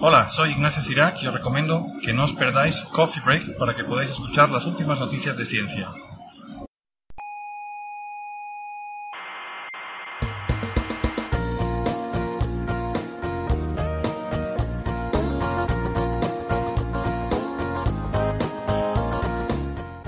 [0.00, 3.82] Hola, soy Ignacio Cirac y os recomiendo que no os perdáis Coffee Break para que
[3.82, 5.92] podáis escuchar las últimas noticias de ciencia.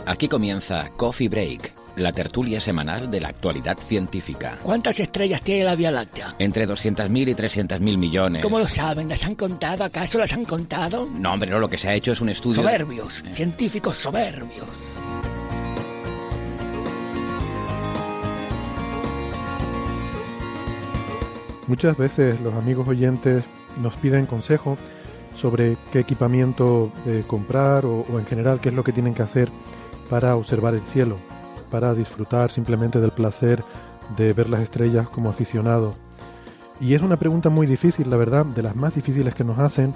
[0.06, 4.58] Aquí comienza Coffee Break, la tertulia semanal de la actualidad científica.
[4.62, 6.34] ¿Cuántas estrellas tiene la Vía Láctea?
[6.38, 8.42] Entre 200.000 y 300.000 millones.
[8.42, 9.08] ¿Cómo lo saben?
[9.08, 9.84] ¿Las han contado?
[9.84, 11.08] ¿Acaso las han contado?
[11.14, 12.62] No, hombre, no, lo que se ha hecho es un estudio...
[12.62, 14.66] Soberbios, científicos soberbios.
[21.66, 23.44] Muchas veces los amigos oyentes
[23.80, 24.76] nos piden consejo
[25.40, 29.22] sobre qué equipamiento eh, comprar o, o en general qué es lo que tienen que
[29.22, 29.48] hacer
[30.10, 31.16] para observar el cielo,
[31.70, 33.62] para disfrutar simplemente del placer
[34.16, 35.94] de ver las estrellas como aficionado.
[36.80, 39.94] Y es una pregunta muy difícil, la verdad, de las más difíciles que nos hacen,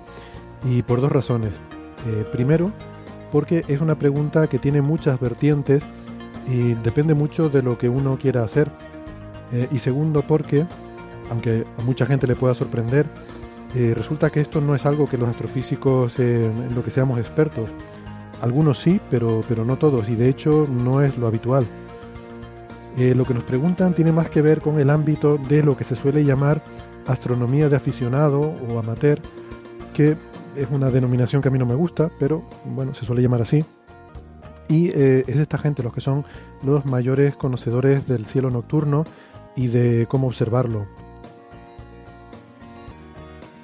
[0.64, 1.52] y por dos razones.
[2.06, 2.72] Eh, primero,
[3.32, 5.82] porque es una pregunta que tiene muchas vertientes
[6.46, 8.70] y depende mucho de lo que uno quiera hacer.
[9.52, 10.66] Eh, y segundo, porque,
[11.30, 13.06] aunque a mucha gente le pueda sorprender,
[13.74, 17.68] eh, resulta que esto no es algo que los astrofísicos en lo que seamos expertos.
[18.44, 21.64] Algunos sí, pero, pero no todos, y de hecho no es lo habitual.
[22.98, 25.84] Eh, lo que nos preguntan tiene más que ver con el ámbito de lo que
[25.84, 26.60] se suele llamar
[27.06, 29.18] astronomía de aficionado o amateur,
[29.94, 30.18] que
[30.56, 33.64] es una denominación que a mí no me gusta, pero bueno, se suele llamar así.
[34.68, 36.26] Y eh, es esta gente los que son
[36.62, 39.06] los mayores conocedores del cielo nocturno
[39.56, 40.84] y de cómo observarlo.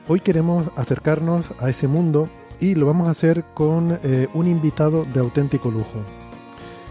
[0.09, 5.06] Hoy queremos acercarnos a ese mundo y lo vamos a hacer con eh, un invitado
[5.12, 5.98] de auténtico lujo.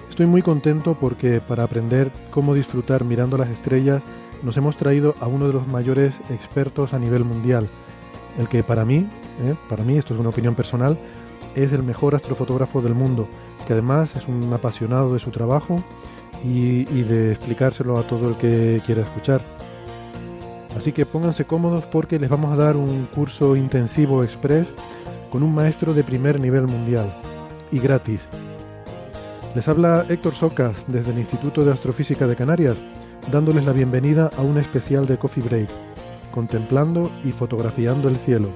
[0.09, 4.02] Estoy muy contento porque para aprender cómo disfrutar mirando las estrellas
[4.44, 7.68] nos hemos traído a uno de los mayores expertos a nivel mundial,
[8.40, 9.07] el que para mí,
[9.44, 10.97] eh, para mí esto es una opinión personal,
[11.56, 13.28] es el mejor astrofotógrafo del mundo,
[13.68, 15.84] que además es un apasionado de su trabajo
[16.44, 19.44] y, y de explicárselo a todo el que quiera escuchar.
[20.75, 24.68] Así que pónganse cómodos porque les vamos a dar un curso intensivo express
[25.31, 27.12] con un maestro de primer nivel mundial
[27.72, 28.22] y gratis.
[29.56, 32.78] Les habla Héctor Socas desde el Instituto de Astrofísica de Canarias,
[33.31, 35.69] dándoles la bienvenida a un especial de Coffee Break,
[36.31, 38.50] contemplando y fotografiando el cielo.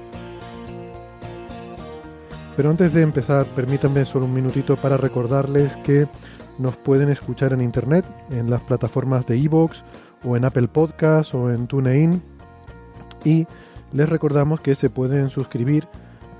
[2.56, 6.06] Pero antes de empezar, permítanme solo un minutito para recordarles que
[6.58, 9.78] nos pueden escuchar en internet, en las plataformas de iVoox
[10.24, 12.22] o en Apple Podcasts o en TuneIn.
[13.24, 13.46] Y
[13.92, 15.88] les recordamos que se pueden suscribir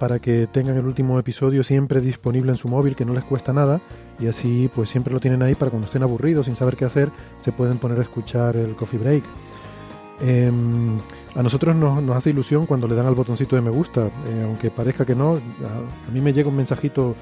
[0.04, 3.54] para que tengan el último episodio siempre disponible en su móvil, que no les cuesta
[3.54, 3.80] nada,
[4.20, 7.08] y así pues siempre lo tienen ahí para cuando estén aburridos, sin saber qué hacer,
[7.38, 9.22] se pueden poner a escuchar el coffee break.
[10.20, 10.98] Em,
[11.34, 14.70] a nosotros nos, hace ilusión cuando le dan al botoncito de me gusta, eh, aunque
[14.70, 17.14] parezca que no, a, mí me llega un mensajito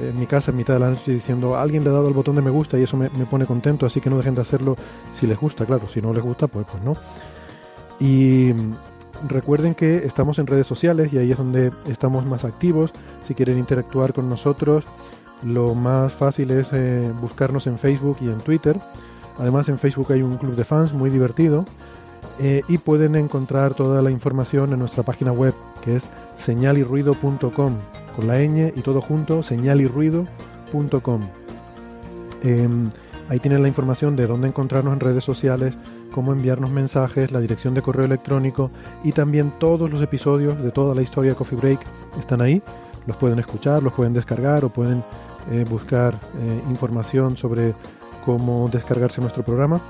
[0.00, 2.36] en mi casa en mitad de la noche diciendo alguien le ha dado el botón
[2.36, 4.76] de me gusta y eso me, me pone contento, así que no dejen de hacerlo
[5.18, 6.94] si les gusta, claro, si no les gusta pues, pues no.
[7.98, 8.52] Y
[9.26, 12.92] Recuerden que estamos en redes sociales y ahí es donde estamos más activos.
[13.24, 14.84] Si quieren interactuar con nosotros,
[15.42, 18.76] lo más fácil es eh, buscarnos en Facebook y en Twitter.
[19.38, 21.64] Además en Facebook hay un club de fans muy divertido
[22.40, 26.04] eh, y pueden encontrar toda la información en nuestra página web que es
[26.44, 27.74] señalirruido.com
[28.14, 31.28] con la ñ y todo junto señalirruido.com.
[32.42, 32.88] Em,
[33.28, 35.74] ahí tienen la información de dónde encontrarnos en redes sociales,
[36.10, 38.70] cómo enviarnos mensajes, la dirección de correo electrónico
[39.04, 41.80] y también todos los episodios de toda la historia de Coffee Break
[42.18, 42.62] están ahí.
[43.06, 45.02] Los pueden escuchar, los pueden descargar o pueden
[45.50, 47.74] eh, buscar eh, información sobre
[48.24, 49.80] cómo descargarse nuestro programa.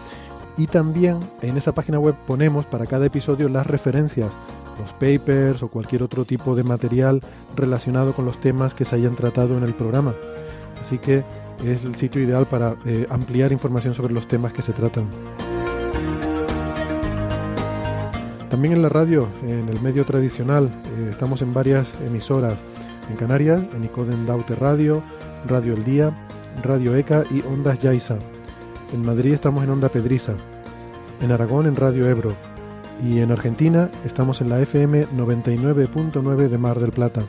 [0.56, 4.30] Y también en esa página web ponemos para cada episodio las referencias,
[4.78, 7.20] los papers o cualquier otro tipo de material
[7.56, 10.14] relacionado con los temas que se hayan tratado en el programa.
[10.80, 11.24] Así que
[11.64, 15.08] es el sitio ideal para eh, ampliar información sobre los temas que se tratan.
[18.50, 22.54] También en la radio, en el medio tradicional, eh, estamos en varias emisoras.
[23.10, 25.02] En Canarias, en Icoden Daute Radio,
[25.46, 26.12] Radio El Día,
[26.62, 28.16] Radio ECA y Ondas Yaiza.
[28.94, 30.32] En Madrid estamos en Onda Pedriza.
[31.20, 32.34] En Aragón en Radio Ebro.
[33.00, 37.22] y en Argentina estamos en la FM 99.9 de Mar del Plata.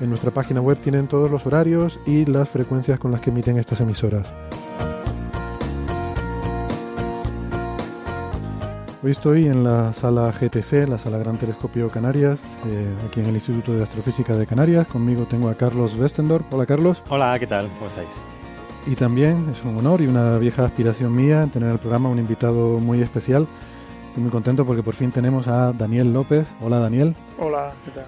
[0.00, 3.56] En nuestra página web tienen todos los horarios y las frecuencias con las que emiten
[3.56, 4.26] estas emisoras.
[9.04, 13.34] Hoy estoy en la sala GTC, la sala Gran Telescopio Canarias, eh, aquí en el
[13.34, 14.86] Instituto de Astrofísica de Canarias.
[14.86, 16.50] Conmigo tengo a Carlos Westendorf.
[16.50, 17.02] Hola Carlos.
[17.10, 17.68] Hola, ¿qué tal?
[17.78, 18.08] ¿Cómo estáis?
[18.86, 22.80] Y también es un honor y una vieja aspiración mía tener al programa un invitado
[22.80, 23.46] muy especial.
[24.08, 26.46] Estoy muy contento porque por fin tenemos a Daniel López.
[26.62, 27.14] Hola Daniel.
[27.38, 28.06] Hola, ¿qué tal?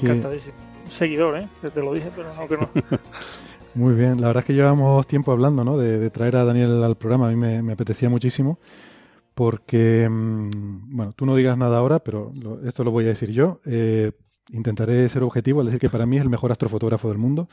[0.00, 0.54] Encantadísimo.
[0.88, 1.48] Seguidor, ¿eh?
[1.74, 2.68] Te lo dije, pero no que no.
[3.74, 5.76] muy bien, la verdad es que llevamos tiempo hablando, ¿no?
[5.76, 7.26] De, traer a Daniel al programa.
[7.26, 8.60] A mí me, apetecía muchísimo
[9.40, 12.30] porque, mm, bueno, tú no digas nada ahora, pero
[12.66, 13.58] esto lo voy a decir yo.
[13.64, 14.12] Eh,
[14.50, 17.48] intentaré ser objetivo al decir que para mí es el mejor astrofotógrafo del mundo.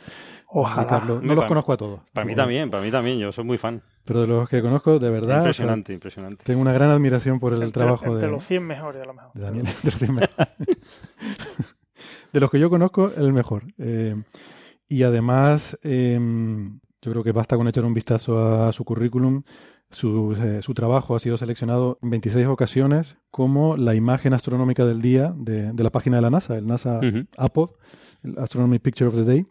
[0.48, 1.00] Ojalá.
[1.06, 2.02] no los conozco a todos.
[2.12, 3.82] Para mí también, para mí también, yo soy muy fan.
[4.04, 5.38] Pero de los que conozco, de verdad.
[5.38, 6.44] Impresionante, impresionante.
[6.44, 8.22] Tengo una gran admiración por el, trabajo de.
[8.22, 9.32] De los 100 mejores, a lo mejor.
[9.34, 10.48] De Daniel, de los 100 mejores.
[12.34, 13.64] de los que yo conozco, el mejor.
[13.78, 14.22] Eh,
[14.90, 19.44] y además, em, yo creo que basta con echar un vistazo a su currículum.
[19.90, 25.02] Su, eh, su, trabajo ha sido seleccionado en 26 ocasiones como la imagen astronómica del
[25.02, 27.00] día de, de la página de la NASA, el NASA
[27.38, 27.70] APOD,
[28.24, 29.46] el Astronomy Picture of the Day.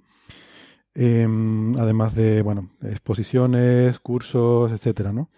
[0.94, 5.30] Em, además de, bueno, exposiciones, cursos, etcétera, ¿no?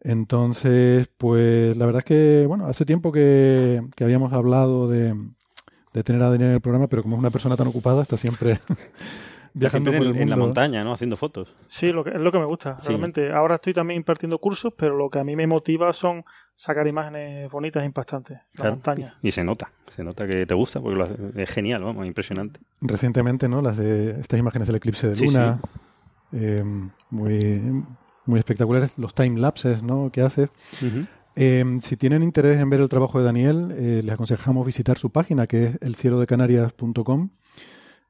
[0.00, 5.14] Entonces, pues la verdad es que, bueno, hace tiempo que, que habíamos hablado de,
[5.92, 8.16] de tener a Daniel en el programa, pero como es una persona tan ocupada, está
[8.16, 8.58] siempre
[9.56, 10.92] viajando en, la montaña, ¿no?
[10.92, 11.54] Haciendo fotos.
[11.66, 13.32] Sí, lo que, es lo que me gusta, realmente.
[13.32, 16.24] Ahora estoy también impartiendo cursos, pero lo que a mí me motiva son
[16.54, 18.38] sacar imágenes bonitas e impactantes.
[18.54, 19.14] La montaña.
[19.22, 21.06] Y se nota, se nota que te gusta, porque
[21.36, 22.60] es genial, vamos, impresionante.
[22.82, 23.62] Recientemente, ¿no?
[23.62, 25.60] Las de estas imágenes del eclipse de luna,
[26.32, 26.62] eh,
[27.10, 27.84] muy,
[28.26, 28.98] muy espectaculares.
[28.98, 30.10] Los time lapses, ¿no?
[30.12, 30.48] Que hace.
[31.34, 35.10] Eh, si tienen interés en ver el trabajo de Daniel, eh, les aconsejamos visitar su
[35.10, 37.30] página, que es elcielodecanarias.com.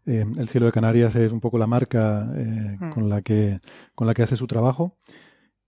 [0.07, 2.91] Eh, el cielo de Canarias es un poco la marca eh, mm.
[2.91, 3.59] con, la que,
[3.95, 4.97] con la que hace su trabajo.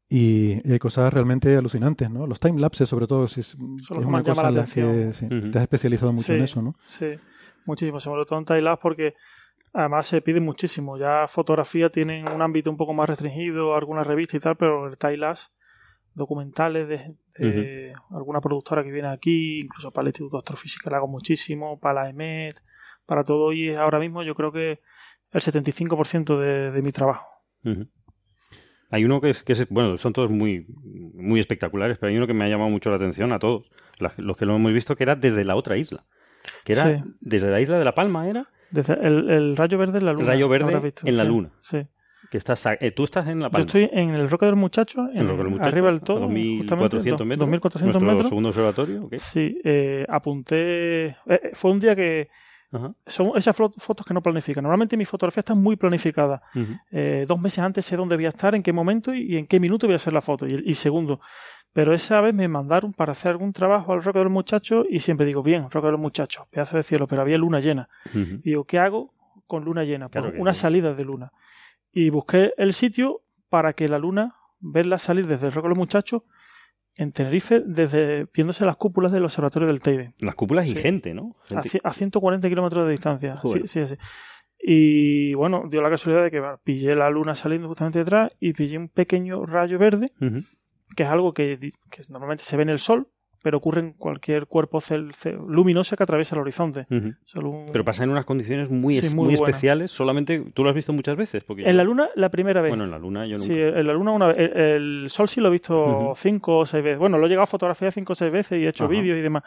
[0.09, 2.27] Y, hay cosas realmente alucinantes, ¿no?
[2.27, 3.55] Los time lapses, sobre todo, es,
[3.91, 5.13] una cosa la que
[5.53, 6.77] te has especializado mucho en eso, ¿no?
[6.87, 7.09] Sí,
[7.67, 8.01] muchísimo.
[8.01, 9.15] Sobre todo en time lapse porque
[9.75, 10.97] además se pide muchísimo.
[10.97, 14.97] Ya fotografía tienen un ámbito un poco más restringido, algunas revistas y tal, pero el
[14.97, 15.49] time lapse,
[16.15, 21.09] documentales de, alguna productora que viene aquí, incluso para el Instituto de Astrofísica le hago
[21.09, 22.57] muchísimo, para la EMET,
[23.09, 24.81] para todo y ahora mismo yo creo que
[25.33, 27.27] el 75% de, de mi trabajo.
[28.91, 30.67] Hay uno que es, que es, bueno, son todos muy,
[31.15, 33.69] muy espectaculares, pero hay uno que me ha llamado mucho la atención a todos,
[34.19, 36.05] los que lo hemos visto, que era desde la otra isla.
[36.65, 38.49] Que era desde la isla de La Palma, ¿era?
[38.71, 40.25] Desde el, rayo verde en la luna.
[40.25, 41.51] El rayo verde en la luna.
[41.61, 41.79] Sí.
[42.31, 43.67] Que estás, eh, tú estás en La Palma.
[43.67, 45.29] Yo estoy en el Roque del Muchacho, en,
[45.63, 46.21] arriba del todo.
[46.21, 47.39] 2400 metros.
[47.39, 48.29] 2400 metros.
[48.29, 49.09] segundo observatorio.
[49.17, 51.07] Sí, eh, apunté.
[51.07, 52.29] Eh, fue un día que
[53.07, 54.63] son esas fotos que no planifican.
[54.63, 56.43] Normalmente mi fotografía está muy planificada.
[56.91, 59.59] Eh, dos meses antes sé dónde voy a estar, en qué momento y, en qué
[59.59, 60.47] minuto voy a hacer la foto.
[60.47, 61.21] Y, segundo,
[61.73, 65.27] pero esa vez me mandaron para hacer algún trabajo al Roque del Muchacho y siempre
[65.27, 67.89] digo, bien, Roque del Muchacho, pedazo de cielo, pero había luna llena.
[68.15, 69.15] Y digo, ¿qué hago
[69.47, 70.09] con luna llena?
[70.09, 71.33] Pues una salida de luna.
[71.91, 76.25] Y busqué el sitio para que la luna, verla salir desde el Roque del Muchacho,
[76.99, 80.15] en Tenerife desde viéndose las cúpulas del observatorio del Teide.
[80.19, 81.37] Las cúpulas y gente, ¿no?
[81.85, 83.41] A, 140 kilómetros de distancia.
[83.45, 83.95] Sí, sí, sí.
[84.61, 88.77] Y bueno, dio la casualidad de que pillé la luna saliendo justamente detrás y pillé
[88.77, 90.11] un pequeño rayo verde,
[90.97, 91.59] que es algo que,
[91.91, 93.07] que, normalmente se ve en el sol,
[93.43, 94.81] pero ocurre en cualquier cuerpo
[95.47, 96.87] luminoso que atraviesa el horizonte.
[97.73, 101.45] Pero pasa en unas condiciones muy, muy, especiales, solamente tú lo has visto muchas veces.
[101.45, 102.71] Porque en la luna la primera vez.
[102.71, 103.53] Bueno, en la luna yo nunca.
[103.53, 104.37] Sí, en la luna una vez.
[104.39, 106.99] El, sol sí lo he visto cinco o seis veces.
[106.99, 109.21] Bueno, lo he llegado a fotografiar cinco o seis veces y he hecho vídeos y
[109.21, 109.45] demás.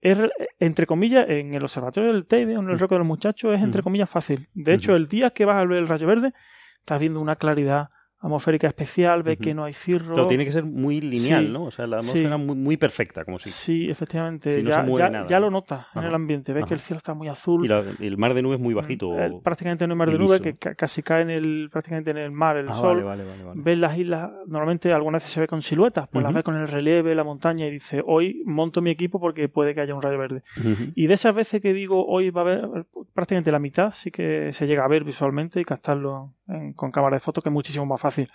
[0.00, 0.18] Es,
[0.60, 3.82] entre comillas, en el observatorio del Teide en el Roque de los Muchachos es entre
[3.82, 4.48] comillas fácil.
[4.54, 6.32] De hecho, el día que vas a ver el rayo verde,
[6.78, 10.14] estás viendo una claridad atmosférica especial, ve que no hay cirro.
[10.14, 11.64] Pero tiene que ser muy lineal, ¿no?
[11.64, 13.50] O sea, la atmósfera muy, muy, perfecta, como si.
[13.50, 14.62] Sí, efectivamente.
[14.64, 17.66] ya, lo notas en el ambiente, ves que el cielo está muy azul.
[18.00, 19.10] Y, el mar de nubes muy bajito.
[19.10, 22.30] Mm, prácticamente no hay mar de nubes, que casi cae en el, prácticamente en el
[22.30, 23.02] mar, el ah, sol.
[23.02, 26.56] Vale, ves las islas, normalmente algunas veces se ve con siluetas, pues las ves con
[26.56, 30.02] el relieve, la montaña y dice, hoy monto mi equipo porque puede que haya un
[30.02, 30.42] rayo verde.
[30.94, 34.52] Y de esas veces que digo, hoy va a haber prácticamente la mitad, sí que
[34.52, 36.34] se llega a ver visualmente y captarlo
[36.76, 38.30] con cámara de fotos, que es muchísimo más fácil.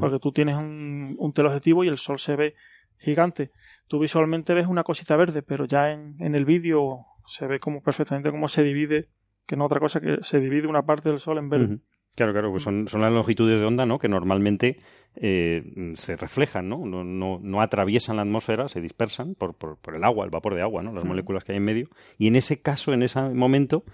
[0.00, 2.54] Porque tú tienes un, un teleobjetivo y el sol se ve
[2.98, 3.50] gigante.
[3.88, 7.82] Tú visualmente ves una cosita verde, pero ya en, en el vídeo se ve como
[7.82, 9.08] perfectamente cómo se divide,
[9.46, 11.78] que no otra cosa que se divide una parte del sol en verde.
[12.14, 13.98] Claro, claro, pues son, son las longitudes de onda, ¿no?
[13.98, 14.78] Que normalmente
[15.16, 15.62] eh,
[15.94, 16.84] se reflejan, ¿no?
[16.84, 17.38] No, ¿no?
[17.42, 20.82] no, atraviesan la atmósfera, se dispersan por, por, por, el agua, el vapor de agua,
[20.82, 20.92] ¿no?
[20.92, 21.88] Las moléculas que hay en medio.
[22.18, 23.84] Y en ese caso, en ese momento,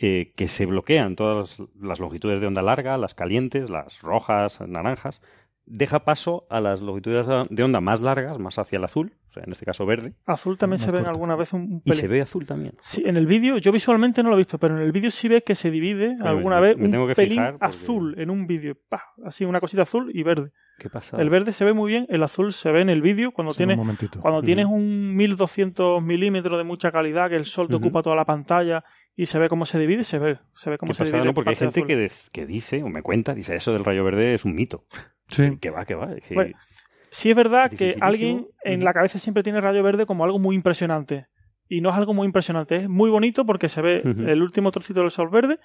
[0.00, 5.20] eh, que se bloquean todas las longitudes de onda larga, las calientes, las rojas, naranjas,
[5.66, 9.42] deja paso a las longitudes de onda más largas, más hacia el azul, o sea,
[9.44, 10.14] en este caso verde.
[10.24, 11.82] Azul también se ve alguna vez un, pelín.
[11.84, 12.74] Y se ve azul también.
[12.80, 15.28] Sí, en el vídeo, yo visualmente no lo he visto, pero en el vídeo sí
[15.28, 18.76] ves que se divide alguna vez un pelín azul en un vídeo.
[19.24, 20.52] Así, una cosita azul y verde.
[20.78, 21.16] ¿Qué pasa?
[21.16, 23.78] El verde se ve muy bien, el azul se ve en el vídeo cuando, tienes,
[24.20, 28.24] cuando tienes un 1200 milímetros de mucha calidad, que el sol te ocupa toda la
[28.24, 28.84] pantalla
[29.18, 31.24] y se ve cómo se divide, se ve, se ve cómo se divide.
[31.24, 34.34] No, porque hay gente que, que, dice, o me cuenta, dice, eso del rayo verde
[34.34, 34.84] es un mito.
[35.26, 35.56] Sí.
[35.60, 36.14] Que va, que va.
[37.10, 40.54] sí es verdad que alguien en la cabeza siempre tiene rayo verde como algo muy
[40.54, 41.26] impresionante.
[41.68, 45.00] Y no es algo muy impresionante, es muy bonito porque se ve el último trocito
[45.00, 45.58] del sol verde.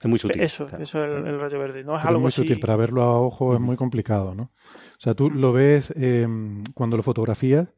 [0.00, 0.40] Es muy sutil.
[0.40, 1.84] Eso, eso es el, rayo verde.
[1.84, 4.44] No es algo muy sutil, para verlo a ojo es muy complicado, ¿no?
[4.44, 7.68] O sea, tú lo ves em, cuando lo fotografías,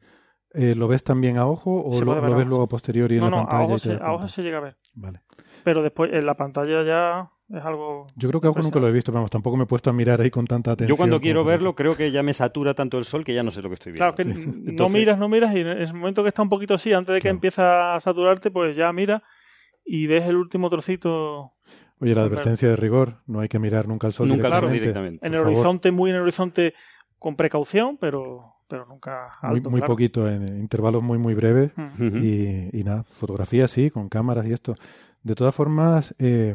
[0.54, 3.62] eh, ¿lo ves también a ojo o lo, ves luego a posteriori en la pantalla?
[3.62, 4.76] A ojo, se, a ojo se llega a ver.
[4.94, 5.20] Vale.
[5.64, 8.06] Pero después en la pantalla ya es algo.
[8.16, 9.90] Yo creo que a ojo nunca lo he visto, pero vamos, tampoco me he puesto
[9.90, 10.94] a mirar ahí con tanta atención.
[10.94, 13.50] Yo cuando quiero verlo, creo que ya me satura tanto el sol que ya no
[13.50, 14.14] sé lo que estoy viendo.
[14.14, 14.24] Claro, que
[14.72, 17.20] no miras, no miras, y en el momento que está un poquito así, antes de
[17.20, 19.22] que empieza a saturarte, pues ya mira
[19.84, 21.54] y ves el último trocito.
[22.00, 24.80] Oye, la advertencia de rigor, no hay que mirar nunca al sol nunca directamente.
[24.80, 25.26] directamente.
[25.26, 26.74] En el horizonte, muy en el horizonte,
[27.18, 31.72] con precaución, pero pero nunca alto, muy, poquito en intervalos muy muy breves.
[31.98, 34.76] Y, y, nada fotografía sí con cámaras y esto.
[35.22, 36.54] De todas formas eh,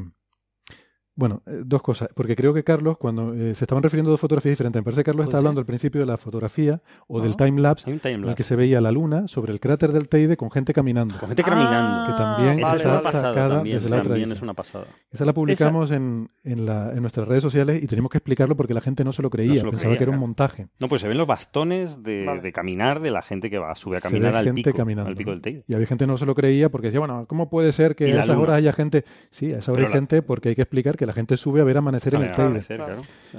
[1.16, 4.20] bueno, eh, dos cosas, porque creo que Carlos, cuando eh, se estaban refiriendo a dos
[4.20, 7.36] fotografías diferentes, me parece que Carlos está hablando al principio de la fotografía o del
[7.36, 10.50] time lapse, en el que se veía la luna sobre el cráter del Teide con
[10.50, 11.18] gente caminando.
[11.20, 12.12] Con gente caminando.
[12.12, 14.86] Que también está sacada desde la otra es una pasada.
[15.12, 18.74] Esa la publicamos En, en, la, en, nuestras redes sociales y teníamos que explicarlo porque
[18.74, 20.68] la gente no se lo creía, pensaba que era un montaje.
[20.80, 23.98] No, pues se ven los bastones de, de caminar de la gente que va, sube
[23.98, 25.64] a caminar al, pico, al pico del Teide.
[25.68, 28.06] Y había gente que no se lo creía porque decía, bueno, ¿cómo puede ser que
[28.06, 29.06] a esas horas haya gente?
[29.30, 31.64] Sí, a esa hora hay gente porque hay que explicar que la gente sube a
[31.64, 32.64] ver a amanecer en el Teide.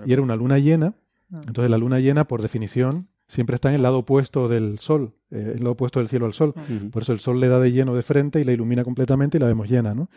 [0.06, 0.94] Y era una luna llena.
[1.33, 1.40] Ah.
[1.47, 5.52] Entonces la luna llena, por definición, siempre está en el lado opuesto del sol, eh,
[5.56, 6.54] el lado opuesto del cielo al sol.
[6.92, 9.40] Por eso el sol le da de lleno de frente y la ilumina completamente y
[9.40, 10.09] la vemos llena, ¿no?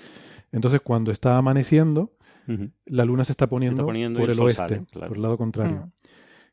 [0.52, 2.14] Entonces cuando está amaneciendo,
[2.86, 5.92] la luna se está poniendo, por el, oeste, por el lado contrario.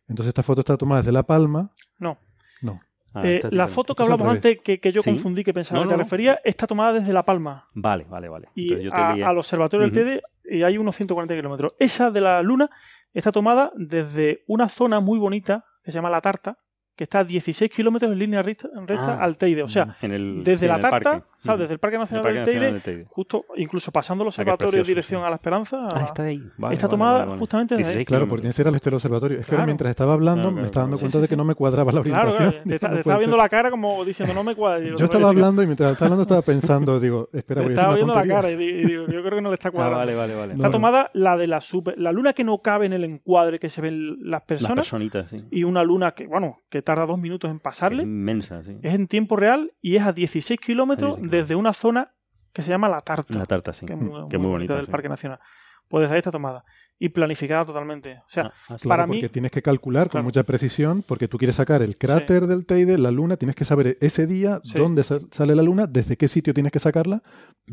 [0.08, 1.70] Entonces esta foto está tomada desde La Palma.
[1.98, 2.18] No.
[2.62, 2.80] No.
[3.14, 6.38] Ah, eh, la foto que hablamos antes, que, yo confundí, que pensaba que te refería,
[6.42, 7.68] está tomada desde La Palma.
[7.74, 8.48] Vale, vale, vale.
[8.54, 11.74] Y al observatorio del TD y hay unos 140 kilómetros.
[11.78, 12.70] Esa de la Luna
[13.12, 16.58] está tomada desde una zona muy bonita que se llama La Tarta,
[16.96, 19.62] que está a 16 kilómetros en línea recta, ah, al Teide.
[19.62, 21.60] O sea, desde la Tarta, ¿sabes?
[21.60, 25.36] Desde el Parque Nacional, del, Teide, justo, incluso pasando el observatorio en dirección a la
[25.36, 25.88] Esperanza.
[25.92, 26.42] Ah, está ahí.
[26.72, 28.04] está tomada justamente desde ahí.
[28.04, 29.40] Claro, porque tiene que ser al este del observatorio.
[29.40, 31.92] Es que ahora mientras estaba hablando me estaba dando cuenta de que no me cuadraba
[31.92, 32.50] la orientación.
[32.50, 34.84] Claro, te, estaba viendo la cara como diciendo no me cuadra.
[34.96, 38.14] Yo estaba hablando y mientras estaba hablando estaba pensando, digo, espera, voy a Estaba viendo
[38.14, 39.98] la cara y digo, yo creo que no le está ah, cuadrando.
[39.98, 40.54] vale, vale, vale.
[40.54, 43.68] Está tomada la de la super, la luna que no cabe en el encuadre que
[43.68, 44.76] se ven las personas.
[44.76, 45.44] Las personitas, sí.
[45.50, 48.02] Y una luna que, bueno, que tarda dos minutos en pasarle.
[48.02, 48.76] Es inmensa, sí.
[48.82, 52.12] Es en tiempo real y es a 16 kilómetros desde una zona
[52.52, 53.36] que se llama La Tarta.
[53.36, 53.84] La Tarta, sí.
[53.84, 54.76] Que es muy, muy, bonita.
[54.76, 55.40] del Parque Nacional.
[55.88, 56.64] Pues desde ahí está tomada.
[56.98, 58.18] Y planificada totalmente.
[58.18, 59.16] O sea, ah, ah, para mí.
[59.16, 62.96] Porque tienes que calcular con mucha precisión, porque tú quieres sacar el cráter del Teide,
[62.98, 66.70] la luna, tienes que saber ese día dónde sale la luna, desde qué sitio tienes
[66.70, 67.20] que sacarla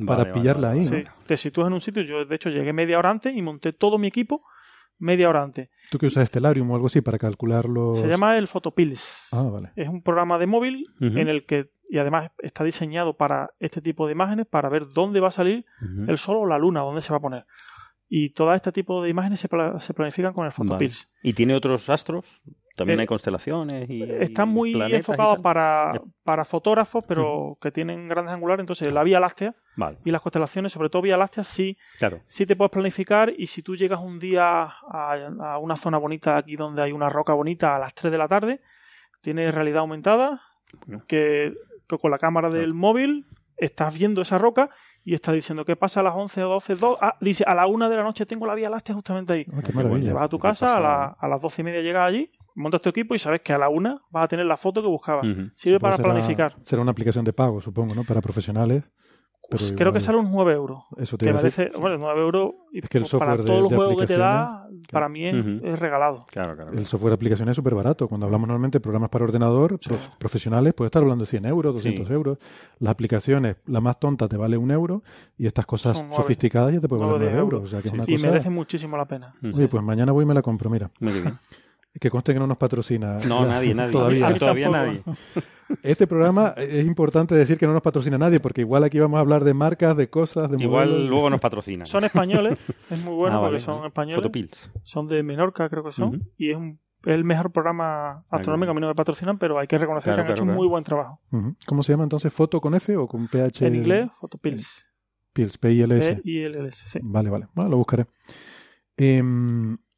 [0.06, 0.86] para pillarla ahí.
[0.86, 2.02] Sí, te sitúas en un sitio.
[2.02, 4.44] Yo, de hecho, llegué media hora antes y monté todo mi equipo
[5.02, 5.70] media hora antes.
[5.90, 7.96] ¿Tú que usas Stellarium o algo así para calcularlo?
[7.96, 9.30] Se llama el Photopills.
[9.34, 9.72] Ah, vale.
[9.76, 14.06] Es un programa de móvil en el que, y además está diseñado para este tipo
[14.08, 15.66] de imágenes, para ver dónde va a salir
[16.08, 17.46] el sol o la luna, dónde se va a poner.
[18.08, 19.50] Y todo este tipo de imágenes se,
[19.94, 21.12] planifican con el Photopills.
[21.22, 22.42] ¿Y tiene otros astros?
[22.78, 24.04] También hay constelaciones y.
[24.04, 28.62] Están muy enfocados para, para fotógrafos, pero que tienen grandes angulares.
[28.62, 29.54] Entonces, la Vía Láctea
[30.06, 32.22] y las constelaciones, sobre todo Vía Láctea, sí, claro.
[32.28, 33.34] sí te puedes planificar.
[33.38, 37.34] Y si tú llegas un día a, una zona bonita aquí donde hay una roca
[37.34, 38.62] bonita a las 3 de la tarde,
[39.22, 40.42] tienes realidad aumentada,
[41.08, 41.54] que,
[42.00, 43.26] con la cámara del móvil
[43.58, 44.70] estás viendo esa roca
[45.04, 47.90] y está diciendo que pasa a las 11 o 12, ah, dice a la 1
[47.90, 49.46] de la noche tengo la Vía Láctea justamente ahí.
[49.52, 52.82] Ah, te vas a tu casa, a, a las 12 y media llegas allí montas
[52.82, 55.26] tu equipo y sabes que a la una vas a tener la foto que buscabas.
[55.56, 56.56] Sirve para planificar.
[56.64, 58.04] Será una aplicación de pago, supongo, ¿no?
[58.04, 58.84] Para profesionales.
[59.52, 60.84] Pues creo que sale unos 9 euros.
[60.98, 64.08] Eso te que parece, bueno, 9 euros y que el para todos los juegos que
[64.08, 66.26] te da, para mí es, regalado.
[66.32, 68.08] Claro, claro, El software de aplicación es súper barato.
[68.08, 69.78] Cuando hablamos normalmente de programas para ordenador,
[70.18, 72.38] profesionales, puede estar hablando de 100 euros, 200 euros.
[72.80, 75.04] Las aplicaciones, la más tonta te vale un euro
[75.38, 77.64] y estas cosas sofisticadas ya te pueden valer 9 euros.
[77.64, 79.36] O sea, que es una y merece muchísimo la pena.
[79.44, 80.90] Oye, pues mañana voy y me la compro, mira.
[81.00, 81.38] Muy bien.
[82.00, 83.18] Que conste que no nos patrocina.
[83.28, 83.92] No, nadie, nadie.
[83.92, 85.04] Todavía, todavía nadie.
[85.84, 89.22] Este programa es importante decir que no nos patrocina nadie, porque igual aquí vamos a
[89.22, 91.88] hablar de marcas, de cosas, de Igual luego nos patrocinan.
[91.88, 94.18] Son españoles, es muy bueno ah, porque son españoles.
[94.18, 94.72] Fotopills.
[94.84, 96.58] Son de Menorca, creo que son, y es
[97.06, 98.72] el mejor programa astronómico.
[98.72, 100.84] A mí no me patrocinan, pero hay que reconocer que han hecho un muy buen
[100.84, 101.20] trabajo.
[101.66, 102.34] ¿Cómo se llama entonces?
[102.34, 103.66] ¿Foto con F o con PH?
[103.66, 104.88] En inglés, Fotopills.
[105.34, 106.16] Pills, P-I-L-S.
[106.18, 107.00] P-I-L-S, sí.
[107.02, 107.48] Vale, vale.
[107.54, 108.06] Bueno, lo buscaré.
[108.98, 109.24] Eh,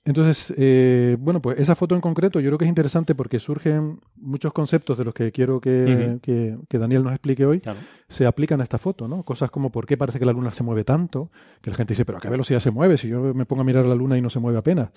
[0.05, 4.01] entonces, eh, bueno, pues esa foto en concreto yo creo que es interesante porque surgen
[4.17, 7.61] muchos conceptos de los que quiero que, que, Daniel nos explique hoy,
[8.09, 9.23] se aplican a esta foto, ¿no?
[9.23, 11.31] Cosas como por qué parece que la luna se mueve tanto,
[11.61, 13.65] que la gente dice, pero a qué velocidad se mueve si yo me pongo a
[13.65, 14.89] mirar la luna y no se mueve apenas.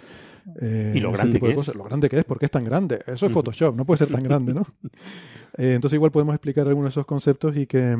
[0.61, 1.75] Eh, y lo grande que es.
[1.75, 3.05] Lo grande que es, ¿por qué es tan grande?
[3.07, 4.67] Eso es Photoshop, no puede ser tan grande, ¿no?
[5.59, 7.97] Eh, entonces igual podemos explicar algunos de esos conceptos y que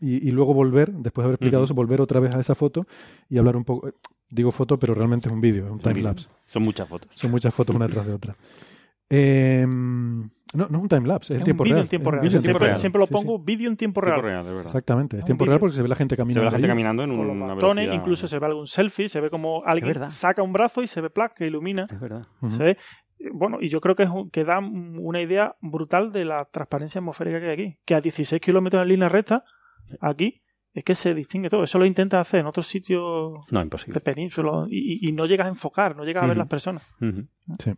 [0.00, 2.86] y, luego volver, después de haber explicado eso, volver otra vez a esa foto
[3.28, 3.92] y hablar un poco
[4.32, 6.26] digo foto, pero realmente es un vídeo, es un timelapse.
[6.46, 7.10] Son muchas fotos.
[7.14, 8.34] Son muchas fotos una tras de otra.
[9.14, 11.80] Eh, no, no es un timelapse, es, en tiempo, real.
[11.80, 12.76] En tiempo real.
[12.76, 14.62] Siempre, lo pongo vídeo en tiempo real.
[14.62, 16.40] Exactamente, es tiempo real porque se ve la gente caminando.
[16.40, 17.92] Se ve la gente caminando en una velocidad...
[17.92, 21.10] Incluso se ve algún selfie, se ve como alguien saca un brazo y se ve
[21.10, 21.86] placa que ilumina.
[21.90, 22.26] Es verdad.
[22.48, 22.76] Se ve
[23.32, 27.38] bueno, y yo creo que, es, que da una idea brutal de la transparencia atmosférica
[27.38, 27.78] que hay aquí.
[27.84, 29.44] Que a 16 kilómetros en línea recta,
[30.00, 30.42] aquí,
[30.72, 31.62] es que se distingue todo.
[31.62, 33.94] Eso lo intenta hacer en otros sitios no, imposible.
[33.94, 36.82] de península y, no llegas a enfocar, no llegas a ver las personas.
[37.58, 37.72] Sí.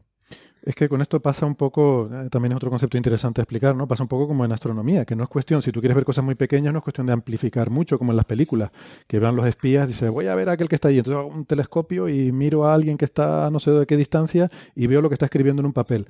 [0.64, 3.76] Es que con esto pasa un poco, eh, también es otro concepto interesante a explicar,
[3.76, 3.86] ¿no?
[3.86, 6.24] Pasa un poco como en astronomía, que no es cuestión, si tú quieres ver cosas
[6.24, 8.70] muy pequeñas, no es cuestión de amplificar mucho, como en las películas,
[9.06, 11.28] que van los espías, dice, voy a ver a aquel que está allí, entonces hago
[11.28, 14.86] un telescopio y miro a alguien que está a no sé de qué distancia y
[14.86, 16.08] veo lo que está escribiendo en un papel.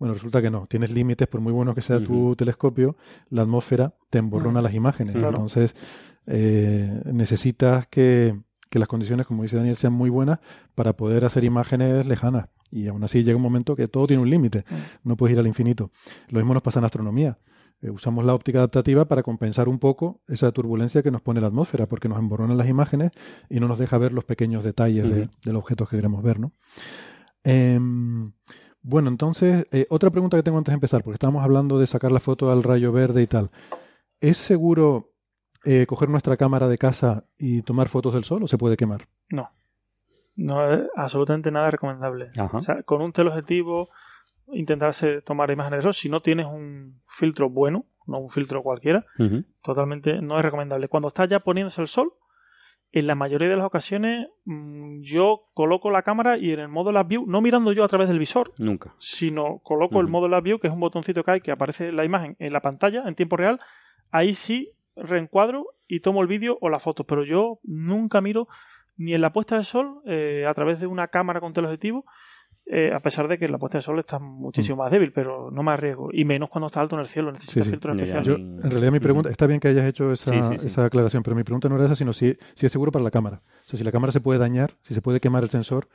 [0.00, 0.66] Bueno, resulta que no.
[0.66, 2.96] Tienes límites, por muy bueno que sea tu telescopio,
[3.28, 5.14] la atmósfera te emborrona las imágenes.
[5.14, 5.76] Entonces,
[6.26, 8.34] eh, necesitas que,
[8.70, 10.38] las condiciones, como dice Daniel, sean muy buenas
[10.74, 12.46] para poder hacer imágenes lejanas.
[12.70, 14.64] Y aún así llega un momento que todo tiene un límite.
[15.02, 15.90] No puedes ir al infinito.
[16.28, 17.38] Lo mismo nos pasa en astronomía.
[17.82, 21.46] Eh, usamos la óptica adaptativa para compensar un poco esa turbulencia que nos pone la
[21.46, 23.10] atmósfera, porque nos emborronan las imágenes
[23.48, 26.40] y no nos deja ver los pequeños detalles de, los objetos que queremos ver.
[26.40, 26.52] ¿no?
[27.42, 28.32] Em,
[28.82, 32.12] bueno, entonces, eh, otra pregunta que tengo antes de empezar, porque estábamos hablando de sacar
[32.12, 33.50] la foto al rayo verde y tal.
[34.20, 35.14] ¿Es seguro
[35.64, 39.08] eh, coger nuestra cámara de casa y tomar fotos del sol o se puede quemar?
[39.30, 39.48] No.
[40.40, 42.30] No es absolutamente nada recomendable.
[42.52, 43.90] O sea, con un teleobjetivo
[44.52, 49.04] intentarse tomar imágenes sol, si no tienes un filtro bueno, no un filtro cualquiera,
[49.62, 50.88] totalmente no es recomendable.
[50.88, 52.12] Cuando está ya poniéndose el sol,
[52.92, 56.90] en la mayoría de las ocasiones mm, yo coloco la cámara y en el modo
[56.90, 60.42] Lab View, no mirando yo a través del visor, nunca, sino coloco el modo Lab
[60.42, 63.14] View, que es un botoncito que hay que aparece la imagen en la pantalla en
[63.14, 63.60] tiempo real,
[64.10, 68.48] ahí sí reencuadro y tomo el vídeo o la foto, pero yo nunca miro
[69.00, 72.04] ni en la puesta de sol eh, a través de una cámara con teleobjetivo,
[72.66, 74.78] eh, a pesar de que la puesta de sol está muchísimo mm.
[74.78, 76.10] más débil, pero no me arriesgo.
[76.12, 78.28] Y menos cuando está alto en el cielo, necesita filtros especiales.
[78.28, 81.70] en realidad mi pregunta, está bien que hayas hecho esa, esa, aclaración, pero mi pregunta
[81.70, 83.40] no era esa, sino si, si es seguro para la cámara.
[83.64, 85.88] O sea, si la cámara se puede dañar, si se puede quemar el sensor,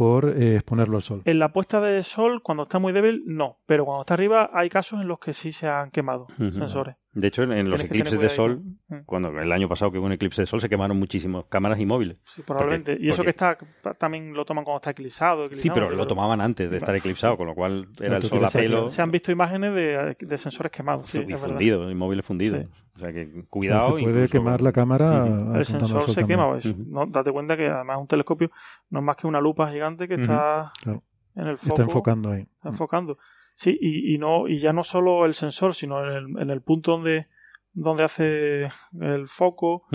[0.00, 1.20] por eh, exponerlo al sol.
[1.26, 3.58] En la puesta de sol, cuando está muy débil, no.
[3.66, 6.96] Pero cuando está arriba, hay casos en los que sí se han quemado sensores.
[7.12, 9.00] De hecho, en, los eclipses de sol, mm.
[9.04, 11.84] cuando el año pasado que hubo un eclipse de sol, se quemaron muchísimas cámaras y
[11.84, 12.16] móviles.
[12.24, 12.96] Sí, probablemente.
[12.98, 13.58] y eso que está
[13.98, 15.50] también lo toman cuando está eclipsado.
[15.52, 18.48] sí, pero, lo tomaban antes de estar eclipsado, con lo cual era el sol a
[18.48, 18.88] pelo.
[18.88, 21.14] Se, han visto imágenes de, sensores quemados.
[21.14, 22.64] y fundidos, y móviles fundidos.
[22.96, 23.96] O sea que cuidado.
[23.96, 25.26] se puede quemar la cámara.
[25.56, 26.50] El sensor se quema.
[26.50, 28.50] Pues, no, date cuenta que además un telescopio
[28.90, 31.68] no es más que una lupa gigante que está en el foco.
[31.68, 32.42] Está enfocando ahí.
[32.42, 33.18] Está enfocando.
[33.54, 36.62] Sí, y, y, no, y ya no solo el sensor, sino en el, en el
[36.62, 37.26] punto donde,
[37.72, 38.68] donde hace
[39.00, 39.86] el foco,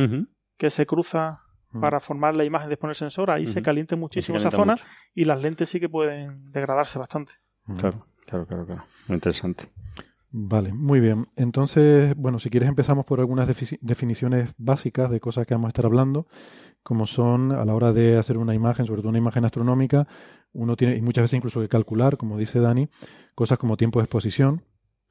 [0.58, 1.42] que se cruza
[1.82, 4.76] para formar la imagen de poner el sensor, ahí se calienta muchísimo esa zona
[5.14, 7.34] y las lentes sí que pueden degradarse bastante.
[7.78, 8.84] Claro, claro, claro, claro.
[9.08, 9.68] Muy interesante.
[10.32, 11.28] Vale, muy bien.
[11.36, 13.48] Entonces, bueno, si quieres empezamos por algunas
[13.82, 16.28] definiciones básicas de cosas que vamos a estar hablando,
[16.86, 20.08] como son a la hora de hacer una imagen, sobre todo una imagen astronómica,
[20.54, 22.90] uno tiene, y muchas veces incluso que calcular, como dice Dani,
[23.34, 24.62] cosas como tiempo de exposición,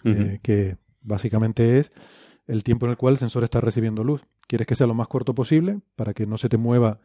[0.05, 1.91] eh, que básicamente es
[2.47, 4.25] el tiempo en el cual el sensor está recibiendo luz.
[4.47, 7.01] Quieres que sea lo más corto posible para que no se te mueva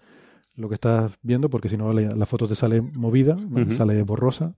[0.53, 3.37] lo que estás viendo, porque si no la, foto te sale movida,
[3.75, 4.53] sale borrosa.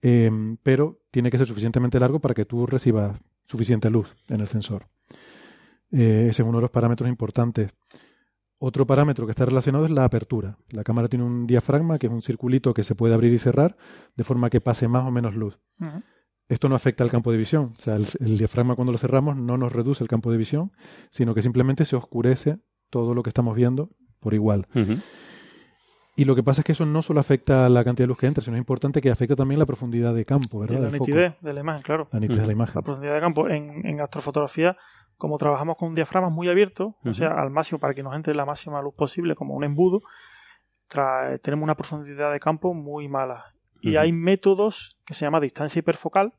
[0.00, 4.46] Em, pero tiene que ser suficientemente largo para que tú recibas suficiente luz en el
[4.46, 4.86] sensor.
[5.90, 7.72] Eh, ese es uno de los parámetros importantes.
[8.66, 10.56] Otro parámetro que está relacionado es la apertura.
[10.70, 13.76] La cámara tiene un diafragma, que es un circulito que se puede abrir y cerrar,
[14.16, 15.60] de forma que pase más o menos luz.
[16.48, 17.74] Esto no afecta al campo de visión.
[17.78, 20.72] O sea, el, diafragma cuando lo cerramos no nos reduce el campo de visión,
[21.10, 22.56] sino que simplemente se oscurece
[22.88, 24.66] todo lo que estamos viendo por igual.
[26.16, 28.18] Y lo que pasa es que eso no solo afecta a la cantidad de luz
[28.18, 30.78] que entra, sino es importante que afecta también la profundidad de campo, ¿verdad?
[30.78, 32.08] Y la nitidez de la imagen, claro.
[32.12, 32.76] La nitidez de la imagen.
[32.76, 33.46] La profundidad de campo.
[33.46, 34.74] En, en astrofotografía,
[35.16, 38.44] como trabajamos con diafragmas muy abiertos, o sea, al máximo para que nos entre la
[38.44, 40.02] máxima luz posible, como un embudo,
[41.42, 43.52] tenemos una profundidad de campo muy mala.
[43.80, 46.32] Y hay métodos que se llama distancia hiperfocal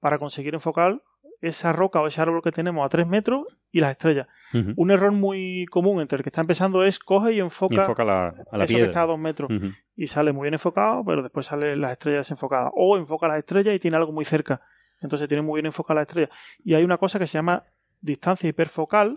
[0.00, 1.02] para conseguir enfocar
[1.40, 4.28] esa roca o ese árbol que tenemos a 3 metros y las estrellas.
[4.76, 8.56] Un error muy común entre el que está empezando es coge y enfoca, la, a
[8.56, 9.50] la eso que está a 2 metros
[9.96, 12.70] y sale muy bien enfocado, pero después sale las estrellas desenfocadas.
[12.74, 14.60] O enfoca las estrellas y tiene algo muy cerca.
[15.00, 16.30] Entonces tiene muy bien enfocada las estrellas.
[16.64, 17.64] Y hay una cosa que se llama
[18.06, 19.14] distancia hiperfocal,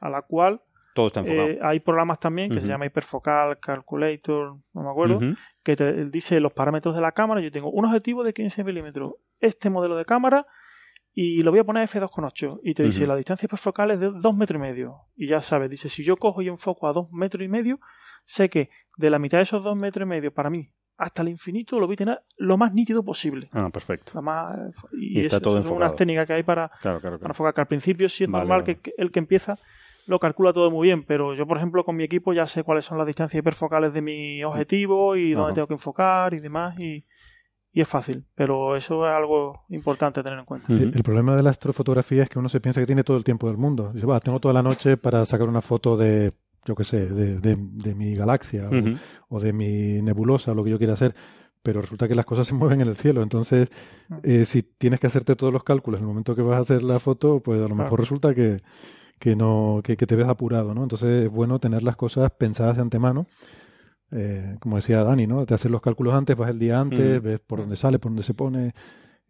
[0.00, 0.60] a la cual
[0.94, 1.48] Todo está enfocado.
[1.48, 5.18] eh, hay programas también que se llama Hiperfocal Calculator, no me acuerdo,
[5.64, 7.40] que te dice los parámetros de la cámara.
[7.40, 10.46] Yo tengo un objetivo de 15 milímetros, este modelo de cámara,
[11.12, 12.60] y lo voy a poner a f2.8.
[12.62, 14.96] Y te dice la distancia hiperfocal es de 2 metros y medio.
[15.16, 17.80] Y ya sabes, dice, si yo cojo y enfoco a 2 metros y medio,
[18.24, 21.28] sé que de la mitad de esos 2 metros y medio, para mí, hasta el
[21.28, 23.48] infinito, lo voy a tener lo más nítido posible.
[23.52, 24.12] Ah, perfecto.
[24.14, 24.56] La más,
[24.92, 25.86] y, Y está es, todo es enfocado.
[25.90, 27.30] una técnica que hay para, Claro, claro, para claro.
[27.32, 27.54] enfocar.
[27.54, 28.74] Que al principio sí es Vale, normal vale.
[28.76, 29.58] Que, que el que empieza
[30.06, 32.84] lo calcula todo muy bien, pero yo, por ejemplo, con mi equipo ya sé cuáles
[32.86, 35.54] son las distancias hiperfocales de mi objetivo y dónde Ajá.
[35.54, 37.04] tengo que enfocar y demás, y,
[37.72, 40.72] y es fácil, pero eso es algo importante a tener en cuenta.
[40.72, 43.24] El, el problema de la astrofotografía es que uno se piensa que tiene todo el
[43.24, 43.92] tiempo del mundo.
[43.92, 46.32] Dice, va, tengo toda la noche para sacar una foto de,
[46.68, 50.70] yo qué sé, de, de- de mi galaxia o- o, de mi nebulosa, lo que
[50.70, 51.14] yo quiera hacer.
[51.62, 53.22] Pero resulta que las cosas se mueven en el cielo.
[53.22, 53.68] Entonces,
[54.22, 56.82] eh, si tienes que hacerte todos los cálculos en el momento que vas a hacer
[56.82, 57.96] la foto, pues a lo mejor Claro.
[57.96, 58.62] resulta que,
[59.18, 60.82] que no que, que te ves apurado, ¿no?
[60.84, 63.26] Entonces es bueno tener las cosas pensadas de antemano.
[64.10, 65.44] Eh, como decía Dani, ¿no?
[65.44, 68.22] Te haces los cálculos antes, vas el día antes, ves por dónde sale, por dónde
[68.22, 68.74] se pone,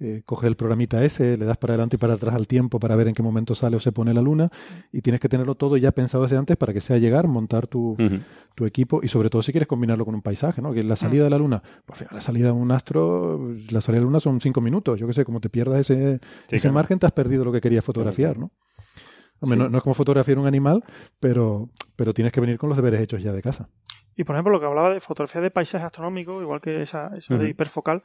[0.00, 2.94] eh, coges el programita ese, le das para adelante y para atrás al tiempo para
[2.96, 4.50] ver en qué momento sale o se pone la luna
[4.92, 7.96] y tienes que tenerlo todo ya pensado desde antes para que sea llegar, montar tu,
[8.54, 10.72] tu equipo y sobre todo si quieres combinarlo con un paisaje, ¿no?
[10.72, 13.80] Que la salida de la luna, pues al final la salida de un astro, la
[13.80, 16.56] salida de la luna son cinco minutos, yo qué sé, como te pierdas ese, Sí,
[16.56, 16.74] ese claro.
[16.74, 18.52] margen te has perdido lo que querías fotografiar, ¿no?
[19.40, 19.62] Hombre, Sí.
[19.64, 20.82] no, no es como fotografiar un animal,
[21.20, 23.68] pero, pero tienes que venir con los deberes hechos ya de casa.
[24.18, 27.38] Y por ejemplo, lo que hablaba de fotografía de paisaje astronómico, igual que esa, esa
[27.38, 28.02] de hiperfocal,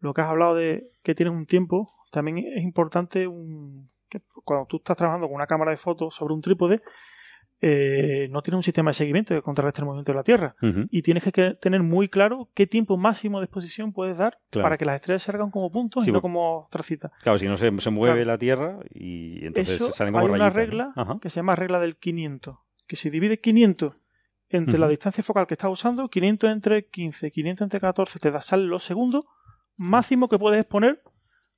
[0.00, 4.66] lo que has hablado de que tienes un tiempo, también es importante un, que cuando
[4.66, 6.82] tú estás trabajando con una cámara de fotos sobre un trípode,
[7.60, 10.56] eh, no tienes un sistema de seguimiento que contrarrestre el movimiento de la Tierra.
[10.90, 14.64] Y tienes que, tener muy claro qué tiempo máximo de exposición puedes dar Claro.
[14.64, 17.12] para que las estrellas salgan como puntos Sí, y no como tracitas.
[17.22, 18.32] Claro, si no se, se mueve Claro.
[18.32, 21.94] la Tierra y entonces Eso salen como hay una regla que se llama regla del
[21.98, 22.56] 500,
[22.88, 24.01] que si divide 500
[24.52, 28.40] entre la distancia focal que estás usando, 500 entre 15, 500 entre 14, te da
[28.40, 29.24] salen los segundos
[29.76, 31.02] máximo que puedes exponer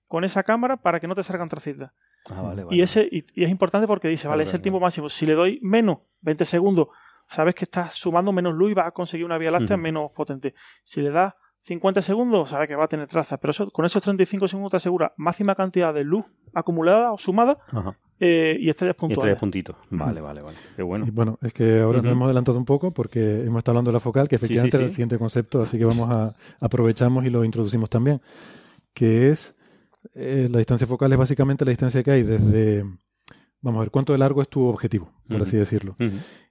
[0.06, 1.92] con esa cámara para que no te salgan tracitas.
[2.26, 2.76] Ah, vale, vale.
[2.76, 5.08] Y ese y, y es importante porque dice, vale, Vale, es el tiempo máximo.
[5.08, 6.88] Si le doy menos 20 segundos,
[7.28, 10.54] sabes que estás sumando menos luz y vas a conseguir una vía láctea menos potente.
[10.82, 13.38] Si le das 50 segundos, sabes que va a tener trazas.
[13.40, 17.58] Pero eso, con esos 35 segundos te asegura máxima cantidad de luz acumulada o sumada
[18.20, 19.18] eh, y estrellas Y puntuales.
[19.18, 19.76] estrellas puntitos.
[19.90, 20.56] Vale, vale, vale.
[20.76, 21.06] Qué bueno.
[21.06, 23.94] Y bueno, es que ahora nos hemos adelantado un poco porque hemos estado hablando de
[23.94, 27.24] la focal, que Sí, efectivamente sí, era el siguiente concepto, así que vamos a aprovechamos
[27.24, 28.20] y lo introducimos también,
[28.92, 29.56] que es
[30.14, 32.84] eh, la distancia focal es básicamente la distancia que hay desde,
[33.62, 35.96] vamos a ver, cuánto de largo es tu objetivo, por así decirlo.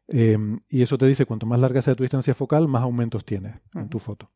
[0.07, 0.37] Eh,
[0.69, 3.89] y eso te dice, cuanto más larga sea tu distancia focal, más aumentos tienes en
[3.89, 4.31] tu foto.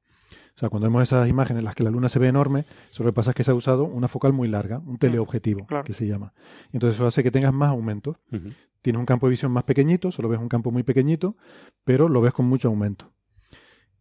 [0.55, 3.03] O sea, cuando vemos esas imágenes en las que la luna se ve enorme, eso
[3.03, 5.83] lo que pasa es que se ha usado una focal muy larga, un teleobjetivo, claro.
[5.83, 6.33] que se llama.
[6.71, 8.17] Y entonces eso hace que tengas más aumentos.
[8.31, 8.49] Ujú.
[8.81, 11.35] Tienes un campo de visión más pequeñito, solo ves un campo muy pequeñito,
[11.83, 13.11] pero lo ves con mucho aumento.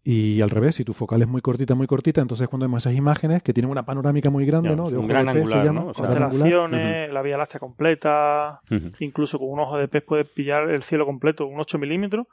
[0.09, 2.97] Y al revés, si tu focal es muy cortita, muy cortita, entonces cuando vemos esas
[2.97, 4.89] imágenes que tienen una panorámica muy grande, Ya, ¿no?
[4.89, 5.87] De un gran de pez angular, se llama, ¿no?
[5.89, 6.05] O sea.
[6.07, 8.61] Constelaciones, la Vía Láctea completa,
[9.01, 12.27] incluso con un ojo de pez puedes pillar el cielo completo, un 8 milímetros,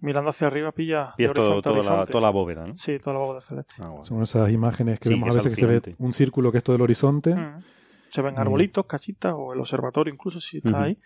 [0.00, 2.12] mirando hacia arriba pilla Y todo- toda, la, horizonte.
[2.12, 2.74] toda la bóveda, ¿no?
[2.76, 3.74] Sí, toda la bóveda celeste.
[3.80, 4.04] Ah, bueno.
[4.04, 6.50] Son esas imágenes que Sí, vemos que a es veces que se ve un círculo
[6.50, 7.34] que es todo el horizonte.
[7.34, 7.60] Mm.
[8.08, 8.38] Se ven Mm.
[8.38, 10.98] arbolitos, cachitas, o el observatorio incluso si está ahí,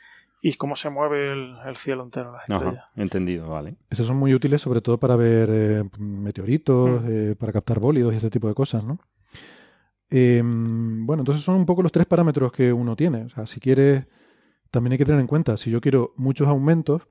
[0.46, 2.84] y cómo se mueve el, el cielo entero, las estrellas.
[2.84, 3.76] Ajá, entendido, vale.
[3.88, 7.06] Esos son muy útiles sobre todo para ver eh, meteoritos, Mm.
[7.08, 8.98] eh, para captar bólidos y ese tipo de cosas, ¿no?
[10.10, 13.24] Eh, bueno, entonces son un poco los tres parámetros que uno tiene.
[13.24, 14.06] O sea, si quieres,
[14.70, 17.02] también hay que tener en cuenta, si yo quiero muchos aumentos,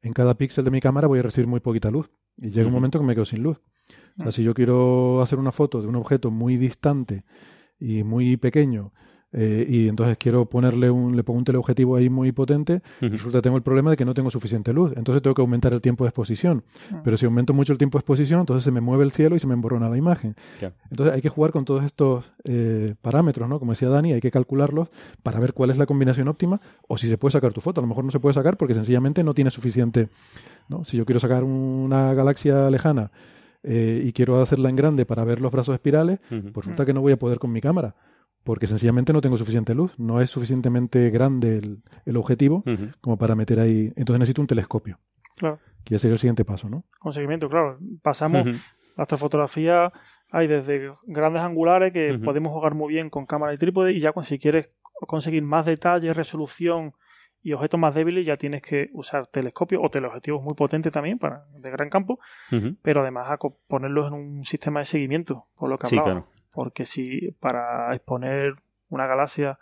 [0.00, 2.08] en cada píxel de mi cámara voy a recibir muy poquita luz.
[2.36, 3.58] Y llega un momento que me quedo sin luz.
[4.18, 4.32] O sea, Mm.
[4.32, 7.24] si yo quiero hacer una foto de un objeto muy distante
[7.80, 8.92] y muy pequeño,
[9.32, 13.10] eh, y entonces quiero ponerle un, le pongo un teleobjetivo ahí muy potente, Ujú.
[13.12, 14.92] resulta que tengo el problema de que no tengo suficiente luz.
[14.96, 16.64] Entonces tengo que aumentar el tiempo de exposición.
[16.90, 16.96] Mm.
[17.04, 19.38] Pero si aumento mucho el tiempo de exposición, entonces se me mueve el cielo y
[19.38, 20.34] se me emborrona la imagen.
[20.90, 23.58] Entonces hay que jugar con todos estos eh, parámetros, ¿no?
[23.58, 24.88] Como decía Dani, hay que calcularlos
[25.22, 27.80] para ver cuál es la combinación óptima o si se puede sacar tu foto.
[27.80, 30.08] A lo mejor no se puede sacar porque sencillamente no tiene suficiente.
[30.68, 30.84] ¿no?
[30.84, 33.10] Si yo quiero sacar una galaxia lejana
[33.62, 37.00] eh, y quiero hacerla en grande para ver los brazos espirales, pues resulta que no
[37.00, 37.94] voy a poder con mi cámara,
[38.48, 41.60] porque sencillamente no tengo suficiente luz, no es suficientemente grande
[42.06, 42.64] el, objetivo
[43.02, 44.98] como para meter ahí, entonces necesito un telescopio.
[45.36, 45.58] Claro.
[45.84, 46.82] Que ya sería el siguiente paso, ¿no?
[46.98, 47.76] Con seguimiento, claro.
[48.00, 48.46] Pasamos,
[48.96, 49.92] la astrofotografía
[50.30, 54.14] hay desde grandes angulares que podemos jugar muy bien con cámara y trípode y ya
[54.22, 54.70] si quieres
[55.06, 56.94] conseguir más detalle, resolución
[57.42, 61.44] y objetos más débiles ya tienes que usar telescopios o teleobjetivos muy potentes también para
[61.52, 62.18] de gran campo,
[62.80, 66.24] pero además a ponerlos en un sistema de seguimiento, por lo que hablaba.
[66.58, 68.56] Porque si para exponer
[68.88, 69.60] una galaxia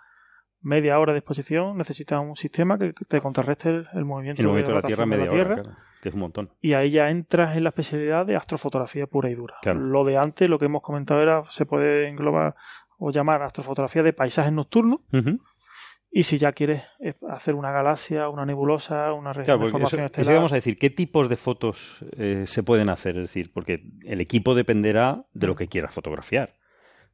[0.63, 4.77] media hora de exposición necesitas un sistema que te contrarreste el, movimiento, el movimiento de,
[4.77, 6.49] la Tierra media hora, que es un montón.
[6.63, 9.57] Y ahí ya entras en la especialidad de astrofotografía pura y dura.
[9.75, 12.55] Lo de antes, lo que hemos comentado era, se puede englobar
[12.97, 15.01] o llamar astrofotografía de paisajes nocturnos.
[16.11, 20.07] Y si ya quieres eh, hacer una galaxia, una nebulosa, una región de formación eso,
[20.07, 20.37] estelar...
[20.37, 23.17] vamos a decir, ¿qué tipos de fotos eh, se pueden hacer?
[23.17, 26.55] Es decir, porque el equipo dependerá de lo que quieras fotografiar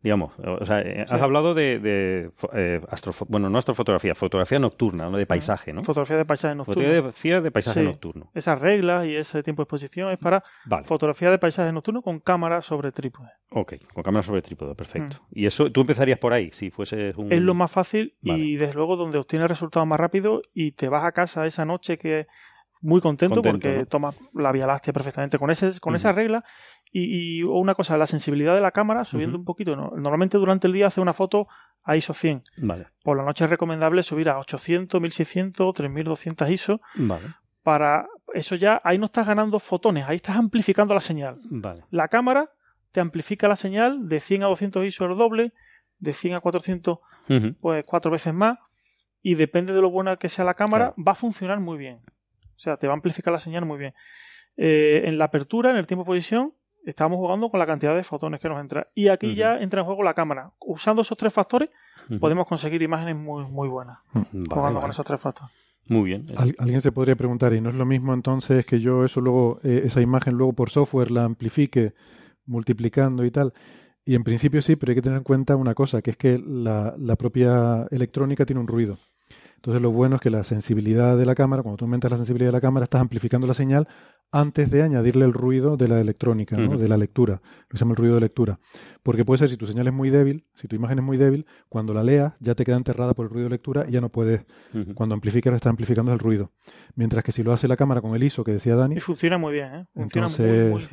[0.02, 0.32] digamos.
[0.38, 2.80] O sea, eh, has hablado de, de eh,
[3.28, 5.16] bueno, no astrofotografía, fotografía nocturna, ¿no?
[5.16, 5.84] de paisaje, ¿no?
[5.84, 6.82] Fotografía de paisaje nocturno.
[6.82, 8.30] Fotografía de paisaje nocturno.
[8.34, 10.42] Esas reglas y ese tiempo de exposición es para
[10.84, 13.30] fotografía de paisaje nocturno con cámara sobre trípode.
[13.50, 15.18] Ok, con cámara sobre trípode, perfecto.
[15.30, 15.38] Mm.
[15.38, 17.32] Y eso, tú empezarías por ahí, si fuese un...
[17.32, 21.04] Es lo más fácil y desde luego donde obtienes resultados más rápido y te vas
[21.04, 22.26] a casa esa noche que
[22.82, 26.44] muy contento, porque tomas la Vía Láctea perfectamente con, ese, con esa regla
[26.90, 29.74] y, una cosa, la sensibilidad de la cámara subiendo un poquito.
[29.74, 31.46] Normalmente durante el día hace una foto
[31.84, 32.42] a ISO 100.
[32.58, 32.88] Vale.
[33.02, 36.80] Por la noche es recomendable subir a 800, 1600, 3200 ISO.
[36.96, 37.34] Vale.
[37.62, 41.38] Para eso ya, ahí no estás ganando fotones, ahí estás amplificando la señal.
[41.44, 41.84] Vale.
[41.90, 42.50] La cámara
[42.90, 45.52] te amplifica la señal de 100 a 200 ISO el doble,
[45.98, 46.98] de 100 a 400
[47.60, 48.58] pues cuatro veces más
[49.22, 52.00] y depende de lo buena que sea la cámara, va a funcionar muy bien.
[52.56, 53.94] O sea, te va a amplificar la señal muy bien.
[54.56, 56.52] Eh, en la apertura, en el tiempo de posición,
[56.84, 58.88] estamos jugando con la cantidad de fotones que nos entra.
[58.94, 60.50] Y aquí ya entra en juego la cámara.
[60.60, 61.70] Usando esos tres factores,
[62.20, 63.98] podemos conseguir imágenes muy, muy buenas.
[64.48, 65.52] jugando con esos tres factores.
[65.88, 66.22] Muy bien.
[66.58, 69.82] alguien se podría preguntar, ¿y no es lo mismo entonces que yo eso luego, eh,
[69.84, 71.94] esa imagen luego por software la amplifique
[72.46, 73.52] multiplicando y tal?
[74.04, 76.38] Y en principio sí, pero hay que tener en cuenta una cosa, que es que
[76.38, 78.98] la, la propia electrónica tiene un ruido.
[79.62, 82.48] Entonces lo bueno es que la sensibilidad de la cámara, cuando tú aumentas la sensibilidad
[82.48, 83.86] de la cámara, estás amplificando la señal
[84.32, 87.92] antes de añadirle el ruido de la electrónica, de la lectura, lo que se llama
[87.92, 88.58] el ruido de lectura.
[89.04, 91.46] Porque puede ser, si tu señal es muy débil, si tu imagen es muy débil,
[91.68, 94.08] cuando la leas ya te queda enterrada por el ruido de lectura y ya no
[94.08, 94.44] puedes,
[94.96, 96.50] cuando amplifica, lo está amplificando el ruido.
[96.96, 98.96] Mientras que si lo hace la cámara con el ISO que decía Dani...
[98.96, 99.86] Y funciona muy bien, ¿eh?
[99.94, 100.88] Funciona muy, muy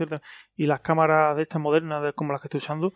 [0.56, 2.94] Y las cámaras de estas modernas, como las que estoy usando,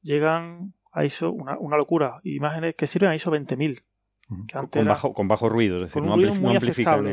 [0.00, 3.82] llegan a ISO, una, una locura, imágenes que sirven a ISO 20000
[4.70, 6.26] con, bajo, con bajo ruido, es decir, no, muy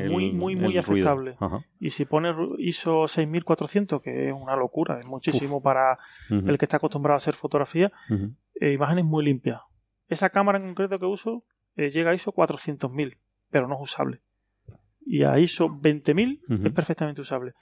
[0.09, 1.35] muy, muy, muy aceptable.
[1.79, 5.97] Y si pones ISO 6400, que es una locura, es muchísimo para
[6.29, 7.91] el que está acostumbrado a hacer fotografía,
[8.59, 9.61] eh, imágenes muy limpias.
[10.07, 11.43] Esa cámara en concreto que uso
[11.75, 13.17] eh, llega a ISO 400.000,
[13.49, 14.21] pero no es usable.
[15.05, 17.53] Y a ISO 20.000 es perfectamente usable.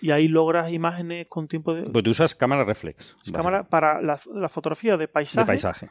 [0.00, 1.90] Y ahí logras imágenes con tiempo de...
[1.90, 3.16] Pues tú usas cámara reflex.
[3.32, 5.42] Cámara para la, la, fotografía de paisaje.
[5.42, 5.90] De paisaje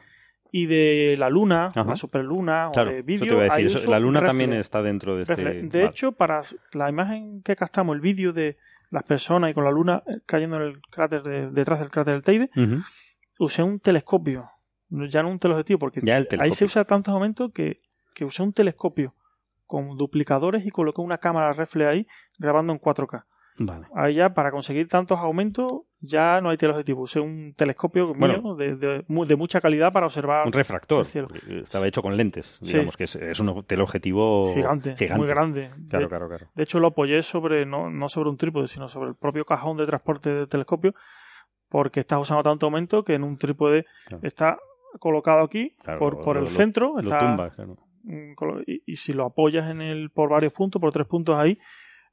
[0.50, 3.40] y de la luna, la superluna o de vídeo.
[3.86, 5.62] la luna también está dentro de este.
[5.62, 8.56] De hecho, para la imagen que captamos, el vídeo de
[8.90, 12.22] las personas y con la luna eh, cayendo en el cráter detrás del cráter del
[12.22, 12.50] Teide,
[13.38, 14.50] usé un telescopio,
[14.88, 16.00] ya no un telescopio, porque
[16.40, 17.80] ahí se usa tantos aumentos que,
[18.14, 19.14] que usé un telescopio
[19.66, 22.06] con duplicadores y coloqué una cámara reflex ahí
[22.38, 23.24] grabando en 4K.
[23.58, 23.86] Vale.
[23.94, 27.02] Ahí ya, para conseguir tantos aumentos, ya no hay teleobjetivo.
[27.02, 28.14] Usé un telescopio
[28.56, 30.46] de, de, mucha calidad para observar.
[30.46, 31.06] Un refractor.
[31.48, 32.58] Estaba hecho con lentes.
[32.60, 35.18] Digamos que es, un teleobjetivo gigante, gigante.
[35.18, 35.70] Muy grande.
[35.88, 36.46] Claro, de, claro, claro.
[36.54, 39.76] De hecho, lo apoyé sobre, no, no sobre un trípode, sino sobre el propio cajón
[39.76, 40.94] de transporte del telescopio,
[41.68, 43.86] porque está usando tanto aumento que en un trípode
[44.22, 44.58] está
[45.00, 46.94] colocado aquí por, por el centro.
[47.00, 47.50] Lo tumba,
[48.66, 51.58] y, y, si lo apoyas en el, por varios puntos, por tres puntos ahí,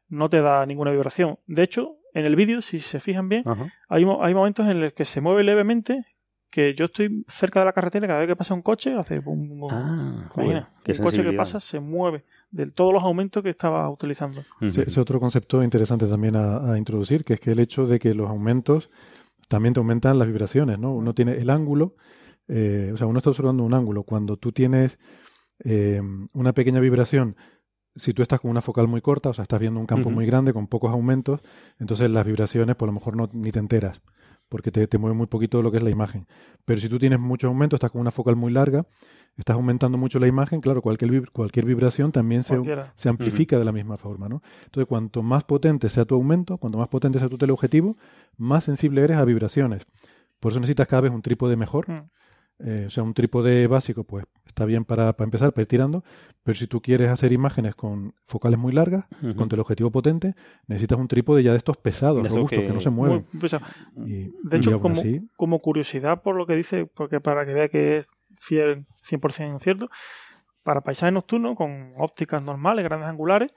[0.09, 1.39] no te da ninguna vibración.
[1.47, 3.43] De hecho, en el vídeo, si se fijan bien,
[3.89, 6.05] hay, hay momentos en los que se mueve levemente,
[6.49, 9.19] que yo estoy cerca de la carretera y cada vez que pasa un coche, hace
[9.25, 14.41] un ah, coche que pasa se mueve de todos los aumentos que estaba utilizando.
[14.61, 18.29] Ese otro concepto interesante también a, introducir, que es que el hecho de que los
[18.29, 18.89] aumentos
[19.49, 20.93] también te aumentan las vibraciones, ¿no?
[20.93, 21.95] Uno tiene el ángulo,
[22.47, 24.03] eh, o sea, uno está observando un ángulo.
[24.03, 24.97] Cuando tú tienes
[25.65, 27.35] eh, una pequeña vibración
[27.95, 30.25] si tú estás con una focal muy corta, o sea, estás viendo un campo muy
[30.25, 31.41] grande con pocos aumentos,
[31.79, 34.01] entonces las vibraciones por lo mejor no ni te enteras.
[34.49, 36.27] porque te, te mueve muy poquito lo que es la imagen.
[36.65, 38.85] Pero si tú tienes mucho aumento, estás con una focal muy larga,
[39.37, 42.59] estás aumentando mucho la imagen, claro, cualquier, cualquier vibración también se,
[42.95, 44.41] se amplifica de la misma forma, ¿no?
[44.65, 47.97] Entonces, cuanto más potente sea tu aumento, cuanto más potente sea tu teleobjetivo,
[48.37, 49.87] más sensible eres a vibraciones.
[50.39, 51.89] Por eso necesitas cada vez un trípode mejor.
[51.89, 52.09] Mm.
[52.59, 56.05] Eh, o sea, un trípode básico, pues está bien para, para, empezar, para ir tirando,
[56.43, 60.35] pero si tú quieres hacer imágenes con focales muy largas, con teleobjetivo potente,
[60.67, 62.69] necesitas un trípode ya de estos pesados, robustos, que...
[62.69, 63.25] no se mueven.
[63.95, 65.01] de hecho, como,
[65.35, 68.07] como, curiosidad por lo que dice, porque para que vea que es
[68.49, 69.89] 100% cierto,
[70.63, 73.51] para paisajes nocturnos con ópticas normales, grandes angulares,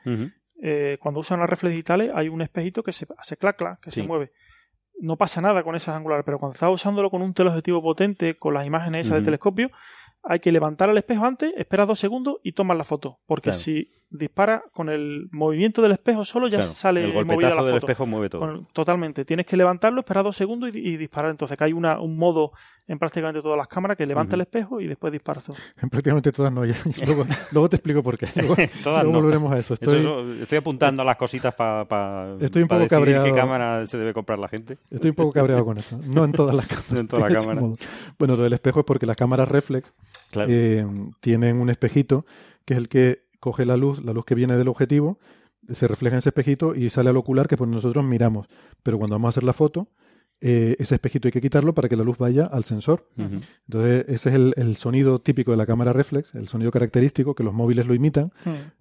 [0.61, 3.93] eh, cuando usan las reflex digitales hay un espejito que se hace clac, clac, que
[3.93, 4.33] se mueve.
[5.01, 8.55] No pasa nada con esas angulares, pero cuando estás usándolo con un teleobjetivo potente, con
[8.55, 9.71] las imágenes esas de telescopio,
[10.23, 13.19] hay que levantar el espejo antes, esperar dos segundos y tomar la foto.
[13.27, 17.77] Porque si dispara con el movimiento del espejo solo, ya sale el golpetazo la del
[17.77, 18.67] espejo mueve todo.
[18.73, 19.25] totalmente.
[19.25, 21.31] Tienes que levantarlo, esperar dos segundos y, disparar.
[21.31, 22.53] Entonces, que hay una, un modo
[22.87, 25.57] en prácticamente todas las cámaras que levanta el espejo y después dispara todo.
[25.83, 26.63] En prácticamente todas no.
[27.53, 28.29] luego, te explico por qué.
[28.37, 29.75] Luego, todas volveremos a eso.
[29.75, 33.27] Estoy, estoy apuntando las cositas para estoy un poco cabreado.
[33.27, 34.79] qué cámara se debe comprar la gente.
[34.91, 36.01] Estoy un poco cabreado con eso.
[36.07, 36.93] No en todas las cámaras.
[36.93, 37.65] en todas las cámaras.
[38.19, 39.93] Bueno, lo del espejo es porque las cámaras reflex
[40.47, 40.87] eh,
[41.21, 42.25] tienen un espejito
[42.65, 45.19] que es el que coge la luz, la luz que viene del objetivo,
[45.71, 48.47] se refleja en ese espejito y sale al ocular que pues nosotros miramos.
[48.83, 49.89] Pero cuando vamos a hacer la foto,
[50.41, 53.09] eh, ese espejito hay que quitarlo para que la luz vaya al sensor.
[53.17, 57.53] Entonces, ese es el, sonido típico de la cámara reflex, el sonido característico que los
[57.53, 58.33] móviles lo imitan.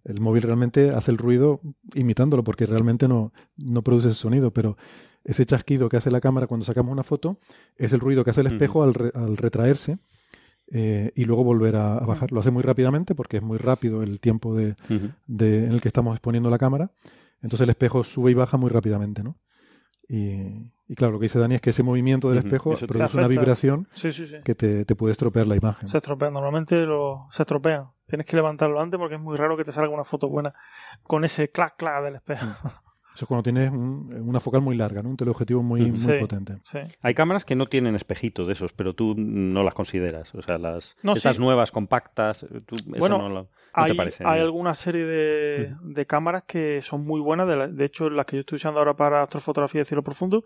[0.03, 1.61] El móvil realmente hace el ruido
[1.95, 4.77] imitándolo porque realmente no, no produce ese sonido, pero
[5.23, 7.39] ese chasquido que hace la cámara cuando sacamos una foto
[7.75, 9.97] es el ruido que hace el espejo al, al retraerse
[10.71, 12.31] eh, y luego volver a, bajar.
[12.31, 16.15] Lo hace muy rápidamente porque es muy rápido el tiempo de, en el que estamos
[16.15, 16.91] exponiendo la cámara.
[17.41, 19.37] Entonces el espejo sube y baja muy rápidamente, ¿no?
[20.09, 23.89] Y, claro, lo que dice Dani es que ese movimiento del espejo produce una vibración
[24.45, 25.89] que te, te, puede estropear la imagen.
[25.89, 27.91] Se estropea, normalmente lo, se estropea.
[28.07, 30.53] Tienes que levantarlo antes porque es muy raro que te salga una foto buena
[31.03, 32.47] con ese clac clac del espejo.
[33.17, 35.09] Eso es cuando tienes una focal muy larga, ¿no?
[35.09, 36.57] un teleobjetivo muy, muy potente.
[37.01, 40.35] Hay cámaras que no tienen espejitos de esos, pero tú no las consideras.
[40.35, 44.23] O sea, las esas nuevas, compactas, tú, bueno, eso no, hay, te parece.
[44.23, 47.47] Hay alguna serie de, de, cámaras que son muy buenas.
[47.47, 50.43] De, de, hecho, las que yo estoy usando ahora para astrofotografía de cielo profundo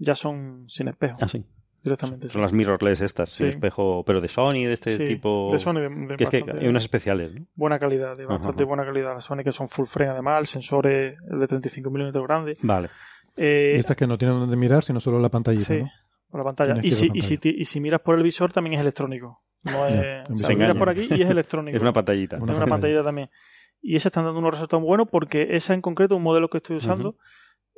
[0.00, 1.18] ya son sin espejo.
[1.20, 1.44] Ah, sí.
[2.28, 5.50] Son las mirrorless estas, sin espejo, pero de Sony, de este tipo.
[5.52, 7.46] De Sony, que es que hay unas especiales, ¿no?
[7.54, 9.14] Buena calidad, de bastante buena calidad.
[9.14, 12.56] Las Sony que son full frame además, el sensor es de 35 milímetros grande.
[12.62, 12.90] Vale.
[13.36, 15.82] Eh, estas que no tienen donde mirar, sino solo la pantallita, sí,
[16.28, 16.80] por la pantalla.
[16.82, 19.42] Y si, y, si, y si, miras por el visor también es electrónico.
[19.62, 21.76] No es, miras por aquí y es electrónico.
[21.76, 22.36] es una pantallita.
[22.36, 23.30] es una pantallita también.
[23.80, 26.76] Y ese están dando unos resultados buenos porque esa en concreto, un modelo que estoy
[26.76, 27.14] usando,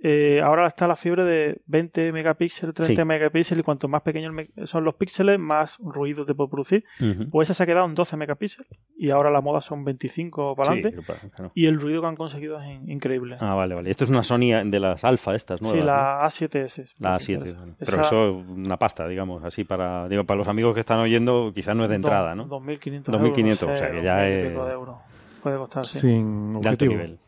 [0.03, 4.35] eh, ahora está la fiebre de 20 megapíxeles, 30 megapíxeles, y cuanto más pequeños
[4.65, 6.85] son los píxeles, más ruido te puede producir.
[7.31, 10.73] Pues esa se ha quedado en 12 megapíxeles y ahora la moda son 25 para
[10.73, 11.03] adelante.
[11.55, 13.37] Y el ruido que han conseguido es increíble.
[13.41, 13.91] Ah, vale, vale.
[13.91, 15.71] Esto es una Sony de las alfa estas, ¿no?
[15.71, 16.95] Sí, la A7S.
[16.99, 20.81] La A7, pero eso es una pasta, digamos, así para digo, para los amigos que
[20.81, 22.49] están oyendo, quizás no es de entrada, ¿no?
[22.49, 24.59] 2.500 2.500, o sea que ya es...
[25.43, 26.93] Puede costar, Sin objetivo.
[26.93, 27.19] nivel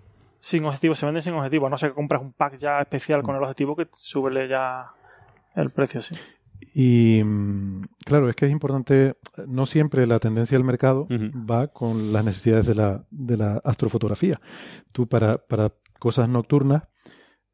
[0.43, 1.71] sin objetivo, se vende sin objetivo.
[1.71, 4.87] no sé que compras un pack ya especial con el objetivo que súbele ya
[5.55, 6.17] el precio, sí.
[6.75, 9.15] Y mm, claro, es que es importante,
[9.47, 14.41] no siempre la tendencia del mercado va con las necesidades de la, de la astrofotografía.
[14.93, 16.89] Tú para, para cosas nocturnas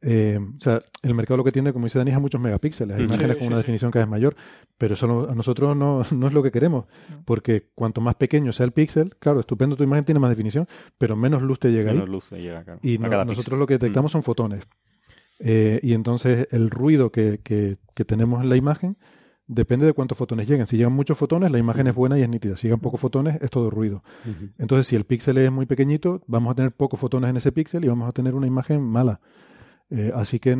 [0.00, 2.96] eh, o sea, el mercado lo que tiende, como dice Dani, es a muchos megapíxeles,
[2.96, 4.36] hay imágenes con una definición cada vez mayor,
[4.76, 6.86] pero eso a nosotros no, no, es lo que queremos,
[7.24, 11.16] porque cuanto más pequeño sea el píxel, claro, estupendo, tu imagen tiene más definición, pero
[11.16, 14.14] menos luz te llega menos Luz te llega, Y nosotros lo que detectamos mm.
[14.14, 14.64] son fotones.
[15.40, 18.96] Eh, y entonces el ruido que, que, tenemos en la imagen
[19.46, 20.66] depende de cuántos fotones lleguen.
[20.66, 22.56] Si llegan muchos fotones, la imagen es buena y es nítida.
[22.56, 24.02] Si llegan pocos fotones, es todo ruido.
[24.58, 27.84] Entonces, si el píxel es muy pequeñito, vamos a tener pocos fotones en ese píxel
[27.84, 29.20] y vamos a tener una imagen mala.
[29.90, 30.56] Eh, así que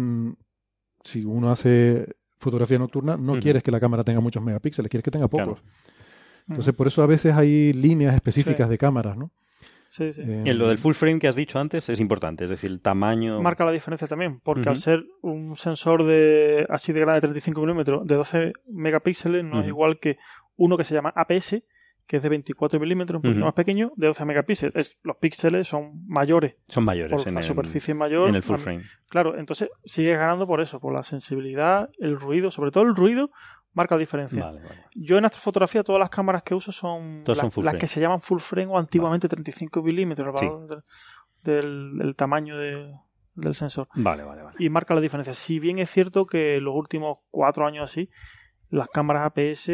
[1.03, 5.11] si uno hace fotografía nocturna, no quieres que la cámara tenga muchos megapíxeles, quieres que
[5.11, 5.63] tenga pocos.
[6.49, 9.31] Entonces, por eso a veces hay líneas específicas de cámaras, ¿no?
[9.91, 10.23] Sí, sí.
[10.23, 13.41] Eh, lo del full frame que has dicho antes es importante, es decir, el tamaño.
[13.41, 18.07] Marca la diferencia también, porque al ser un sensor de así de grande, 35 milímetros,
[18.07, 20.19] de 12 megapíxeles, no es igual que
[20.57, 21.63] uno que se llama APS,
[22.09, 24.99] que es de 24 milímetros, un poquito más pequeño, de 12 megapíxeles.
[25.03, 26.57] los píxeles son mayores.
[26.67, 28.31] Son mayores en la superficie mayor.
[28.31, 28.83] En el full frame.
[29.11, 33.31] Claro, entonces sigues ganando por eso, por la sensibilidad, el ruido, sobre todo el ruido
[33.75, 34.53] marca la diferencia.
[34.95, 38.73] Yo en astrofotografía todas las cámaras que uso son, las que se llaman full frame
[38.73, 40.35] o antiguamente 35 milímetros,
[41.45, 42.91] del, tamaño de,
[43.35, 43.87] del sensor.
[43.95, 44.57] Vale, vale, vale.
[44.59, 45.35] Y marca la diferencia.
[45.35, 48.09] Si bien es cierto que los últimos cuatro años así,
[48.71, 49.71] las cámaras APS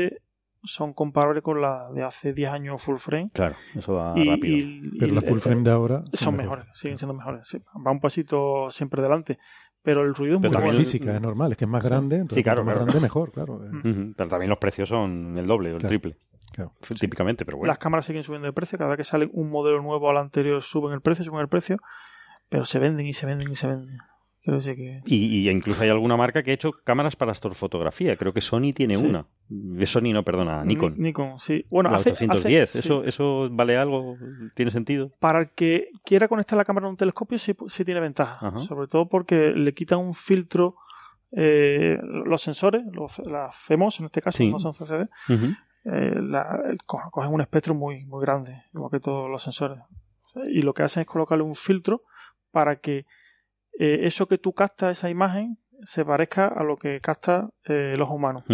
[0.65, 3.31] son comparables con las de hace 10 años full frame.
[3.33, 4.67] Claro, eso va rápido.
[4.99, 6.67] Pero las full frame de ahora son, mejores.
[6.75, 7.57] siguen siendo mejores.
[7.87, 9.39] Va un pasito siempre delante.
[9.83, 10.73] Pero el ruido es muy bueno.
[10.73, 13.31] La física es normal, es que es más grande, entonces sí, claro, más grande mejor,
[13.33, 13.61] claro.
[14.17, 16.17] Pero también los precios son el doble o el triple.
[16.53, 16.73] Claro.
[16.99, 17.69] Típicamente, pero bueno.
[17.69, 20.63] Las cámaras siguen subiendo de precio, cada vez que sale un modelo nuevo al anterior
[20.63, 21.77] suben el precio, suben el precio,
[22.49, 23.99] pero se venden y se venden y se venden.
[25.07, 28.17] Y, incluso hay alguna marca que ha hecho cámaras para astrofotografía.
[28.17, 29.27] Creo que Sony tiene una.
[29.49, 30.95] De Sony, no, perdona, Nikon.
[30.99, 31.65] Nikon, sí.
[31.71, 32.77] Bueno, la 810.
[32.77, 34.17] ¿Eso, ¿Eso vale algo?
[34.55, 35.11] ¿Tiene sentido?
[35.19, 38.59] Para el que quiera conectar la cámara a un telescopio, sí, sí tiene ventaja.
[38.61, 40.77] Sobre todo porque le quita un filtro.
[41.37, 45.09] Eh, los sensores, los, las FEMOS en este caso, no son CCD,
[45.85, 49.81] eh, cogen un espectro muy, muy grande, igual que todos los sensores.
[50.49, 52.03] Y lo que hacen es colocarle un filtro
[52.53, 53.05] para que
[53.79, 58.09] eh, eso que tú captas, esa imagen, se parezca a lo que capta eh, los
[58.09, 58.45] humanos.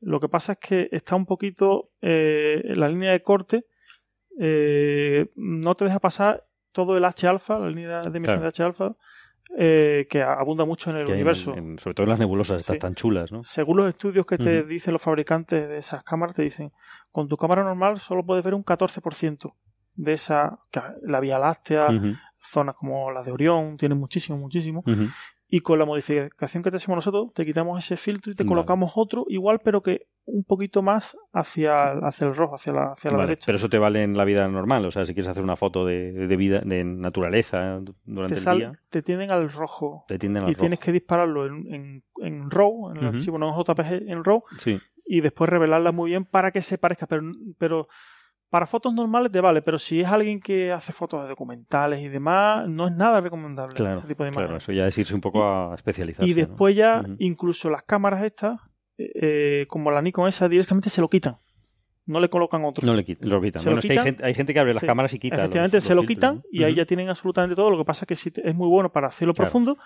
[0.00, 3.64] Lo que pasa es que está un poquito eh, la línea de corte,
[4.36, 8.94] no te deja pasar todo el H-alfa, la línea de emisión de H-alfa,
[9.56, 11.54] que abunda mucho en el universo.
[11.78, 13.42] sobre todo en las nebulosas, están tan chulas, ¿no?
[13.42, 16.70] Según los estudios que te dicen los fabricantes de esas cámaras, te dicen,
[17.10, 19.52] con tu cámara normal solo puedes ver un 14%
[19.98, 20.60] de esa,
[21.02, 21.88] la Vía Láctea,
[22.48, 24.82] zonas como la de Orión, tiene muchísimo, muchísimo.
[25.50, 28.92] Y con la modificación que te hacemos nosotros, te quitamos ese filtro y te colocamos
[28.96, 33.20] otro igual, pero que un poquito más hacia, hacia el rojo, hacia la, hacia la
[33.22, 33.46] derecha.
[33.46, 35.86] Pero eso te vale en la vida normal, o sea, si quieres hacer una foto
[35.86, 38.72] de, de vida, de naturaleza durante el día.
[38.90, 40.04] Te tienden al rojo.
[40.06, 43.48] Te tienden al y tienes que dispararlo en, en, en RAW, en el archivo no
[43.48, 44.42] en JPG, en RAW.
[44.58, 44.78] Sí.
[45.06, 47.22] Y después revelarla muy bien para que se parezca, pero,
[47.56, 47.88] pero
[48.50, 52.08] para fotos normales te vale, pero si es alguien que hace fotos de documentales y
[52.08, 55.20] demás, no es nada recomendable claro, ese tipo de Claro, eso ya es irse un
[55.20, 56.28] poco a especializarse.
[56.28, 58.60] Y después ya, incluso las cámaras estas,
[58.96, 61.36] eh, como la Nikon esa, directamente se lo quitan.
[62.06, 62.86] No le colocan otro.
[62.86, 63.62] No le quitan, lo quitan.
[63.64, 65.36] bueno, es que hay gente, hay gente, que abre las cámaras y quita.
[65.36, 67.70] Efectivamente, se lo quitan y ahí ya tienen absolutamente todo.
[67.70, 69.76] Lo que pasa es que sí, es muy bueno para hacerlo profundo,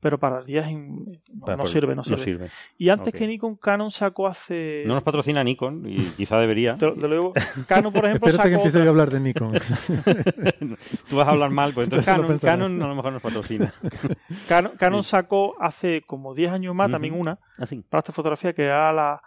[0.00, 2.48] pero para días no, sirve, no sirve.
[2.78, 4.82] Y antes que Nikon, Canon sacó hace...
[4.86, 6.74] No nos patrocina Nikon y quizá debería.
[6.74, 7.34] De, luego,
[7.68, 9.52] Canon, por ejemplo, Espérate que empiece a hablar de Nikon.
[11.10, 13.72] Tú vas a hablar mal, pues entonces Canon, Canon, a lo mejor nos patrocina.
[14.78, 18.92] Canon, sacó hace como 10 años más también una ¿Ah, para esta fotografía que era
[18.92, 19.20] la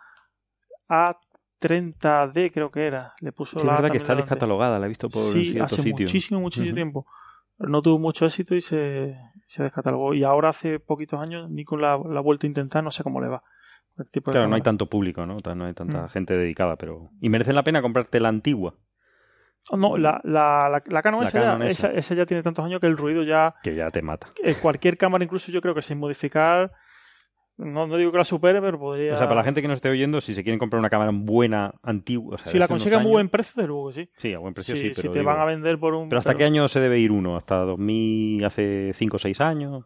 [0.89, 3.13] A30D creo que era.
[3.19, 5.75] Le puso sí, la es verdad que está descatalogada, la he visto por sí, cierto
[5.75, 7.05] hace muchísimo, muchísimo tiempo
[7.67, 9.15] no tuvo mucho éxito y se,
[9.47, 10.13] se descatalogó.
[10.13, 13.21] Y ahora hace poquitos años Nikon la, la ha vuelto a intentar, no sé cómo
[13.21, 13.43] le va.
[14.23, 15.37] claro, no hay tanto público, ¿no?
[15.55, 16.09] No hay tanta mm.
[16.09, 17.09] gente dedicada, pero...
[17.21, 18.75] ¿Y merece la pena comprarte la antigua?
[19.69, 22.15] Oh, no, la, la, la, Canon, esa, ya, esa.
[22.15, 23.55] ya tiene tantos años que el ruido ya...
[23.63, 24.27] Que ya te mata.
[24.61, 26.71] cualquier cámara, incluso yo creo que sin modificar
[27.57, 29.13] no, no, digo que la supere, pero podría.
[29.13, 31.11] O sea, para la gente que nos esté oyendo, si se quieren comprar una cámara
[31.13, 32.35] buena, antigua.
[32.35, 34.09] O sea, si la consigue a muy buen precio, de luego sí.
[34.17, 34.91] Sí, a buen precio sí.
[34.95, 36.09] pero si te van a vender por un.
[36.09, 37.35] Pero ¿hasta qué año se debe ir uno?
[37.35, 39.85] ¿Hasta 2000, hace 5 o 6 años?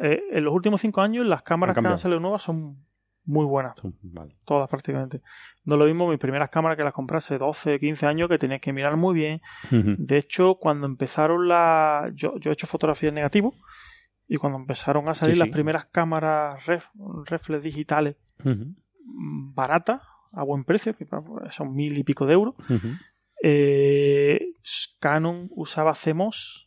[0.00, 2.78] Eh, en los últimos 5 años, las cámaras que han salido nuevas son
[3.24, 3.74] muy buenas.
[4.02, 4.34] vale.
[4.44, 5.20] Todas prácticamente.
[5.64, 8.60] No lo mismo mis primeras cámaras que las compré hace 12, 15 años, que tenías
[8.60, 9.40] que mirar muy bien.
[9.70, 12.10] De hecho, cuando empezaron la.
[12.14, 13.52] Yo, yo he hecho fotografías negativas
[14.32, 16.86] y cuando empezaron a salir las primeras cámaras ref,
[17.26, 18.16] reflex digitales
[19.04, 20.00] baratas,
[20.32, 21.06] a buen precio, que
[21.50, 22.54] son mil y pico de euros,
[23.42, 24.54] eh,
[25.00, 26.66] Canon usaba CMOS,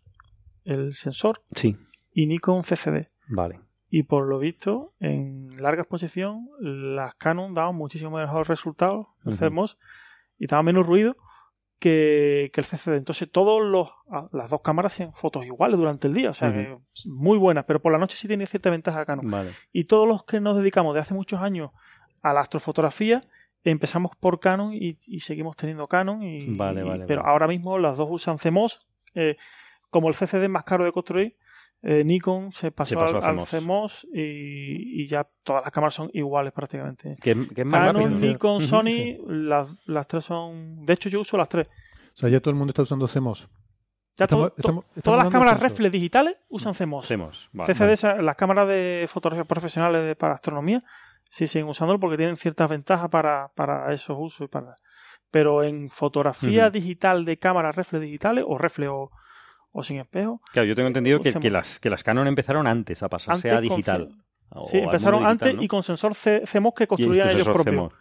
[0.64, 1.76] el sensor, sí.
[2.14, 3.10] y Nikon CCD.
[3.30, 3.62] Vale.
[3.90, 9.80] Y por lo visto, en larga exposición, las Canon daban muchísimo mejor resultado, el CMOS,
[10.38, 11.18] y daba menos ruido
[11.86, 12.96] que, el CCD.
[12.96, 16.52] Entonces, todos los, ah, las dos cámaras hacían fotos iguales durante el día, o sea,
[17.06, 19.52] muy buenas, pero por la noche sí tiene cierta ventaja Canon.
[19.72, 21.72] Y todos los que nos dedicamos de hace muchos años
[22.24, 23.24] a la astrofotografía,
[23.64, 26.24] empezamos por Canon y, seguimos teniendo Canon.
[26.24, 28.86] Y, vale, vale, pero ahora mismo las dos usan CMOS.
[29.14, 29.38] Eh,
[29.92, 31.38] como el CCD es más caro de construir,
[31.88, 37.16] eh, Nikon se pasó, al, CMOS, y, ya todas las cámaras son iguales prácticamente.
[37.22, 37.36] ¿Qué,
[37.70, 40.84] Canon, Nikon, Sony, las, las, tres son...
[40.84, 41.68] De hecho yo uso las tres.
[41.68, 43.48] O sea, ya todo el mundo está usando CMOS.
[44.18, 44.52] Ya todas
[45.06, 47.08] las cámaras reflex digitales usan CMOS.
[47.08, 50.84] CMOS CCD, las cámaras de fotografía profesionales para astronomía,
[51.30, 54.46] sí siguen usándolo porque tienen ciertas ventajas para, para esos usos.
[54.46, 54.76] y para
[55.30, 59.12] Pero en fotografía digital de cámaras reflex digitales o reflex o
[59.76, 60.42] o sin espejo.
[60.54, 63.60] Claro, yo tengo entendido que, que, las, que las Canon empezaron antes a pasarse a
[63.60, 64.10] digital.
[64.72, 67.94] sí, empezaron antes y con sensor CMOS que construían ellos propios.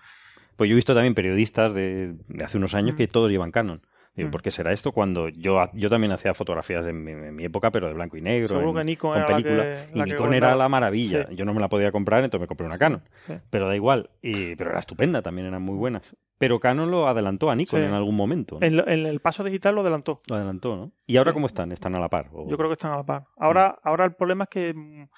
[0.56, 2.14] Pues yo he visto también periodistas de,
[2.44, 3.82] hace unos años que todos llevan Canon.
[4.16, 4.92] Digo, ¿por qué será esto?
[4.92, 8.70] Cuando yo, yo también hacía fotografías en mi, época, pero de blanco y negro, Seguro
[8.70, 9.56] en, que Nikon con película.
[9.56, 11.26] la que- y la que Nikon era la maravilla.
[11.28, 11.34] Sí.
[11.34, 13.02] Yo no me la podía comprar, entonces me compré una Canon.
[13.26, 13.34] Sí.
[13.50, 14.10] Pero da igual.
[14.22, 16.02] Y, pero era estupenda, también eran muy buenas.
[16.38, 17.86] Pero Canon lo adelantó a Nikon Sí.
[17.86, 18.58] en algún momento.
[18.60, 18.66] ¿no?
[18.66, 20.20] En, lo- en el paso digital lo adelantó.
[20.28, 20.92] Lo adelantó, ¿no?
[21.06, 21.72] ¿Y ahora cómo están?
[21.72, 22.28] ¿Están a la par?
[22.32, 23.24] o- Yo creo que están a la par.
[23.36, 25.08] Ahora, ahora el problema es que mm,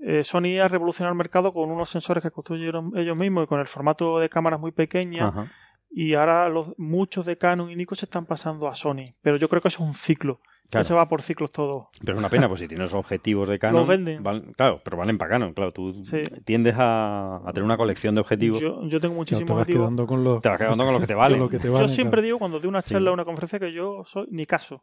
[0.00, 3.60] eh, Sony ha revolucionado el mercado con unos sensores que construyeron ellos mismos y con
[3.60, 5.28] el formato de cámaras muy pequeñas.
[5.28, 5.52] Ajá.
[5.96, 9.14] Y ahora los, muchos de Canon y Nikon se están pasando a Sony.
[9.22, 10.40] Pero yo creo que eso es un ciclo.
[10.70, 10.82] Claro.
[10.82, 11.90] Eso va por ciclos todo.
[12.00, 13.80] Pero es una pena, pues si tienes objetivos de Canon.
[13.80, 14.22] Los venden.
[14.56, 15.52] claro, pero valen para Canon.
[15.52, 16.22] Claro, tú Sí.
[16.44, 18.60] tiendes a, a tener una colección de objetivos.
[18.60, 19.84] Yo, yo tengo Claro, muchísimos te vas objetivos.
[19.86, 21.34] quedando con los, Te vas quedando con lo que te vale.
[21.34, 22.24] con lo que te Yo valen, siempre claro.
[22.26, 24.82] digo cuando doy una charla o una conferencia que yo soy ni caso.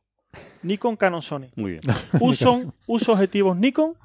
[0.64, 1.48] Nikon, Canon, Sony.
[1.58, 1.82] Muy bien.
[2.22, 3.96] Uso, uso objetivos Nikon,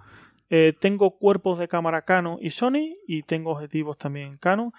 [0.51, 4.73] eh, tengo cuerpos de cámara Canon y Sony y tengo objetivos también Canon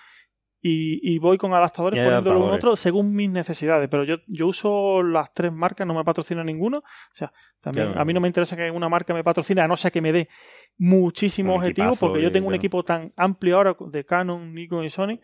[0.61, 2.63] y, y voy con adaptadores poniéndolo uno adaptadores.
[2.65, 3.87] otro según mis necesidades.
[3.89, 6.79] Pero yo, yo uso las tres marcas, no me patrocina ninguna.
[6.79, 6.83] O
[7.13, 7.31] sea,
[7.61, 8.01] también Claro.
[8.01, 10.11] a mí no me interesa que una marca me patrocine, a no ser que me
[10.11, 10.29] dé
[10.77, 12.59] muchísimos Un objetivos, porque yo tengo un claro.
[12.59, 15.19] equipo tan amplio ahora de Canon, Nikon y Sony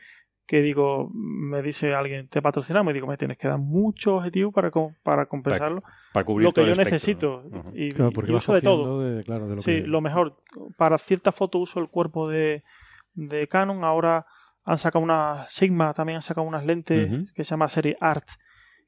[0.46, 4.54] que digo, me dice alguien, te patrocinamos, y digo, me tienes que dar muchos objetivos
[4.54, 4.70] para,
[5.02, 5.82] para compensarlo
[6.12, 7.44] Para cubrir lo que todo yo espectro, necesito.
[7.50, 7.72] ¿no?
[7.74, 8.84] Y, Claro, porque uso de todo.
[8.84, 10.36] cogiendo de- claro, de lo Sí, que- lo mejor.
[10.78, 12.62] Para ciertas fotos uso el cuerpo de,
[13.14, 13.86] de Canon.
[13.86, 14.26] Ahora
[14.66, 18.28] han sacado una Sigma, también han sacado unas lentes que se llama Serie Art,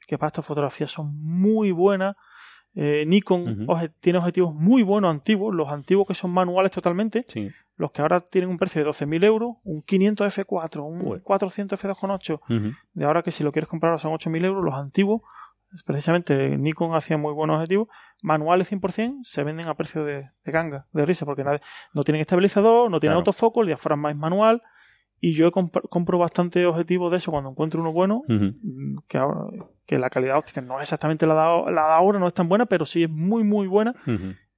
[0.08, 2.16] que para estas fotografías son muy buenas.
[2.78, 3.68] Eh, Nikon
[4.02, 7.50] tiene objetivos muy buenos antiguos, los antiguos que son manuales totalmente, Sí.
[7.78, 11.22] los que ahora tienen un precio de 12.000 euros, un 500 F4, un Ué.
[11.22, 12.72] 400 F2.8, Ujú.
[12.94, 15.22] de ahora que si lo quieres comprar son 8.000 euros, los antiguos,
[15.86, 17.88] precisamente Nikon hacía muy buenos objetivos,
[18.22, 21.62] manuales 100% se venden a precio de, de ganga, de risa, porque nadie-
[21.94, 23.20] no tienen estabilizador, no tienen Claro.
[23.20, 24.62] autofoco, el diafragma es manual,
[25.22, 28.24] y yo comp- compro bastante objetivos de eso cuando encuentro uno bueno,
[28.62, 29.48] mm, que, ahora-
[29.86, 32.48] que la calidad óptica no es exactamente la de, la de ahora, no es tan
[32.50, 33.94] buena, pero sí es muy, muy buena,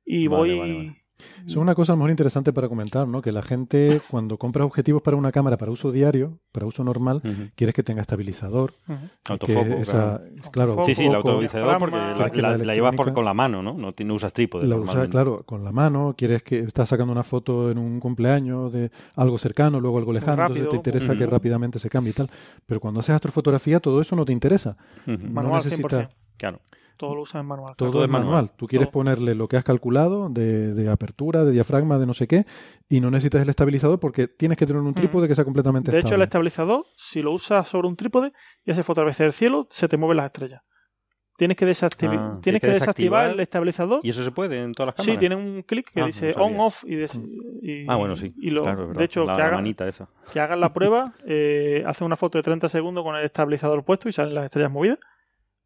[0.06, 0.60] y Vale, voy...
[0.60, 1.02] vale, vale.
[1.20, 3.22] Eso es una cosa a lo mejor interesante para comentar, ¿no?
[3.22, 7.22] Que la gente cuando compra objetivos para una cámara para uso diario, para uso normal,
[7.24, 7.50] Ujú.
[7.56, 8.74] quieres que tenga estabilizador.
[8.88, 8.98] Ujú.
[9.24, 10.52] que Autofoco, esa- claro.
[10.76, 13.34] claro, Sí, sí, el autofoco, porque la, que la la- la llevas por, con la
[13.34, 13.74] mano, ¿no?
[13.74, 14.68] No, no usas trípode.
[14.68, 15.12] La usa, normalmente.
[15.12, 19.38] claro, con la mano, quieres que estás sacando una foto en un cumpleaños de algo
[19.38, 21.32] cercano, luego algo lejano, entonces rápido, te interesa que ujú.
[21.32, 22.30] rápidamente se cambie y tal.
[22.66, 24.78] Pero cuando haces astrofotografía, todo eso no te interesa.
[25.06, 26.10] No Manual necesitas- 100%.
[26.38, 26.60] Claro.
[26.98, 27.76] Todo lo usas en manual.
[27.78, 28.32] Todo, Todo es manual.
[28.34, 28.52] manual.
[28.58, 28.94] Tú quieres Todo.
[28.94, 32.46] ponerle lo que has calculado de, de apertura, de diafragma, de no sé qué,
[32.90, 36.00] y no necesitas el estabilizador porque tienes que tener un trípode que sea completamente De
[36.00, 38.34] hecho, el estabilizador, si lo usas sobre un trípode
[38.66, 40.62] y haces fotografía del cielo, se te mueven las estrellas.
[41.38, 43.30] Tienes que, Ah, tienes que, desactivar desactivar.
[43.30, 44.00] el estabilizador.
[44.02, 45.14] ¿Y eso se puede en todas las cámaras?
[45.14, 46.48] Sí, tiene un clic que Ah, dice no sabía.
[46.48, 48.34] on, off y, Ah, bueno, sí.
[48.38, 50.10] y lo- Claro, de hecho, la, que, la hagan, manita esa.
[50.34, 54.10] que hagan la prueba, eh, hacen una foto de 30 segundos con el estabilizador puesto
[54.10, 54.98] y salen las estrellas movidas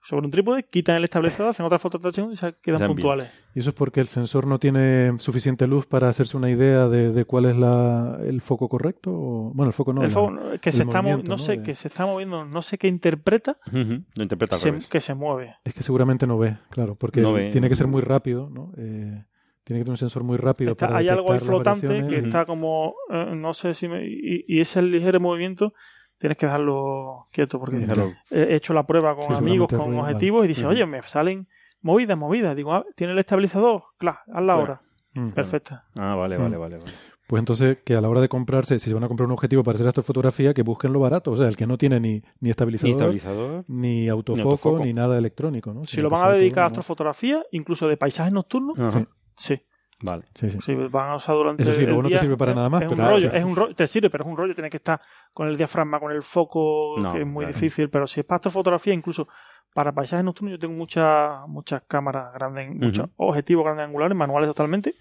[0.04, 2.88] sobre un trípode, quitan el estabilizador, hacen otra foto de 30 segundos y se quedan
[2.88, 3.30] puntuales.
[3.54, 7.12] Y eso es porque el sensor no tiene suficiente luz para hacerse una idea de,
[7.12, 9.12] de cuál es la, el foco correcto.
[9.14, 10.02] O, bueno, el foco no.
[10.02, 11.38] el la- foco, no, que el se está no ¿no?
[11.38, 14.04] sé, De- que se está moviendo, no sé qué interpreta, Ujú.
[14.16, 15.56] Lo interpreta se- que se mueve.
[15.64, 17.50] Es que seguramente no ve, claro, porque No ve.
[17.52, 18.72] tiene que ser muy rápido, ¿no?
[18.78, 19.24] Eh,
[19.64, 22.46] tiene que tener un sensor muy rápido Está- para hay algo ahí flotante que está
[22.46, 25.74] como, eh, no sé si me, y, y ese ligero movimiento
[26.22, 28.14] tienes que dejarlo quieto porque Déjalo.
[28.30, 31.48] he hecho la prueba con Sí, amigos, con ruido, objetivos y dice, oye, me salen
[31.82, 32.56] movidas, movidas.
[32.56, 33.84] Digo, ah, ¿tiene el estabilizador?
[33.98, 34.60] Claro, hazla Claro.
[34.60, 34.82] ahora.
[35.16, 35.30] Mm.
[35.32, 35.84] Perfecta.
[35.98, 36.42] Ah, vale, Mm.
[36.44, 36.78] vale, vale.
[36.78, 36.92] vale.
[37.28, 39.64] Pues entonces, que a la hora de comprarse, si se van a comprar un objetivo
[39.64, 41.32] para hacer astrofotografía, que busquen lo barato.
[41.32, 43.66] O sea, el que no tiene ni, ni estabilizador, Ni ni, estabilizador.
[44.12, 44.86] autofoco, ni, autofoco.
[44.94, 45.84] nada electrónico, ¿no?
[45.86, 49.08] Si lo van a dedicar a astrofotografía, incluso de paisajes nocturnos, Ajá.
[49.38, 49.60] Sí.
[50.02, 50.24] Vale.
[50.36, 50.58] Sí, sí.
[50.66, 52.56] Si van a usar durante Eso sí, el luego no te día, sirve para es-
[52.56, 53.38] nada más, Es un pero- rollo, Ah, sí.
[53.38, 54.54] es un rollo, te sirve, pero es un rollo.
[54.54, 55.00] Tienes que estar
[55.34, 57.54] con el diafragma, con el foco, No, que es muy claro.
[57.54, 57.90] difícil.
[57.90, 59.28] Pero si es para astrofotografía, incluso
[59.74, 64.96] para paisajes nocturnos, yo tengo muchas muchas cámaras grandes, muchos objetivos grandes angulares, manuales totalmente,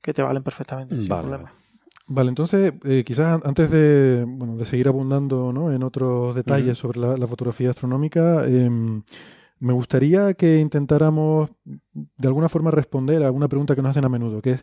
[0.00, 1.44] que te valen perfectamente, sin Vale, problema.
[1.50, 1.66] vale.
[2.08, 5.72] Vale, entonces, eh, quizás antes de, bueno, de seguir abundando ¿no?
[5.72, 9.02] en otros detalles sobre la, la fotografía astronómica, em,
[9.58, 14.08] me gustaría que intentáramos de alguna forma responder a una pregunta que nos hacen a
[14.08, 14.62] menudo, que es,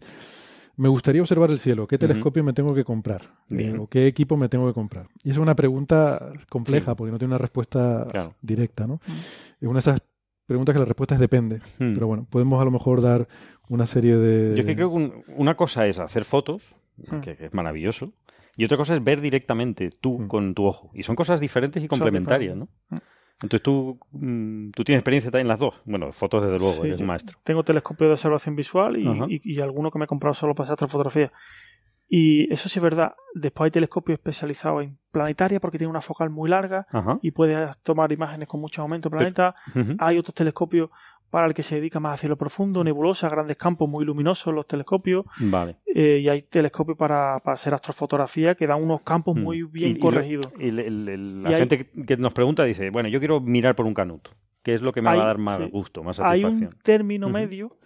[0.76, 3.22] me gustaría observar el cielo, ¿qué telescopio me tengo que comprar?
[3.50, 3.80] Bien.
[3.80, 5.08] ¿O qué equipo me tengo que comprar?
[5.24, 6.96] Y es una pregunta compleja Sí.
[6.98, 8.34] porque no tiene una respuesta Claro.
[8.42, 9.00] directa, ¿no?
[9.62, 10.02] Es una de esas
[10.48, 11.94] preguntas que la respuesta es depende, Mm.
[11.94, 13.28] pero bueno, podemos a lo mejor dar
[13.70, 14.56] una serie de...
[14.56, 17.20] Yo es que creo que un- una cosa es hacer fotos, Mm.
[17.22, 18.12] que, que es maravilloso,
[18.56, 20.28] y otra cosa es ver directamente tú Mm.
[20.28, 20.92] con tu ojo.
[20.94, 22.68] Y son cosas diferentes y complementarias, ¿no?
[23.44, 25.76] Entonces tú, mm, tú tienes experiencia también en las dos.
[25.86, 27.38] Bueno, fotos desde luego, Sí, eres maestro.
[27.44, 30.66] Tengo telescopio de observación visual y, y, y alguno que me he comprado solo para
[30.66, 31.32] hacer astrofotografía.
[32.08, 33.16] Y eso sí es verdad.
[33.34, 36.86] Después hay telescopios especializados en planetaria porque tiene una focal muy larga
[37.22, 39.56] y puedes tomar imágenes con mucho aumento de planeta.
[40.00, 40.90] Hay otros telescopios
[41.34, 44.68] para el que se dedica más a cielo profundo, nebulosa, grandes campos muy luminosos los
[44.68, 45.26] telescopios.
[45.40, 45.78] Vale.
[45.88, 49.42] Eh, y hay telescopios para, para, hacer astrofotografía que dan unos campos mm.
[49.42, 50.54] muy bien corregidos.
[50.60, 54.30] Y, la gente que nos pregunta dice, bueno, yo quiero mirar por un canuto.
[54.62, 56.62] ¿Qué es lo que me va a dar más gusto, más satisfacción?
[56.62, 57.80] Hay un término medio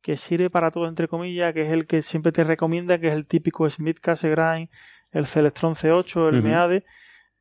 [0.00, 3.12] que sirve para todo, entre comillas, que es el que siempre te recomienda, que es
[3.12, 4.70] el típico Smith Cassegrain,
[5.10, 6.86] el Celestron C8, el MEADE.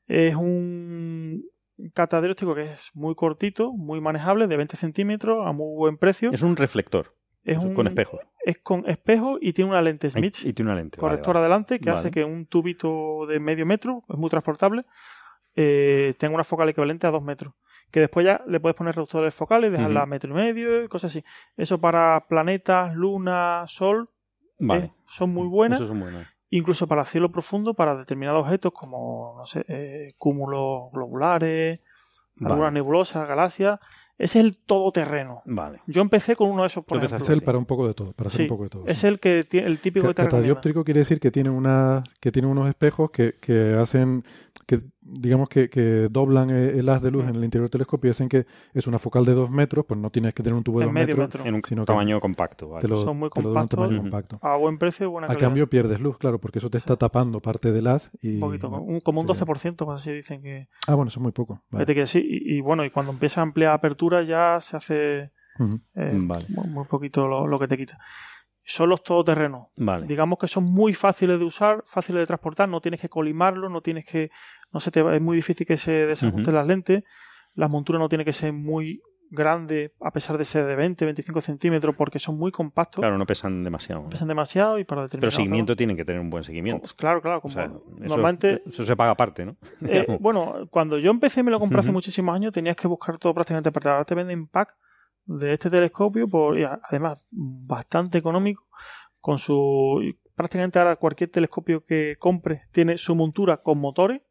[0.05, 1.45] Es un
[1.93, 6.31] catadióptrico que es muy cortito, muy manejable, de 20 centímetros, a muy buen precio.
[6.31, 7.15] Es un reflector.
[7.43, 8.19] Es un, con espejo.
[8.43, 10.35] Es con espejo y tiene una lente Smith.
[10.43, 10.97] Y tiene una lente.
[10.97, 14.85] Corrector adelante que hace que un tubito de medio metro, es muy transportable,
[15.55, 17.53] eh, tenga una focal equivalente a dos metros.
[17.91, 21.11] Que después ya le puedes poner reductores focales, dejarla a metro y medio y cosas
[21.11, 21.23] así.
[21.57, 24.09] Eso para planetas, luna, sol,
[24.59, 25.79] eh, son muy buenas.
[25.79, 30.91] Eso son buenas incluso para cielo profundo, para determinados objetos como, no sé, eh, cúmulos
[30.91, 31.79] globulares,
[32.41, 33.79] algunas nebulosas, galaxias.
[34.17, 35.41] Ese es el todoterreno.
[35.45, 35.79] Vale.
[35.87, 38.27] Yo empecé con uno de esos, por Es el para un poco de todo, para
[38.27, 38.83] hacer un poco de todo.
[38.85, 42.67] Es el que tiene el típico Catadióptrico quiere decir que tiene una que tiene unos
[42.67, 44.25] espejos que, que hacen
[44.65, 44.81] que
[45.11, 48.29] digamos que, que doblan el haz de luz en el interior del telescopio y hacen
[48.29, 50.85] que es una focal de dos metros, pues no tienes que tener un tubo de
[50.85, 52.79] dos metros, en un tamaño compacto.
[52.97, 53.91] Son muy compactos,
[54.41, 57.71] a buen precio buena A cambio pierdes luz, claro, porque eso te está tapando parte
[57.71, 58.09] del haz.
[58.21, 58.69] Y, un poquito,
[59.03, 60.67] como un 12%, así dicen que...
[60.87, 61.61] Ah, bueno, eso es muy poco.
[61.89, 65.31] Que sí, y, bueno, y cuando empieza a ampliar apertura ya se hace
[65.95, 67.97] eh, muy, poquito lo, lo que te quita
[68.69, 69.67] son los todoterrenos.
[69.77, 70.05] Vale.
[70.05, 73.81] Digamos que son muy fáciles de usar, fáciles de transportar, no tienes que colimarlo, no
[73.81, 74.29] tienes que
[74.71, 77.03] no se te es muy difícil que se desajusten las lentes.
[77.55, 79.01] La montura no tiene que ser muy
[79.31, 83.01] grande a pesar de ser de 20, 25 centímetros porque son muy compactos.
[83.01, 84.09] Claro, no pesan demasiado.
[84.09, 85.21] pesan demasiado y para determinar.
[85.21, 86.81] Pero seguimiento tienen que tener un buen seguimiento.
[86.81, 87.41] Pues claro, claro.
[87.41, 87.55] Como
[87.97, 88.61] normalmente.
[88.65, 89.55] Eso, se paga aparte, ¿no?
[89.81, 93.33] Eh, bueno, cuando yo empecé, me lo compré hace muchísimos años, tenías que buscar todo
[93.33, 94.75] prácticamente para Ahora te venden pack
[95.25, 98.67] de este telescopio, por, además bastante económico,
[99.19, 104.21] con su prácticamente ahora cualquier telescopio que compre tiene su montura con motores.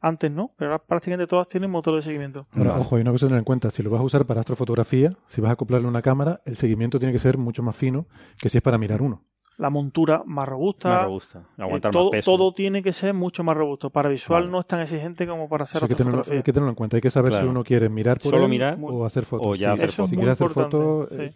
[0.00, 2.46] Antes no, pero ahora prácticamente todas tienen motor de seguimiento.
[2.52, 3.68] Ahora, ojo, hay una cosa a tener en cuenta.
[3.68, 6.98] Si lo vas a usar para astrofotografía, si vas a acoplarle una cámara, el seguimiento
[6.98, 8.06] tiene que ser mucho más fino
[8.40, 9.24] que si es para mirar uno.
[9.58, 10.88] La montura más robusta.
[10.88, 11.42] Más robusta.
[11.58, 12.30] Aguantar eh, todo, más peso.
[12.30, 13.90] todo tiene que ser mucho más robusto.
[13.90, 16.70] Para visual no es tan exigente como para hacer hay, que tenerlo, hay que tenerlo
[16.70, 16.96] en cuenta.
[16.96, 19.46] Hay que saber si uno quiere mirar por Solo mirar o hacer fotos.
[19.46, 20.08] O ya hacer fotos.
[20.08, 21.12] Si quiere hacer fotos...
[21.12, 21.34] Eh,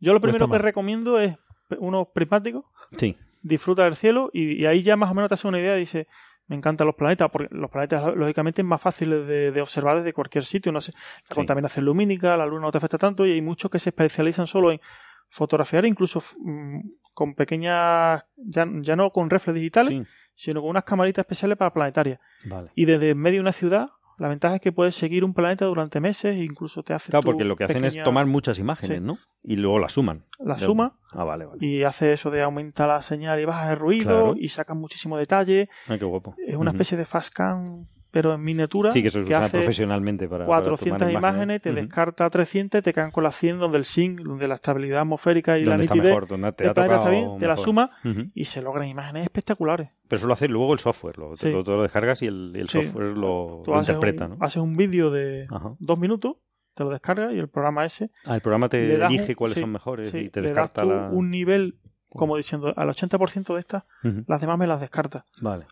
[0.00, 1.36] Yo lo primero que recomiendo es
[1.78, 2.64] unos prismáticos.
[2.96, 3.14] Sí
[3.44, 6.08] disfruta del cielo y, ahí ya más o menos te hace una idea, dice,
[6.46, 10.44] me encantan los planetas, porque los planetas lógicamente es más fáciles de, observar desde cualquier
[10.44, 10.92] sitio, no sé,
[11.28, 14.46] la contaminación lumínica, la luna no te afecta tanto y hay muchos que se especializan
[14.46, 14.80] solo en
[15.28, 16.80] fotografiar incluso mm,
[17.12, 22.18] con pequeñas, ya, ya no con reflex digitales, sino con unas camaritas especiales para planetarias.
[22.74, 26.00] Y desde medio de una ciudad la ventaja es que puedes seguir un planeta durante
[26.00, 27.10] meses e incluso te hace.
[27.10, 29.18] Claro, porque lo que hacen es tomar muchas imágenes, ¿no?
[29.42, 30.24] Y luego las suman.
[30.38, 30.96] La suma.
[31.10, 31.64] Ah, vale, vale.
[31.64, 35.68] Y hace eso de aumentar la señal y baja el ruido y saca muchísimo detalle.
[35.86, 36.34] Ay, qué guapo.
[36.46, 38.92] Es una especie de fastcam pero en miniatura.
[38.92, 40.46] Sí, que eso se usa profesionalmente para.
[40.46, 44.54] 400 imágenes, te descarta 300, te quedan con las 100 donde el sync, donde la
[44.54, 46.04] estabilidad atmosférica y la nitidez.
[46.04, 47.90] Mejor, donde te, está bien, te la suma
[48.32, 49.90] y se logran imágenes espectaculares.
[50.06, 54.28] Pero eso lo hace luego el software, lo, lo, descargas y el, software lo, interpreta.
[54.28, 54.36] ¿no?
[54.40, 55.48] Haces un vídeo de
[55.80, 56.36] dos minutos,
[56.74, 58.12] te lo descargas y el programa ese.
[58.26, 61.08] Ah, el programa te elige cuáles son mejores y te descarta la...
[61.10, 63.82] un nivel, como diciendo, al 80% de estas,
[64.28, 65.24] las demás me las descarta.
[65.40, 65.66] Vale.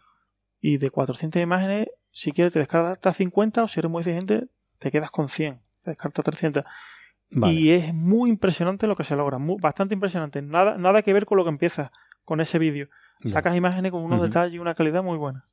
[0.60, 4.46] Y de 400 imágenes si quieres te descartas 50 o si eres muy exigente
[4.78, 6.64] te quedas con 100, te descartas 300.
[7.30, 10.42] Y es muy impresionante lo que se logra, bastante impresionante.
[10.42, 11.90] Nada, nada que ver con lo que empieza
[12.24, 12.88] con ese vídeo.
[13.24, 15.46] Sacas imágenes con unos detalles y una calidad muy buena.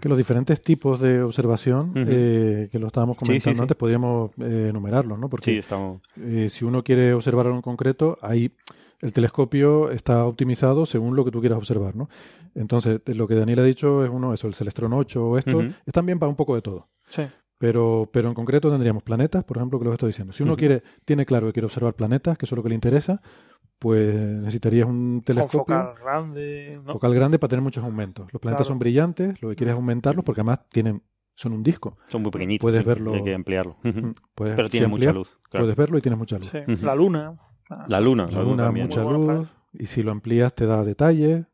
[0.00, 5.18] Que los diferentes tipos de observación, eh, que lo estábamos comentando antes, podríamos eh, enumerarlos,
[5.18, 5.28] ¿no?
[5.28, 6.00] Porque estamos...
[6.16, 8.52] Eh, si uno quiere observar algo en concreto, hay
[9.00, 12.08] el telescopio está optimizado según lo que tú quieras observar, ¿no?
[12.54, 16.06] Entonces, lo que Daniel ha dicho es uno, eso, el Celestron 8 o esto, están
[16.06, 16.88] bien para un poco de todo.
[17.08, 17.22] Sí.
[17.58, 20.32] Pero, pero en concreto tendríamos planetas, por ejemplo, que lo estoy diciendo.
[20.32, 22.76] Si uno quiere, tiene claro que quiere observar planetas, que eso es lo que le
[22.76, 23.20] interesa,
[23.78, 25.60] pues necesitarías un telescopio.
[25.60, 26.80] focal grande.
[26.86, 28.32] Focal grande para tener muchos aumentos.
[28.32, 31.02] Los planetas son brillantes, lo que quieres es aumentarlos porque además tienen
[31.34, 31.96] son un disco.
[32.08, 32.62] Son muy pequeñitos.
[32.62, 33.14] Puedes verlo.
[33.14, 33.76] Hay que ampliarlo.
[34.34, 35.38] Pero tiene mucha luz.
[35.52, 36.52] Puedes verlo y tiene mucha luz.
[36.82, 37.36] La luna.
[37.86, 38.28] La luna.
[38.30, 39.52] La, luna, mucha luz.
[39.72, 41.46] Y si lo amplías te da detalles.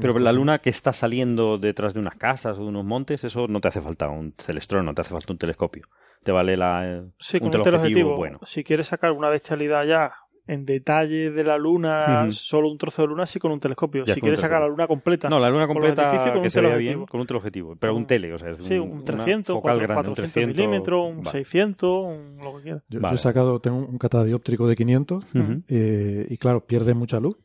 [0.00, 3.46] Pero la luna que está saliendo detrás de unas casas o de unos montes, eso
[3.46, 5.86] no te hace falta un celestrón, no te hace falta un telescopio.
[6.24, 8.40] Te vale la, sí, un telescopio bueno.
[8.42, 10.12] Si quieres sacar una bestialidad ya
[10.50, 14.04] en detalle de la luna, solo un trozo de luna, sí con un telescopio.
[14.04, 15.28] si quieres sacar la luna completa.
[15.28, 17.76] No, la luna completa con que se vea bien con un teleobjetivo.
[17.76, 22.62] Pero un tele, o sea, Sí, un, 300, 400 milímetros, un 600, un, lo que
[22.62, 22.82] quieras.
[22.88, 25.24] Yo, he sacado, tengo un catadióptrico de 500
[25.68, 27.36] eh, y claro, pierde mucha luz.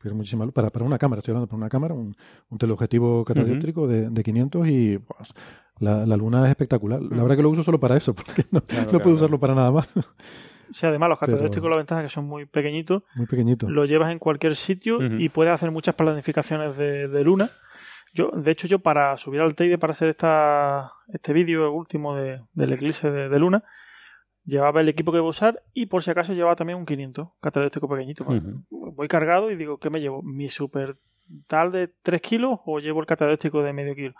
[0.00, 0.54] Pierde muchísima luz.
[0.54, 2.14] Para, para una cámara, estoy hablando para una cámara, un,
[2.48, 5.34] un teleobjetivo catadióptrico de, de 500 y pues,
[5.80, 7.02] la, la, luna es espectacular.
[7.02, 9.70] La verdad que lo uso solo para eso, porque no, no puedo usarlo para nada
[9.70, 9.88] más.
[10.74, 13.04] Sí, además los catadióptricos la ventaja es que son muy pequeñitos.
[13.14, 13.70] Muy pequeñitos.
[13.70, 17.48] Lo llevas en cualquier sitio y puedes hacer muchas planificaciones de, luna.
[18.12, 22.40] Yo, de hecho, yo para subir al Teide para hacer esta, este vídeo último de,
[22.54, 23.62] del eclipse de, luna,
[24.44, 27.28] llevaba el equipo que voy a usar y por si acaso llevaba también un 500
[27.40, 28.26] catadióptrico pequeñito.
[28.68, 30.22] Voy cargado y digo, ¿qué me llevo?
[30.22, 30.96] ¿Mi super
[31.46, 34.14] tal de 3 kilos o llevo el catadióptrico de medio kilo?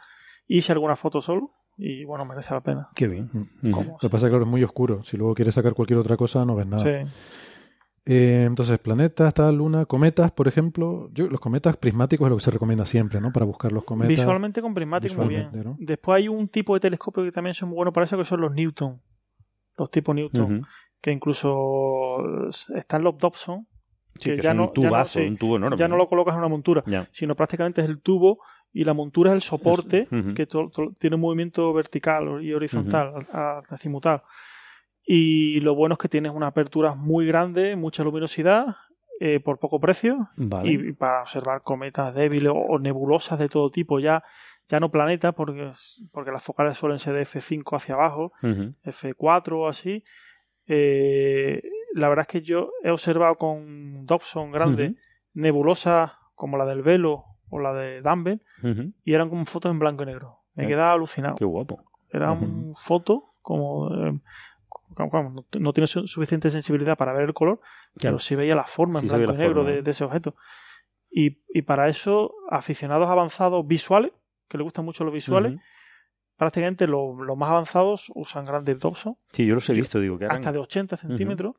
[0.47, 2.89] Hice alguna foto solo y bueno, merece la pena.
[2.95, 3.31] Qué bien.
[3.33, 3.71] Mm.
[3.71, 5.03] Lo que pasa es que es muy oscuro.
[5.03, 6.83] Si luego quieres sacar cualquier otra cosa, no ves nada.
[6.83, 7.11] Sí.
[8.07, 11.09] Eh, entonces, planetas, tal, luna, cometas, por ejemplo.
[11.13, 13.33] Yo, los cometas prismáticos es lo que se recomienda siempre, ¿no?
[13.33, 14.09] Para buscar los cometas.
[14.09, 15.51] Visualmente con prismáticos muy bien.
[15.79, 18.41] Después hay un tipo de telescopio que también son muy buenos para eso, que son
[18.41, 19.01] los Newton.
[19.79, 20.63] Los tipos Newton.
[21.01, 22.17] Que incluso
[22.75, 23.67] están los Dobson.
[24.19, 25.77] que, ya no, un tubazo, un tubo enorme.
[25.77, 28.39] Ya no lo colocas en una montura, sino prácticamente es el tubo
[28.75, 30.49] y la montura es el soporte que
[30.99, 33.27] tiene un movimiento vertical y horizontal,
[33.71, 34.23] azimutal.
[35.07, 38.67] Y lo bueno es que tienes una apertura muy grande, mucha luminosidad,
[39.21, 40.29] eh, por poco precio,
[40.65, 44.25] y, para observar cometas débiles o, nebulosas de todo tipo, ya,
[44.69, 45.71] ya no planetas, porque,
[46.11, 50.03] porque las focales suelen ser de F5 hacia abajo, F4 o así.
[50.67, 51.63] Eh,
[51.93, 54.97] la verdad es que yo he observado con Dobson grande
[55.33, 58.41] nebulosas como la del velo o la de Dumble,
[59.05, 60.39] y eran como fotos en blanco y negro.
[60.55, 61.37] Me quedaba alucinado.
[61.37, 61.85] Qué guapo.
[62.11, 63.95] Eran fotos como...
[63.95, 64.21] Eh,
[65.59, 67.61] no, tiene suficiente sensibilidad para ver el color,
[68.01, 70.35] pero sí veía la forma en blanco y negro de, ese objeto.
[71.11, 74.13] Y, y, para eso, aficionados avanzados visuales,
[74.49, 75.59] que les gustan mucho los visuales,
[76.37, 79.17] prácticamente los más avanzados usan grandes Dobson.
[79.31, 81.55] Sí, yo los he visto, digo que Hasta de 80 centímetros.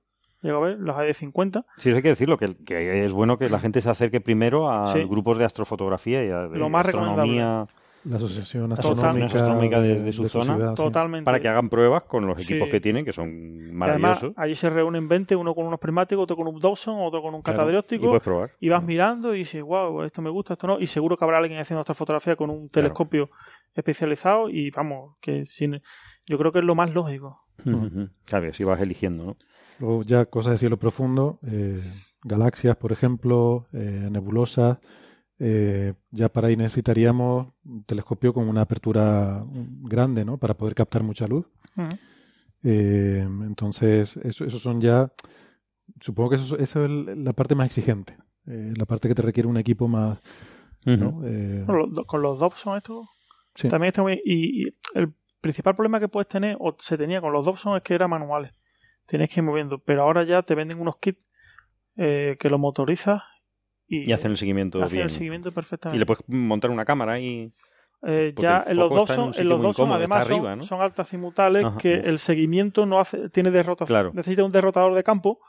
[0.45, 1.65] Llego a ver, los hay de 50.
[1.77, 4.69] Sí, eso hay que decirlo, que, que, es bueno que la gente se acerque primero
[4.69, 7.65] a grupos de astrofotografía y a de Lo más astronomía.
[8.03, 11.25] La Asociación Astronómica, de, su, zona, Totalmente.
[11.25, 14.33] para que hagan pruebas con los equipos que tienen, que son maravillosos.
[14.37, 17.41] allí se reúnen 20, uno con unos prismáticos, otro con un Dawson, otro con un
[17.41, 18.15] catadióptico.
[18.59, 20.79] y, vas mirando y dices, wow, esto me gusta, esto no.
[20.79, 23.31] Y seguro que habrá alguien haciendo esta fotografía con un telescopio
[23.73, 25.81] especializado y vamos, que sin,
[26.27, 27.41] yo creo que es lo más lógico.
[28.27, 29.37] Sabes, si vas eligiendo, ¿no?
[29.80, 31.82] Luego ya cosas de cielo profundo, eh,
[32.23, 34.78] galaxias, por ejemplo, eh, nebulosas.
[35.38, 39.43] Eh, ya para ahí necesitaríamos un telescopio con una apertura
[39.82, 40.38] grande, ¿no?
[40.38, 41.45] Para poder captar mucha luz.
[42.63, 45.11] entonces, eso, eso son ya...
[45.99, 48.17] Supongo que eso, es la parte más exigente.
[48.45, 50.19] la parte que te requiere un equipo más...
[50.84, 53.09] con los Dobson esto
[53.69, 54.21] también está muy...
[54.23, 57.84] Y, y, el principal problema que puedes tener, o se tenía con los Dobson, es
[57.84, 58.51] que eran manuales
[59.08, 59.80] tienes que ir moviendo.
[59.80, 61.20] Pero ahora ya te venden unos kits
[61.97, 63.24] eh, que lo motorizas
[63.88, 65.95] y, y, hacen el seguimiento hacen el seguimiento perfectamente.
[65.95, 67.53] Y le puedes montar una cámara y...
[68.08, 71.76] Eh, ya en los dos son, en los dos son además son, son, altas simultáneas
[71.78, 75.39] que el seguimiento no hace tiene derrotas necesita un derrotador de campo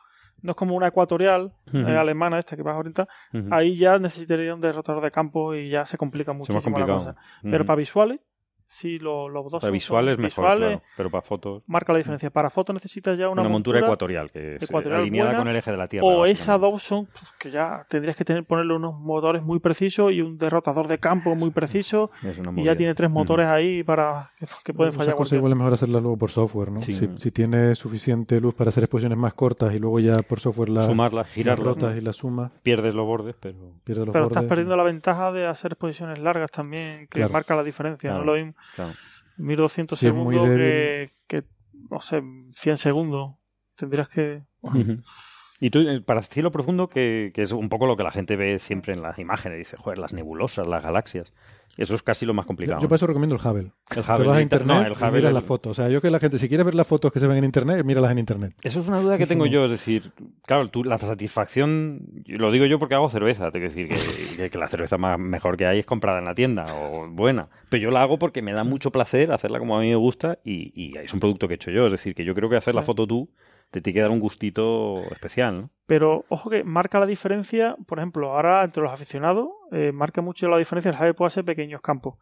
[0.40, 3.08] no es como una ecuatorial eh, alemana esta que vas a orientar
[3.50, 7.16] ahí ya necesitaría un derrotador de campo y ya se complica mucho la cosa.
[7.42, 8.20] Pero para visuales
[8.68, 11.62] Sí, los dos para visuales mejor, pero para fotos.
[11.66, 12.30] Marca la diferencia.
[12.30, 15.76] Para fotos necesitas ya una, una montura, ecuatorial, que es alineada con el eje de
[15.76, 16.06] la Tierra.
[16.06, 20.20] O esa Dawson, pues, que ya tendrías que tener ponerle unos motores muy precisos y
[20.20, 22.10] un derrotador de campo muy preciso.
[22.56, 24.32] y ya tiene tres motores ahí para
[24.64, 25.10] que, pueden fallar.
[25.10, 26.80] Esa cosa igual es mejor hacerla luego por software, ¿no?
[26.80, 30.70] Si, si, tiene suficiente luz para hacer exposiciones más cortas y luego ya por software
[30.70, 32.50] la sumarlas, girarlas y la suma.
[32.62, 33.56] Pierdes los bordes, pero.
[33.84, 37.62] Pierdes los pero estás perdiendo la ventaja de hacer exposiciones largas también, que marca la
[37.62, 38.12] diferencia.
[38.12, 38.24] ¿no?
[38.24, 38.36] Lo
[38.74, 38.92] Claro.
[39.36, 40.44] 1200 segundos
[41.26, 41.44] que,
[41.90, 43.34] no sé, 100 segundos.
[43.74, 44.42] Tendrías que...
[45.60, 48.36] Y tú, eh, para cielo profundo, que, que, es un poco lo que la gente
[48.36, 51.32] ve siempre en las imágenes, dice, joder, las nebulosas, las galaxias.
[51.76, 52.80] Eso es casi lo más complicado.
[52.80, 53.72] Yo, para eso recomiendo el Hubble.
[53.90, 54.16] El Hubble.
[54.16, 55.72] Te vas a internet el Hubble y miras las fotos.
[55.72, 57.44] O sea, yo que la gente, si quiere ver las fotos que se ven en
[57.44, 58.54] internet, míralas en internet.
[58.62, 59.66] Eso es una duda que tengo yo.
[59.66, 60.10] Es decir,
[60.46, 63.50] claro, tú, la satisfacción, lo digo yo porque hago cerveza.
[63.50, 66.64] Tengo que decir que, la cerveza más mejor que hay es comprada en la tienda
[66.74, 67.48] o buena.
[67.68, 70.38] Pero yo la hago porque me da mucho placer hacerla como a mí me gusta
[70.44, 71.86] y, y es un producto que he hecho yo.
[71.86, 73.28] Es decir, que yo creo que hacer la foto tú
[73.70, 75.70] te tiene que dar un gustito especial, ¿no?
[75.86, 80.48] Pero ojo que marca la diferencia, por ejemplo, ahora entre los aficionados, eh, marca mucho
[80.48, 82.16] la diferencia, el puede ser pequeños campos.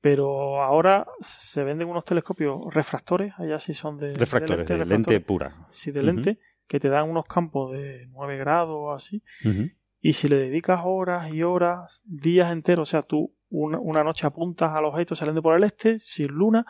[0.00, 5.66] Pero ahora se venden unos telescopios refractores, allá sí son de, refractores, de, lente, pura.
[5.70, 9.22] Sí, de lente, que te dan unos campos de 9 grados o así.
[10.00, 14.72] Y si le dedicas horas y horas, días enteros, o sea, tú una, noche apuntas
[14.74, 16.66] al objeto saliendo por el este, sin luna,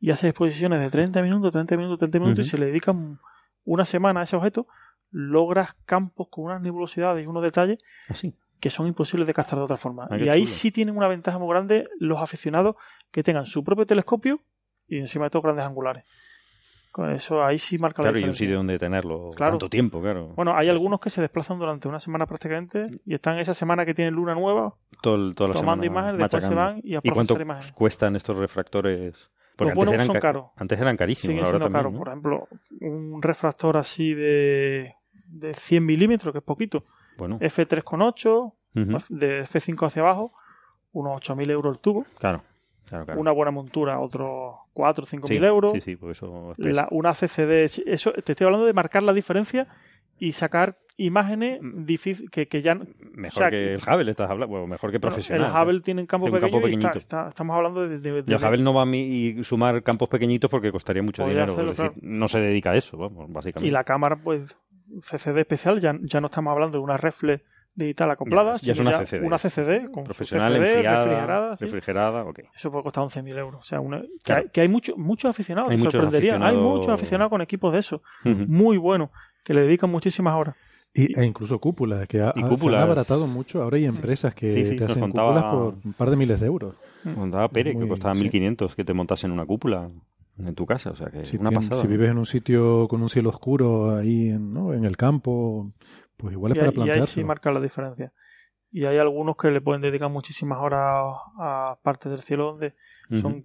[0.00, 3.18] y haces exposiciones de 30 minutos, 30 minutos, 30 minutos, y se le dedican
[3.64, 4.66] una semana a ese objeto,
[5.10, 7.78] logras campos con unas nebulosidades y unos detalles
[8.08, 8.34] Así.
[8.60, 10.06] que son imposibles de captar de otra forma.
[10.10, 12.76] Ah, y ahí sí tienen una ventaja muy grande los aficionados
[13.10, 14.40] que tengan su propio telescopio
[14.88, 16.04] y encima de todo grandes angulares.
[16.92, 18.22] Con eso ahí sí marca la diferencia.
[18.22, 20.28] Claro, y un sitio donde tenerlo tanto tiempo, claro.
[20.34, 23.92] Bueno, hay algunos que se desplazan durante una semana prácticamente y están esa semana que
[23.92, 27.36] tienen luna nueva Todo, toda la tomando imágenes, después se van y a ¿Y cuánto
[27.74, 29.30] cuestan estos refractores?
[29.56, 30.46] Porque antes, eran son caros.
[30.56, 31.32] antes eran carísimos.
[31.32, 31.94] Siguen siendo caros.
[31.94, 32.48] Por ejemplo,
[32.80, 34.94] un refractor así de,
[35.26, 36.84] de 100 milímetros, que es poquito,
[37.16, 37.38] bueno.
[37.40, 38.52] F3,8,
[39.08, 40.32] de F5 hacia abajo,
[40.92, 42.04] unos 8.000 euros el tubo.
[42.18, 42.42] Claro.
[43.16, 45.72] Una buena montura, otros 4 o 5 mil euros.
[45.72, 49.66] Sí, sí, pues eso la, una CCD, eso, te estoy hablando de marcar la diferencia
[50.18, 51.84] y sacar imágenes mm.
[51.84, 52.74] difícil que, que, ya
[53.12, 56.30] mejor que el Hubble estás hablando bueno, mejor que profesional el Hubble tiene un campo,
[56.30, 60.50] pequeño estamos hablando de, de, y el Hubble no va a mí sumar campos pequeñitos
[60.50, 63.84] porque costaría mucho dinero es decir, no se dedica a eso vamos, básicamente y la
[63.84, 64.56] cámara pues
[65.00, 67.42] CCD especial ya, ya no estamos hablando de una reflex
[67.76, 68.56] digital acoplada.
[68.56, 69.22] Ya, es una CCD.
[69.22, 71.56] Una CCD con profesional, CCD, enfriada, refrigerada.
[71.56, 73.60] refrigerada Eso puede costar 11.000 euros.
[73.60, 75.70] O sea, que, hay, muchos muchos aficionados.
[75.70, 76.56] Hay muchos aficionados...
[76.56, 78.02] Hay muchos aficionados con equipos de eso.
[78.24, 79.10] Muy buenos.
[79.46, 80.56] Que le dedican muchísimas horas.
[80.92, 83.62] Y, e incluso cúpulas, que ha, han abaratado mucho.
[83.62, 86.74] Ahora hay empresas que te hacen cúpulas por un par de miles de euros.
[87.14, 89.88] Contaba Pérez que costaba 1.500 que te montasen una cúpula
[90.38, 90.90] en tu casa.
[90.90, 91.80] O sea, que una pasada.
[91.80, 94.74] Si vives en un sitio con un cielo oscuro ahí en, ¿no?
[94.74, 95.70] en el campo,
[96.16, 96.98] pues igual es para plantearse.
[96.98, 98.12] Y ahí sí marca la diferencia
[98.76, 102.74] y hay algunos que le pueden dedicar muchísimas horas a partes del cielo donde
[103.10, 103.44] son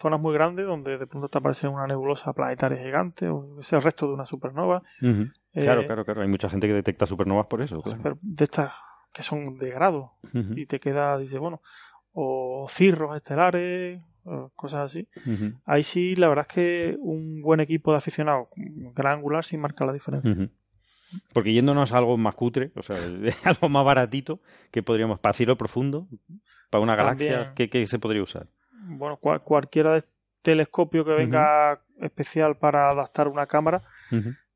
[0.00, 3.82] zonas muy grandes donde de pronto te aparece una nebulosa planetaria gigante o es el
[3.82, 4.82] resto de una supernova.
[5.00, 6.22] Eh, claro, claro, claro.
[6.22, 7.82] Hay mucha gente que detecta supernovas por eso.
[8.20, 8.72] De estas
[9.12, 11.60] que son de grado y te queda, dice, bueno,
[12.12, 14.00] o cirros estelares,
[14.56, 15.08] cosas así.
[15.64, 19.84] Ahí sí, la verdad es que un buen equipo de aficionados, gran angular, sí marca
[19.84, 20.48] la diferencia.
[21.32, 22.96] Porque yéndonos a algo más cutre, o sea,
[23.44, 26.08] algo más baratito, que podríamos, para cielo profundo,
[26.70, 28.46] para una galaxia, ¿qué, se podría usar?
[28.84, 30.04] Bueno, cualquiera de
[30.42, 33.82] telescopio que venga especial para adaptar una cámara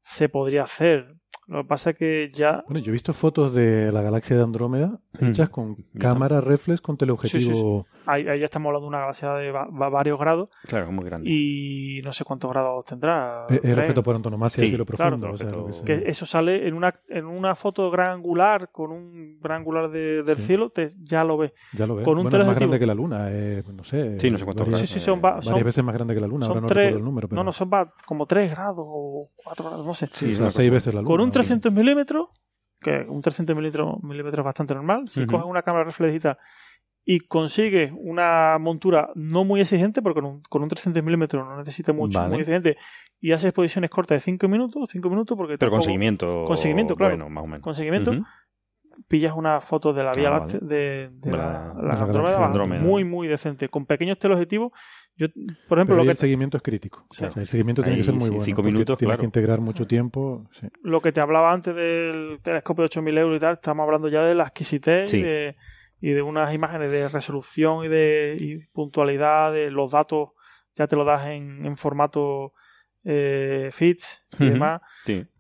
[0.03, 1.15] se podría hacer.
[1.49, 2.65] Lo que pasa es que ya.
[2.67, 6.97] Bueno, yo he visto fotos de la galaxia de Andrómeda hechas con cámara reflex con
[6.97, 7.87] teleobjetivo.
[8.07, 10.49] Ahí, ya estamos hablando de una galaxia de varios grados.
[10.67, 11.29] Claro, muy grande.
[11.31, 13.47] Y no sé cuántos grados tendrá.
[13.49, 15.35] Es, respeto por antonomasia y cielo profundo.
[15.85, 20.37] que eso sale en una, en una foto gran angular, con un gran angular del
[20.39, 21.53] cielo, te, ya lo ves.
[21.73, 22.05] Ya lo ves.
[22.05, 24.19] Con un bueno, es más grande que la luna, eh, no sé.
[24.19, 24.89] Sí, no sé cuántos grados.
[24.89, 27.29] Sí, son, varias veces más grande que la luna, ahora no recuerdo el número.
[27.31, 27.71] No, no, son
[28.05, 30.09] como 3 grados o 4 grados, no sé.
[30.13, 31.13] Sí, son 6 veces la luna.
[31.13, 32.29] Con un 300 milímetros,
[32.81, 36.25] que un 300 milímetros, es bastante normal, si coges una cámara reflex
[37.09, 41.57] y consigues una montura no muy exigente, porque con un, con un 300 milímetros no
[41.57, 42.77] necesita mucho, muy exigente,
[43.21, 45.57] y haces exposiciones cortas de 5 minutos, 5 minutos, porque...
[45.57, 46.45] Pero con seguimiento...
[46.45, 47.17] Con seguimiento, claro.
[47.17, 47.63] Bueno, más o menos.
[47.63, 48.13] Con seguimiento,
[49.09, 51.71] pillas una foto de la Vía ah, de, la,
[52.45, 54.73] Andrómeda, muy, muy decente, con pequeños teleobjetivos.
[55.17, 55.29] Yo,
[55.69, 56.11] por ejemplo, lo que...
[56.11, 57.07] el seguimiento es crítico.
[57.37, 58.45] el seguimiento tiene que ser muy bueno.
[58.45, 60.49] Cinco minutos, Tienes que integrar mucho tiempo.
[60.83, 64.23] Lo que te hablaba antes del telescopio de 8.000 euros y tal, estamos hablando ya
[64.23, 65.57] de la exquisitez y, de,
[66.01, 70.31] y de unas imágenes de resolución y de puntualidad, de los datos
[70.77, 72.53] ya te lo das en, en formato
[73.05, 74.83] eh, fits y demás.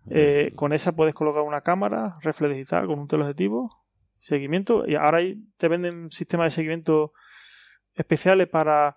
[0.08, 3.84] Eh, con esa puedes colocar una cámara, reflex digital con un teleobjetivo,
[4.18, 4.86] seguimiento.
[4.86, 5.18] Y ahora
[5.56, 7.12] te venden sistemas de seguimiento
[7.94, 8.96] especiales para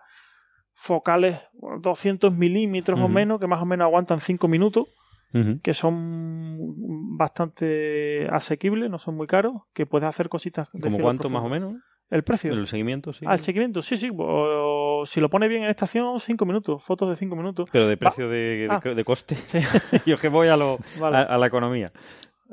[0.80, 1.42] focales
[1.82, 4.88] 200 milímetros o menos, que más o menos aguantan 5 minutos,
[5.62, 10.70] que son bastante asequibles, no son muy caros, que puedes hacer cositas.
[10.82, 11.76] ¿Como cuánto más o menos?
[12.10, 12.54] ¿El precio?
[12.54, 13.14] ¿El seguimiento?
[13.14, 13.26] Sí.
[13.28, 14.10] Ah, el seguimiento, sí, sí.
[15.06, 17.70] si lo pone bien en estación, 5 minutos, fotos de 5 minutos.
[17.72, 18.80] Pero de precio de, ah.
[18.80, 19.38] de, coste.
[20.08, 21.92] Yo que voy a, lo, a, la economía.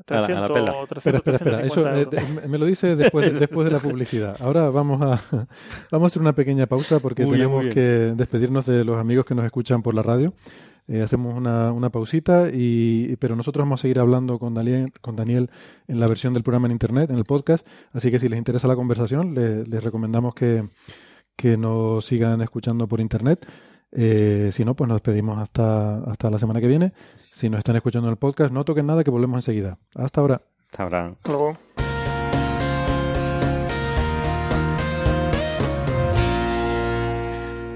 [0.04, 0.72] 300, a la, pela.
[0.96, 1.60] espera, espera, espera.
[1.62, 2.06] Eso eh,
[2.46, 4.36] me lo dice después, después de la publicidad.
[4.40, 5.20] Ahora vamos a,
[5.90, 9.44] vamos a hacer una pequeña pausa porque tenemos que despedirnos de los amigos que nos
[9.44, 10.34] escuchan por la radio.
[10.88, 15.16] Eh, hacemos una, una pausita, y, pero nosotros vamos a seguir hablando con Daniel, con
[15.16, 15.50] Daniel
[15.88, 17.66] en la versión del programa en Internet, en el podcast.
[17.92, 20.68] Así que si les interesa la conversación, les recomendamos que,
[21.36, 23.46] que nos sigan escuchando por Internet.
[23.96, 26.92] Eh, si no, pues nos despedimos hasta, hasta la semana que viene.
[27.32, 29.78] Si nos están escuchando en el podcast, no toquen nada, que volvemos enseguida.
[29.94, 30.42] Hasta ahora.
[30.70, 31.14] Hasta ahora.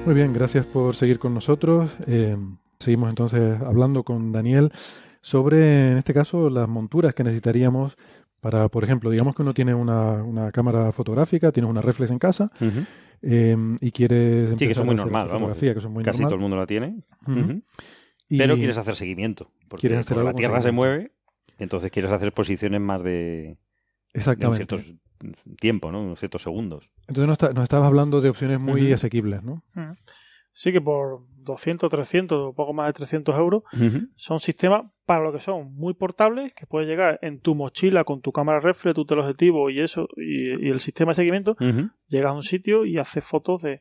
[0.05, 1.91] Muy bien, gracias por seguir con nosotros.
[2.07, 2.37] Eh,
[2.81, 4.73] Seguimos entonces hablando con Daniel
[5.21, 7.99] sobre, en este caso, las monturas que necesitaríamos
[8.41, 12.19] para, por ejemplo, digamos que uno tiene una, una cámara fotográfica, tienes una reflex en
[12.19, 12.51] casa
[13.23, 15.57] eh, y quieres sí, que eso es muy normal, vamos.
[15.57, 15.75] Que
[16.05, 17.03] casi todo el mundo la tiene.
[18.29, 19.51] Pero quieres hacer seguimiento.
[19.69, 21.13] Porque quieres hacer la Tierra se mueve,
[21.59, 23.59] entonces quieres hacer posiciones más de,
[24.13, 24.65] Exactamente.
[24.65, 25.01] De ciertos
[25.61, 26.03] tiempo, ¿no?
[26.03, 26.89] Unos ciertos segundos.
[27.07, 29.63] Entonces nos, está, estabas hablando de opciones muy asequibles, ¿no?
[30.53, 33.63] Sí que por 200, 300 o poco más de 300 euros
[34.17, 38.21] son sistemas para lo que son muy portables que puedes llegar en tu mochila con
[38.21, 41.57] tu cámara reflex, tu teleobjetivo y eso y, el sistema de seguimiento.
[42.09, 43.81] Llegas a un sitio y haces fotos de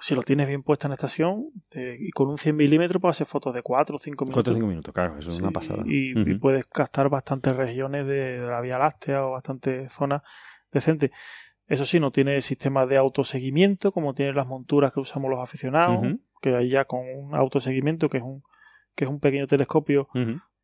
[0.00, 3.54] si lo tienes bien puesto en estación y con un 100 milímetros puedes hacer fotos
[3.54, 4.44] de 4 o 5 minutos.
[4.44, 5.82] 4 o 5 minutos, claro, eso es una pasada.
[5.86, 10.22] Y, puedes captar bastantes regiones de, la Vía Láctea o bastantes zonas
[10.72, 11.10] decentes.
[11.66, 16.00] Eso sí, no tiene sistema de autoseguimiento como tienen las monturas que usamos los aficionados,
[16.40, 18.42] que hay ya con un autoseguimiento que es un,
[18.94, 20.08] que es un pequeño telescopio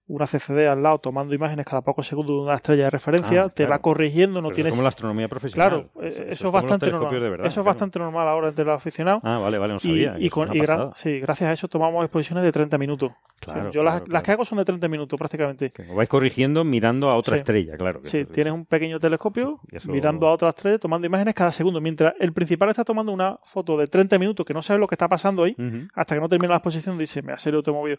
[0.07, 3.48] una CCD al lado tomando imágenes cada poco segundos de una estrella de referencia, ah,
[3.48, 4.68] te va corrigiendo, no tienes...
[4.68, 5.88] Es como la astronomía profesional.
[5.92, 7.46] Claro, eso, es bastante normal.
[7.46, 9.22] eso es bastante normal ahora entre los aficionados.
[9.24, 10.16] Ah, vale, vale, no sabía.
[10.18, 10.50] Y, con,
[10.94, 13.12] sí, gracias a eso tomamos exposiciones de 30 minutos.
[13.40, 15.70] Claro, Yo las, las, que hago son de 30 minutos prácticamente.
[15.70, 18.00] Que vais corrigiendo mirando a otra estrella, claro.
[18.05, 22.32] sí, tienes un pequeño telescopio mirando a otra estrella, tomando imágenes cada segundo, mientras el
[22.32, 25.44] principal está tomando una foto de 30 minutos que no sabe lo que está pasando
[25.44, 25.57] ahí,
[25.94, 27.98] hasta que no termina la exposición dice, me ha salido automovido.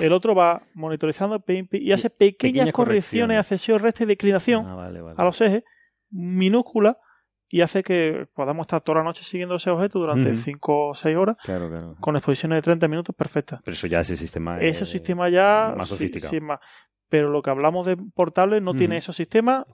[0.00, 5.40] El otro va monitorizando y hace pequeñas, correcciones, accesión, recta y declinación ah, a los
[5.40, 5.64] ejes,
[6.10, 6.96] minúsculas,
[7.48, 11.16] y hace que podamos estar toda la noche siguiendo ese objeto durante 5 o 6
[11.16, 11.36] horas
[12.00, 13.60] con exposiciones de 30 minutos perfectas.
[13.62, 16.58] Pero eso ya ese sistema Ese sistema ya más sofisticado.
[17.10, 19.66] Pero lo que hablamos de portables no tiene esos sistemas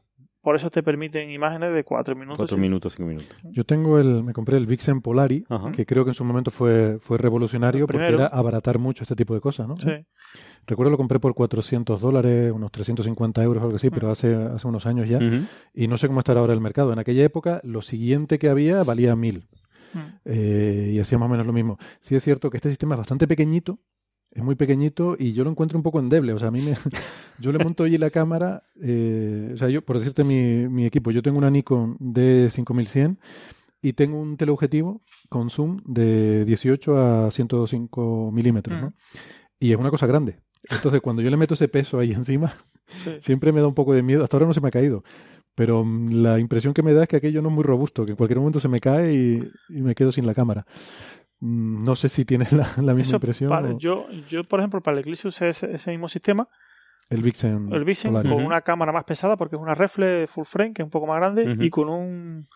[0.49, 2.39] por eso te permiten imágenes de 4 minutos.
[2.39, 3.37] 4 minutos, 5 minutos.
[3.53, 5.45] Yo tengo el, me compré el Vixen Polari,
[5.77, 9.35] que creo que en su momento fue, fue revolucionario porque era abaratar mucho este tipo
[9.35, 9.77] de cosas, ¿no?
[9.77, 9.91] Sí.
[10.67, 14.67] Recuerdo lo compré por 400 dólares, unos 350 euros o algo así, pero hace, hace
[14.67, 15.19] unos años ya.
[15.75, 16.95] Y no sé cómo estará ahora el mercado.
[16.95, 19.45] En aquella época, lo siguiente que había valía 1000.
[20.25, 21.77] Eh, y hacía más o menos lo mismo.
[22.01, 23.81] Sí es cierto que este sistema es bastante pequeñito,
[24.39, 26.33] es muy pequeñito y yo lo encuentro un poco endeble.
[26.33, 26.75] O sea, a mí me,
[27.39, 31.11] yo le monto allí la cámara, eh, o sea, yo, por decirte mi, mi equipo,
[31.11, 33.17] yo tengo una Nikon D5100
[33.83, 38.89] y tengo un teleobjetivo con zoom de 18 a 105 milímetros, ¿no?
[38.89, 38.95] Mm.
[39.61, 40.39] Y es una cosa grande.
[40.71, 42.55] Entonces, cuando yo le meto ese peso ahí encima,
[43.19, 44.23] siempre me da un poco de miedo.
[44.23, 45.03] Hasta ahora no se me ha caído.
[45.57, 48.13] Pero mm, la impresión que me da es que aquello no es muy robusto, que
[48.13, 50.65] en cualquier momento se me cae y, y me quedo sin la cámara.
[51.41, 53.79] Mm, no sé si tienes la, misma impresión.
[53.79, 56.49] yo, yo, por ejemplo, para el Eclipse usé ese, mismo sistema.
[57.09, 57.73] El Vixen.
[57.73, 60.85] El Vixen con una cámara más pesada porque es una reflex full frame, que es
[60.85, 62.49] un poco más grande, y con un,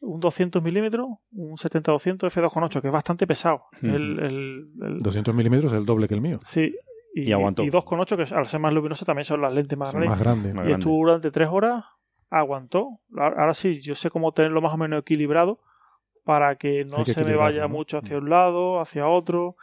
[0.00, 3.64] un 200 milímetros, un 70-200 f2.8, que es bastante pesado.
[3.82, 4.18] el,
[4.80, 6.40] el, 200 milímetros es el doble que el mío.
[6.44, 6.74] Sí.
[7.12, 7.62] Y, y, aguantó.
[7.64, 10.10] y 2.8, que al ser más luminoso también son las lentes más, grandes.
[10.10, 10.68] más grandes.
[10.68, 11.84] y estuvo durante 3 horas,
[12.30, 13.00] aguantó.
[13.18, 15.58] Ahora sí, yo sé cómo tenerlo más o menos equilibrado
[16.24, 19.56] para que no se me vaya mucho hacia un lado, hacia otro.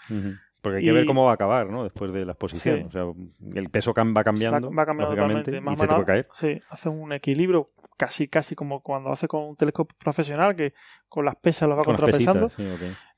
[0.61, 1.83] Porque hay que ver cómo va a acabar, ¿no?
[1.83, 2.87] Después de la exposición.
[2.87, 3.05] O sea,
[3.55, 4.71] el peso va cambiando.
[4.71, 5.51] Va, cambiando totalmente.
[5.51, 6.27] y se te puede caer.
[6.33, 10.73] Sí, hace un equilibrio casi, casi como cuando hace con un telescopio profesional, que
[11.07, 12.51] con las pesas las va contrapesando.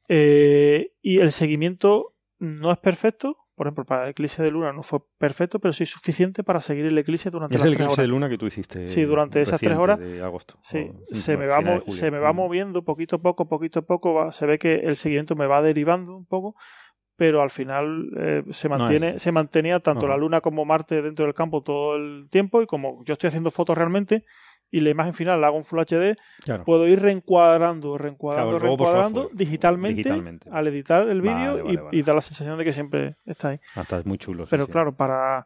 [0.07, 4.83] Eh, y el seguimiento no es perfecto, por ejemplo, para el eclipse de luna no
[4.83, 7.75] fue perfecto, pero sí suficiente para seguir el eclipse durante las tres horas.
[7.75, 8.87] Es el eclipse de luna que tú hiciste.
[8.87, 9.99] Sí, durante esas tres horas.
[9.99, 10.57] De agosto.
[10.63, 14.31] Sí, se, me va, se me va moviendo poquito a poco, poquito a poco.
[14.31, 16.55] se ve que el seguimiento me va derivando un poco,
[17.17, 21.33] pero al final eh, se mantiene, se mantenía tanto la luna como Marte dentro del
[21.33, 24.23] campo todo el tiempo y como yo estoy haciendo fotos realmente,
[24.71, 26.15] y la imagen final la hago en Full HD,
[26.65, 32.63] puedo ir reencuadrando, reencuadrando, reencuadrando digitalmente, al editar el vídeo y, da la sensación de
[32.63, 33.59] que siempre está ahí.
[33.75, 34.45] Hasta ah, es muy chulo.
[34.49, 35.45] Pero claro, para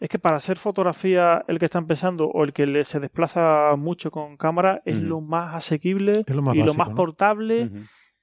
[0.00, 3.74] es que para hacer fotografía el que está empezando o el que le, se desplaza
[3.76, 7.70] mucho con cámara es lo más asequible y lo más portable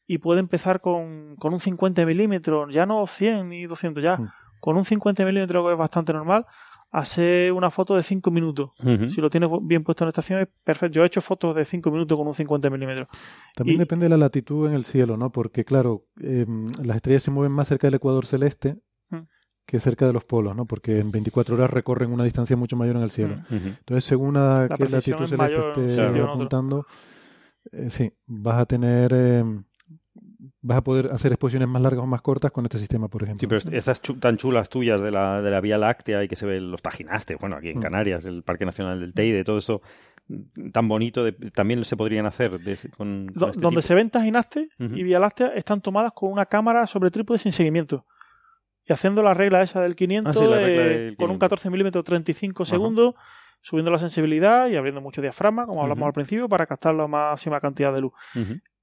[0.08, 4.20] y puede empezar con, con un 50 milímetros, ya no 100 ni 200 ya,
[4.62, 6.46] con un 50 milímetros que es bastante normal
[6.92, 8.72] hace una foto de 5 minutos.
[9.10, 10.96] Si lo tienes bien puesto en estación es perfecto.
[10.96, 13.08] Yo he hecho fotos de 5 minutos con un 50 milímetros.
[13.54, 15.32] También depende de la latitud en el cielo, ¿no?
[15.32, 18.78] Porque, claro, em, las estrellas se mueven más cerca del ecuador celeste
[19.10, 19.20] mm.
[19.66, 20.66] que cerca de los polos, ¿no?
[20.66, 23.38] Porque en 24 horas recorren una distancia mucho mayor en el cielo.
[23.50, 23.68] Mm.
[23.80, 26.86] Entonces, según a qué latitud celeste esté apuntando,
[27.72, 29.14] eh, sí, vas a tener...
[29.14, 29.64] Em,
[30.66, 33.48] vas a poder hacer exposiciones más largas o más cortas con este sistema, por ejemplo.
[33.60, 36.48] Sí, pero esas tan chulas tuyas de la, de la Vía Láctea y que se
[36.48, 37.82] ven los Tajinaste, bueno, aquí en mm.
[37.82, 39.82] Canarias, el Parque Nacional del Teide, todo eso
[40.74, 42.52] tan bonito, también se podrían hacer
[42.98, 47.12] con, este Donde se ven Tajinaste y Vía Láctea están tomadas con una cámara sobre
[47.12, 48.06] trípode sin seguimiento.
[48.88, 51.40] y haciendo la regla esa del 500 Ah, regla con un 500.
[51.40, 53.14] 14 milímetros 35 segundos,
[53.62, 57.62] subiendo la sensibilidad y abriendo mucho diafragma, como hablamos al principio, para captar la máxima
[57.62, 58.14] cantidad de luz.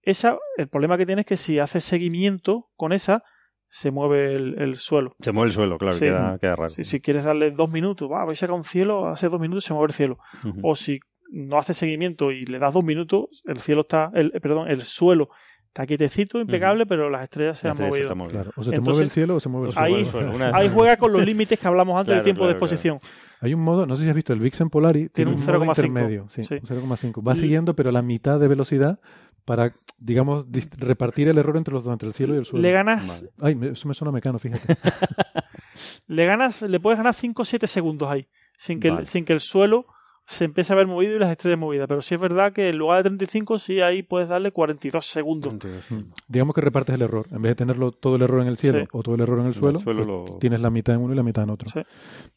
[0.03, 3.23] Esa, el problema que tiene es que si haces seguimiento con esa,
[3.69, 5.15] se mueve el, el suelo.
[5.21, 6.05] Se mueve el suelo, claro, Sí.
[6.05, 6.69] queda, queda raro.
[6.71, 9.65] Si, si quieres darle dos minutos, va, vais a sacar un cielo, hace dos minutos
[9.65, 10.19] se mueve el cielo.
[10.63, 10.99] O si
[11.31, 15.29] no haces seguimiento y le das dos minutos, el cielo está, el, perdón, el suelo
[15.69, 18.15] está quietecito, impecable, pero las estrellas se han movido.
[18.29, 18.51] Claro.
[18.57, 19.97] O se te Entonces, mueve el cielo o se mueve el suelo.
[19.97, 22.59] Ahí, suelo, de juega con los límites que hablamos antes Claro, del tiempo de claro,
[22.67, 22.99] exposición.
[23.41, 25.47] Hay un modo, no sé si has visto el Vixen Polari, tiene, Tiene un un
[25.47, 25.87] modo 0,5.
[25.87, 26.55] intermedio, sí, Sí.
[26.57, 27.27] un 0,5.
[27.27, 29.01] Va Y- siguiendo, pero la mitad de velocidad
[29.45, 30.47] para, digamos,
[30.79, 32.63] repartir el error entre los dos, entre el cielo y el suelo.
[32.63, 33.31] Le ganas, Vale.
[33.41, 34.77] Ay, me- eso me suena mecano, fíjate.
[36.07, 38.27] le ganas, le puedes ganar 5 o 7 segundos ahí,
[38.57, 39.87] sin que, el- sin que el suelo
[40.27, 41.89] se empiece a ver movido y las estrellas movidas.
[41.89, 45.53] Pero sí es verdad que en lugar de 35, sí ahí puedes darle 42 segundos.
[45.53, 46.13] Entonces, Mm.
[46.29, 47.27] digamos que repartes el error.
[47.33, 48.87] En vez de tenerlo todo el error en el cielo Sí.
[48.93, 51.13] o todo el error en el suelo, suelo pues lo- tienes la mitad en uno
[51.13, 51.69] y la mitad en otro.
[51.71, 51.81] Sí.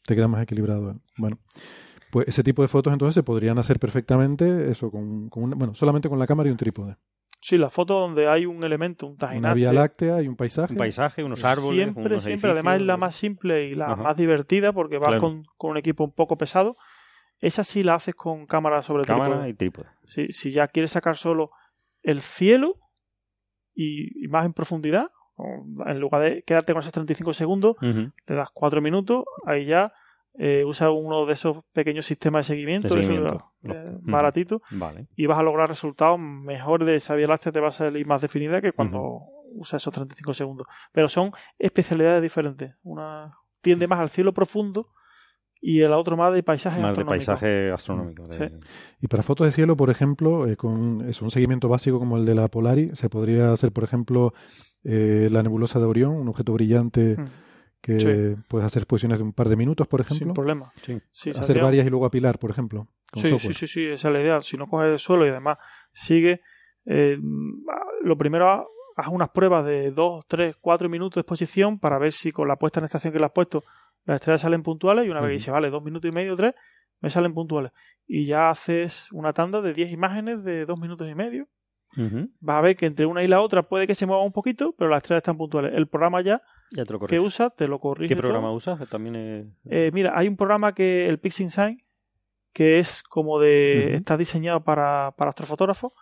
[0.04, 0.96] Te queda más equilibrado.
[1.16, 1.38] Bueno,
[2.10, 5.74] pues ese tipo de fotos entonces se podrían hacer perfectamente, eso, con, con una- bueno,
[5.74, 6.96] solamente con la cámara y un trípode.
[7.40, 9.54] Sí, la foto donde hay un elemento, un Una tajinace.
[9.54, 10.72] vía láctea y un paisaje.
[10.72, 12.50] un paisaje, unos árboles, Siempre, unos siempre.
[12.50, 14.02] Además es la más simple y la Ajá.
[14.02, 15.20] más divertida porque vas Claro.
[15.20, 16.76] con, con un equipo un poco pesado.
[17.38, 19.48] Esa sí la haces con cámara sobre el cámara trípode.
[19.50, 19.86] y trípode.
[20.06, 21.50] Si, si ya quieres sacar solo
[22.02, 22.76] el cielo
[23.74, 25.08] y, y más en profundidad,
[25.86, 28.10] en lugar de quedarte con esos 35 segundos, Ujú.
[28.26, 29.92] le das 4 minutos, ahí ya
[30.38, 33.52] eh, usa uno de esos pequeños sistemas de seguimiento, De seguimiento.
[33.64, 34.00] eh, Ujú.
[34.10, 35.06] baratitos, Vale.
[35.16, 38.20] y vas a lograr resultados mejores de esa vía láctea, te va a salir más
[38.20, 39.20] definida que cuando
[39.54, 40.66] usas esos 35 segundos.
[40.92, 42.74] Pero son especialidades diferentes.
[42.82, 43.32] Una
[43.62, 44.88] tiende más al cielo profundo
[45.60, 47.10] y el otro más de paisaje Más de astronómico.
[47.26, 48.28] paisaje astronómico.
[48.28, 48.54] de- Sí.
[49.00, 52.26] Y para fotos de cielo, por ejemplo, eh, con eso, un seguimiento básico como el
[52.26, 54.34] de la Polari, se podría hacer, por ejemplo,
[54.84, 57.24] eh, la nebulosa de Orión, un objeto brillante Mm,
[57.86, 58.42] que Sí.
[58.48, 60.26] puedes hacer exposiciones de un par de minutos, por ejemplo.
[60.26, 60.72] Sin problema.
[60.82, 60.98] Sí.
[61.12, 62.86] Sí, hacer varias y luego apilar, por ejemplo.
[63.12, 63.54] Con Sí, sí, software.
[63.54, 64.40] sí, sí, esa es la idea.
[64.42, 65.58] Si no coges el suelo y además
[65.92, 66.40] sigue,
[66.84, 67.16] eh,
[68.02, 68.48] lo primero
[68.96, 72.56] haz unas pruebas de 2, 3, 4 minutos de exposición para ver si con la
[72.56, 73.62] puesta en estación que le has puesto
[74.04, 75.38] las estrellas salen puntuales y una vez que Ujú.
[75.40, 76.54] dice, vale, dos minutos y medio, tres,
[77.00, 77.72] me salen puntuales.
[78.06, 81.46] Y ya haces una tanda de 10 imágenes de dos minutos y medio.
[82.40, 84.74] Vas a ver que entre una y la otra puede que se mueva un poquito,
[84.78, 85.72] pero las estrellas están puntuales.
[85.74, 86.40] El programa ya
[86.70, 88.14] Ya te lo que usa te lo corrige.
[88.14, 88.56] ¿Qué programa todo.
[88.56, 88.88] usas?
[88.88, 89.46] También es...
[89.70, 91.82] Eh, mira, hay un programa que, el PixInsign,
[92.52, 93.94] que es como de.
[93.94, 95.92] Está diseñado para, para astrofotógrafos,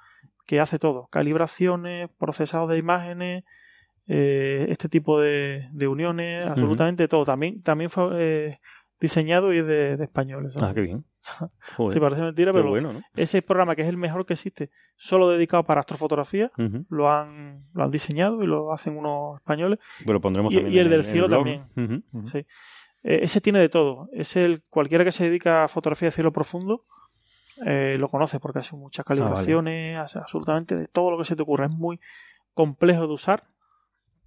[0.47, 3.45] que hace todo: calibraciones, procesados de imágenes,
[4.07, 7.25] eh, este tipo de, de uniones, absolutamente todo.
[7.25, 8.61] También, también fue eh,
[9.01, 10.55] diseñado y es de, de españoles.
[10.63, 11.05] Ah, qué bien.
[11.25, 11.45] Sí,
[11.77, 13.01] Joder, parece mentira, pero bueno, ¿no?
[13.17, 16.53] ese programa que es el mejor que existe, solo dedicado para astrofotografía,
[16.91, 19.79] lo han, lo han diseñado y lo hacen unos españoles.
[20.05, 21.65] Lo pondremos Y- también y el del cielo también.
[22.27, 22.39] Sí.
[23.03, 24.09] Eh, ese tiene de todo.
[24.13, 26.85] Es el cualquiera que se dedica a fotografía de cielo profundo
[27.65, 31.43] eh, lo conoce porque hace muchas calibraciones, hace absolutamente de todo lo que se te
[31.43, 31.67] ocurra.
[31.67, 32.01] Es muy
[32.53, 33.45] complejo de usar,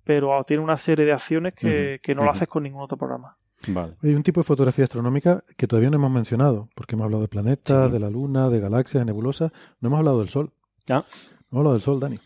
[0.04, 3.38] pero tiene una serie de acciones que, que no lo haces con ningún otro programa.
[3.68, 3.96] Vale.
[4.04, 7.28] Hay un tipo de fotografía astronómica que todavía no hemos mencionado, porque hemos hablado de
[7.28, 7.94] planetas, Sí.
[7.94, 9.52] de la Luna, de galaxias, de nebulosas.
[9.82, 10.52] No hemos hablado del Sol.
[10.90, 11.04] Ah.
[11.50, 12.20] No hemos hablado del Sol, Dani.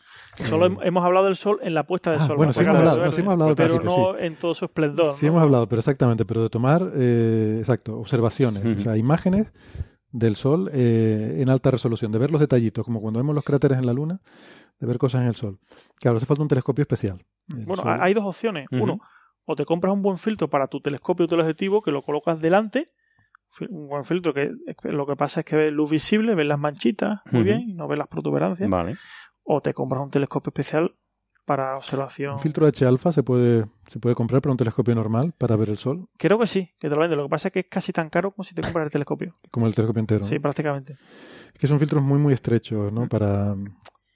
[0.46, 2.38] Solo Eh, hem- hemos hablado del sol en la puesta del Ah, sol.
[2.38, 4.36] bueno, sí puesta hemos del hablado, sol, no, sí hemos hablado del pero no en
[4.38, 5.14] todo su esplendor.
[5.16, 5.32] Sí ¿no?
[5.34, 9.52] hemos hablado, pero exactamente, pero de tomar, eh, exacto, observaciones, o sea, imágenes
[10.12, 13.78] del Sol eh, en alta resolución, de ver los detallitos, como cuando vemos los cráteres
[13.78, 14.22] en la Luna,
[14.80, 15.60] de ver cosas en el Sol.
[16.00, 17.22] Claro, hace falta un telescopio especial.
[17.50, 18.68] El Bueno, Sol- hay dos opciones.
[18.72, 19.00] Uno,
[19.52, 22.92] o te compras un buen filtro para tu telescopio o teleobjetivo que lo colocas delante.
[23.70, 24.52] Un buen filtro que
[24.84, 27.44] lo que pasa es que ves luz visible, ves las manchitas muy Ujú.
[27.50, 28.70] bien y no ves las protuberancias.
[28.70, 28.98] Vale.
[29.44, 30.96] O te compras un telescopio especial
[31.46, 32.36] para observación.
[32.36, 35.70] Un filtro H alfa se puede, se puede comprar para un telescopio normal para ver
[35.70, 37.18] el Sol, Creo que sí, que te lo venden.
[37.18, 39.36] Lo que pasa es que es casi tan caro como si te compras el telescopio.
[39.52, 40.22] como el telescopio entero.
[40.22, 40.28] ¿no?
[40.28, 40.94] Sí, prácticamente.
[41.54, 43.10] Es que son filtros muy, muy estrechos, ¿no?
[43.10, 43.54] Para,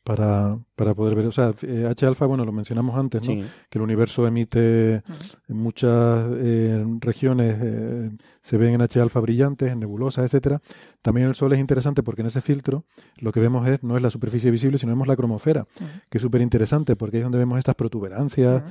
[0.05, 1.25] para, para poder ver.
[1.25, 3.33] O sea, eh, H alfa, bueno, lo mencionamos antes, ¿no?
[3.41, 3.49] Sí.
[3.69, 5.01] Que el universo emite
[5.49, 8.11] en muchas eh, regiones, eh,
[8.41, 10.61] se ven en H alfa brillantes, en nebulosas, etcétera.
[11.01, 12.85] También el Sol es interesante porque en ese filtro
[13.17, 15.65] lo que vemos es no es la superficie visible, sino vemos la cromosfera,
[16.09, 18.61] que es súper interesante porque es donde vemos estas protuberancias,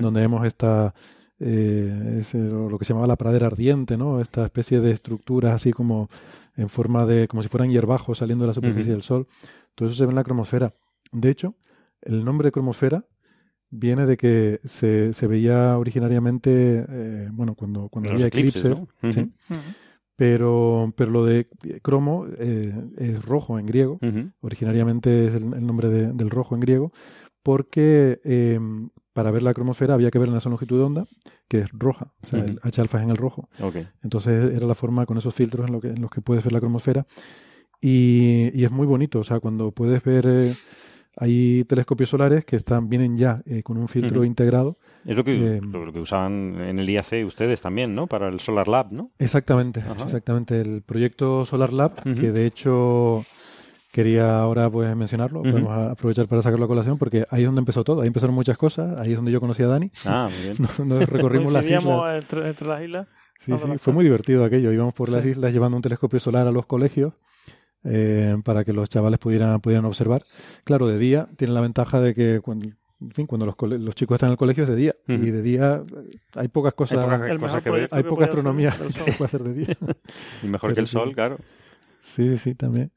[0.00, 0.94] donde vemos esta
[1.40, 4.20] eh, ese- lo que se llamaba la pradera ardiente, ¿no?
[4.20, 6.08] Esta especie de estructuras así como
[6.56, 9.26] en forma de como si fueran hierbajos saliendo de la superficie del Sol.
[9.74, 10.72] Todo eso se ve en la cromosfera.
[11.14, 11.54] De hecho,
[12.02, 13.04] el nombre de cromosfera
[13.70, 18.86] viene de que se, se veía originariamente, eh, bueno, cuando, cuando Los había eclipses, eclipses,
[19.02, 19.12] ¿no?
[19.12, 19.20] ¿sí?
[19.54, 19.62] Ujú.
[20.16, 21.48] pero, pero lo de
[21.82, 23.98] cromo eh, es rojo en griego,
[24.40, 26.92] originariamente es el, el nombre de- del rojo en griego,
[27.42, 28.58] porque eh,
[29.12, 31.06] para ver la cromosfera había que ver en esa longitud de onda,
[31.48, 33.48] que es roja, o sea, el H alfa es en el rojo.
[34.02, 36.52] Entonces era la forma con esos filtros en, lo que, en los que puedes ver
[36.52, 37.06] la cromosfera.
[37.80, 40.54] Y, es muy bonito, o sea, cuando puedes ver, eh,
[41.16, 44.76] hay telescopios solares que están vienen ya eh, con un filtro integrado.
[45.04, 48.06] Es lo que, lo, que usaban en el IAC ustedes también, ¿no?
[48.06, 49.10] Para el Solar Lab, ¿no?
[49.18, 50.60] Exactamente, exactamente.
[50.60, 53.24] El proyecto Solar Lab, que de hecho
[53.92, 57.84] quería ahora pues mencionarlo, podemos aprovechar para sacarlo a colación porque ahí es donde empezó
[57.84, 59.90] todo, ahí empezaron muchas cosas, ahí es donde yo conocí a Dani.
[60.04, 60.56] Ah, muy bien.
[60.88, 62.22] Nos, recorrimos las islas.
[62.22, 63.06] Entre, entre, las islas.
[63.38, 66.50] Sí, sí, fue muy divertido aquello, íbamos por las islas llevando un telescopio solar a
[66.50, 67.12] los colegios
[67.84, 70.24] eh, para que los chavales pudieran, pudieran observar.
[70.64, 72.66] Claro, de día tiene la ventaja de que cuando,
[73.00, 75.42] en fin, cuando los, los chicos están en el colegio es de día y de
[75.42, 75.82] día
[76.34, 77.88] hay pocas cosas, hay, cosas que ver.
[77.90, 79.76] hay poca astronomía que se puede hacer de día.
[80.42, 81.38] y mejor que el sol, claro.
[82.02, 82.90] Sí, sí, también.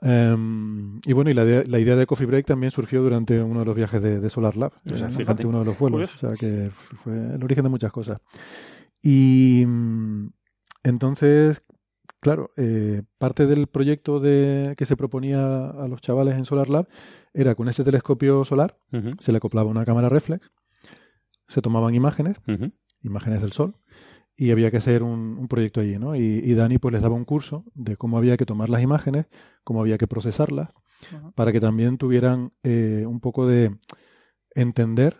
[0.00, 3.66] Em, y bueno, y la, la, idea de Coffee Break también surgió durante uno de
[3.66, 6.70] los viajes de, Solar Lab, o sea, durante uno de los vuelos, o sea que
[7.02, 8.20] fue el origen de muchas cosas.
[9.02, 10.28] Y mm,
[10.84, 11.64] entonces,
[12.20, 16.88] claro, eh, parte del proyecto de, que se proponía a los chavales en Solar Lab
[17.32, 18.78] era con ese telescopio solar,
[19.18, 20.50] se le acoplaba una cámara reflex,
[21.46, 22.36] se tomaban imágenes,
[23.02, 23.76] imágenes del Sol,
[24.36, 26.14] y había que hacer un, proyecto allí, ¿no?
[26.14, 29.26] Y, Dani pues les daba un curso de cómo había que tomar las imágenes,
[29.64, 30.70] cómo había que procesarlas,
[31.34, 33.76] para que también tuvieran eh, un poco de
[34.54, 35.16] entender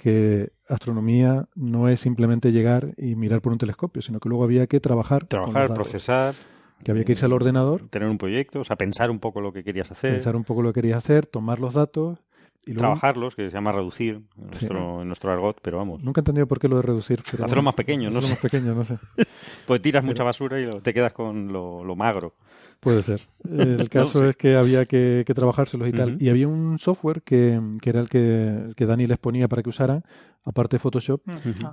[0.00, 4.66] que astronomía no es simplemente llegar y mirar por un telescopio, sino que luego había
[4.66, 5.26] que trabajar.
[5.26, 6.34] Trabajar, procesar.
[6.82, 7.86] Que había que irse al ordenador.
[7.90, 10.12] Tener un proyecto, o sea, pensar un poco lo que querías hacer.
[10.12, 12.20] Pensar un poco lo que querías hacer, tomar los datos
[12.64, 16.02] Trabajarlos, que se llama reducir en nuestro, en nuestro argot, pero vamos.
[16.02, 17.20] Nunca he entendido por qué lo de reducir.
[17.20, 18.30] Hacerlo más pequeño, no sé.
[18.30, 18.98] más pequeño, no sé.
[19.66, 22.34] pues tiras mucha basura y te quedas con lo, lo magro.
[22.80, 23.20] Puede ser.
[23.48, 26.16] El caso es que había que, que trabajárselos y tal.
[26.20, 29.68] Y había un software que, que era el que, que, Dani les ponía para que
[29.68, 30.02] usaran,
[30.44, 31.20] aparte de Photoshop,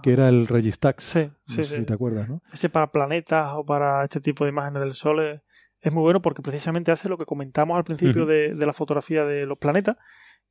[0.03, 1.03] que era el Registax.
[1.03, 2.41] Sí, sí, Si te acuerdas, ¿no?
[2.51, 5.41] Ese para planetas o para este tipo de imágenes del Sol es,
[5.79, 9.23] es muy bueno porque precisamente hace lo que comentamos al principio de, de la fotografía
[9.23, 9.95] de los planetas,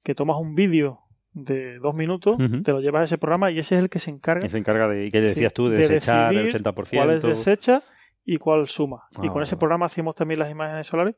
[0.02, 1.00] que tomas un vídeo
[1.36, 4.10] de dos minutos, te lo llevas a ese programa y ese es el que se
[4.10, 4.46] encarga.
[4.46, 5.68] Y se encarga de, ¿qué decías tú?
[5.68, 6.88] De, desechar el 80%.
[6.96, 7.82] Cuál es desecha
[8.26, 9.04] y cuál suma.
[9.22, 9.58] y con ese ah.
[9.58, 11.16] programa hacíamos también las imágenes solares.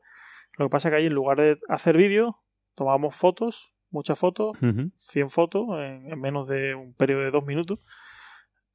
[0.57, 2.37] Lo que pasa es que ahí en lugar de hacer vídeo,
[2.75, 7.79] tomábamos fotos, muchas fotos, 100 fotos en, menos de un periodo de dos minutos.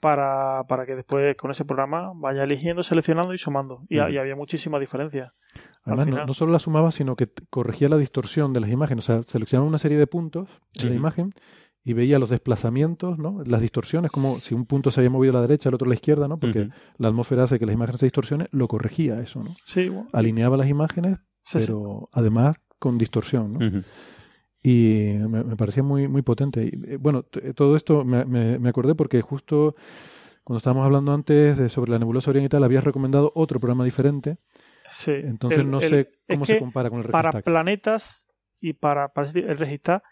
[0.01, 3.87] Para, para, que después con ese programa vaya eligiendo, seleccionando y sumando.
[3.89, 5.33] Y, había muchísima diferencia.
[5.85, 9.09] Además, no, solo la sumaba, sino que corregía la distorsión de las imágenes.
[9.09, 11.33] O sea, seleccionaba una serie de puntos de la imagen
[11.85, 13.43] y veía los desplazamientos, ¿no?
[13.45, 15.91] las distorsiones, como si un punto se había movido a la derecha, el otro a
[15.91, 16.39] la izquierda, ¿no?
[16.39, 19.45] porque la atmósfera hace que las imágenes se distorsionen, lo corregía eso.
[19.45, 19.55] ¿no?
[19.67, 21.19] Sí, Alineaba las imágenes,
[21.53, 23.53] pero además con distorsión.
[23.53, 23.83] ¿no?
[24.63, 26.65] Y me, parecía muy, muy potente.
[26.65, 27.25] Y, eh, bueno,
[27.55, 29.77] todo esto me, me, acordé porque justo
[30.43, 34.39] cuando estábamos hablando antes de, sobre la nebulosa oriental, habías recomendado otro programa diferente.
[34.89, 35.13] Sí.
[35.13, 37.31] Entonces no sé cómo se compara con el Registar.
[37.31, 38.27] Para planetas
[38.59, 40.03] y para, para el Registar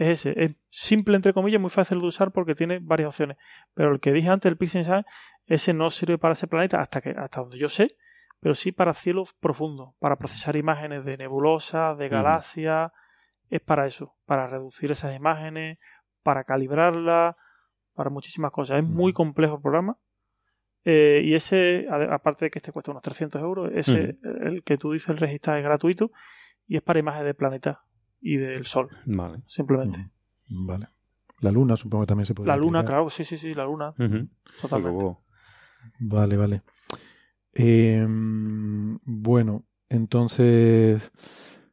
[0.00, 0.44] es ese.
[0.44, 3.36] Es simple, entre comillas, muy fácil de usar porque tiene varias opciones.
[3.74, 5.04] Pero el que dije antes, el Pixel
[5.46, 7.96] ese no sirve para ese planeta hasta, que, hasta donde yo sé,
[8.40, 12.92] pero sí para cielos profundos, para procesar imágenes de nebulosas, de galaxias.
[13.50, 15.78] Es para eso, para reducir esas imágenes,
[16.22, 17.36] para calibrarlas,
[17.94, 18.78] para muchísimas cosas.
[18.78, 19.98] Es muy complejo el programa.
[20.84, 24.92] Eh, y ese, aparte de que este cuesta unos 300 euros, ese, el que tú
[24.92, 26.10] dices, el registrar es gratuito
[26.66, 27.82] y es para imágenes de planeta
[28.20, 28.88] y del Sol.
[29.06, 29.42] Vale.
[29.46, 30.10] Simplemente.
[30.48, 30.88] Vale.
[31.40, 32.48] La Luna supongo que también se puede.
[32.48, 33.94] La Luna, claro, sí, sí, sí, la Luna.
[34.60, 35.16] Totalmente.
[35.98, 36.62] Vale, vale.
[37.52, 41.10] Em, bueno, entonces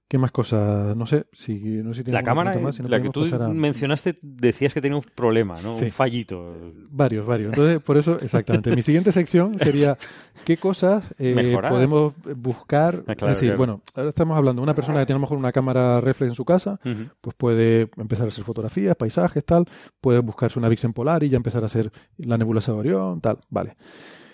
[0.10, 0.96] ¿Qué más cosas?
[0.96, 4.96] No sé si no sé si La cámara, la que tú mencionaste, decías que tenía
[4.96, 5.76] un problema, ¿no?
[5.76, 6.56] Un fallito.
[6.90, 7.50] Varios, varios.
[7.50, 8.74] Entonces, por eso, exactamente.
[8.74, 9.98] Mi siguiente sección sería
[10.46, 13.04] qué cosas eh, podemos buscar.
[13.06, 15.38] Ah, es decir, bueno, ahora estamos hablando de una persona que tiene a lo mejor
[15.38, 16.80] una cámara reflex en su casa,
[17.20, 19.66] pues puede empezar a hacer fotografías, paisajes, tal.
[20.00, 23.40] Puede buscarse una Vixen Polar y ya empezar a hacer la nebulosa de Orión, tal.
[23.50, 23.76] Vale.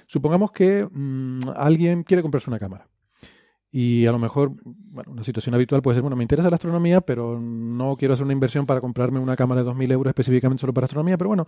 [0.05, 2.87] Supongamos que mm, alguien quiere comprarse una cámara.
[3.75, 7.01] Y a lo mejor, bueno, una situación habitual puede ser, bueno, me interesa la astronomía,
[7.01, 10.75] pero no quiero hacer una inversión para comprarme una cámara de 2.000 euros específicamente solo
[10.75, 11.47] para astronomía, pero bueno,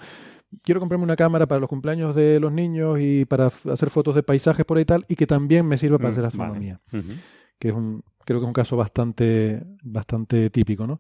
[0.63, 4.23] quiero comprarme una cámara para los cumpleaños de los niños y para hacer fotos de
[4.23, 6.81] paisajes por ahí y tal, y que también me sirva para mm, hacer astronomía.
[7.59, 10.99] Que es un, creo que es un caso bastante, bastante típico, ¿no?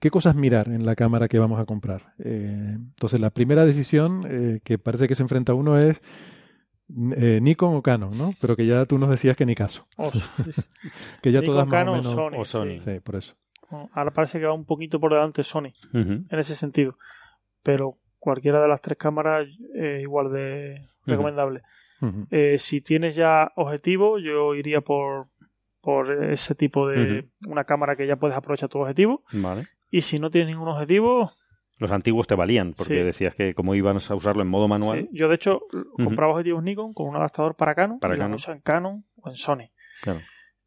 [0.00, 2.14] ¿Qué cosas mirar en la cámara que vamos a comprar?
[2.18, 6.02] Eh, entonces, la primera decisión eh, que parece que se enfrenta uno es
[7.16, 8.32] eh, Nikon o Canon, ¿no?
[8.40, 9.86] Pero que ya tú nos decías que ni caso.
[9.96, 10.10] Oh,
[11.22, 12.06] que ya todas más o menos...
[12.06, 12.80] Sony, o Sony.
[12.80, 13.00] Sí.
[13.00, 13.34] por eso.
[13.92, 16.96] Ahora parece que va un poquito por delante Sony, en ese sentido.
[17.62, 21.62] pero cualquiera de las tres cámaras es igual de recomendable.
[22.30, 25.28] Eh, si tienes ya objetivo, yo iría por,
[25.80, 29.22] por ese tipo de una cámara que ya puedes aprovechar tu objetivo.
[29.32, 29.68] Vale.
[29.90, 31.32] Y si no tienes ningún objetivo,
[31.80, 35.08] los antiguos te valían, porque decías que como ibas a usarlo en modo manual.
[35.12, 35.62] Yo, de hecho,
[35.96, 38.38] compraba objetivos Nikon con un adaptador para Canon, para Canon.
[38.48, 39.70] en Canon o en Sony.
[40.02, 40.20] Claro.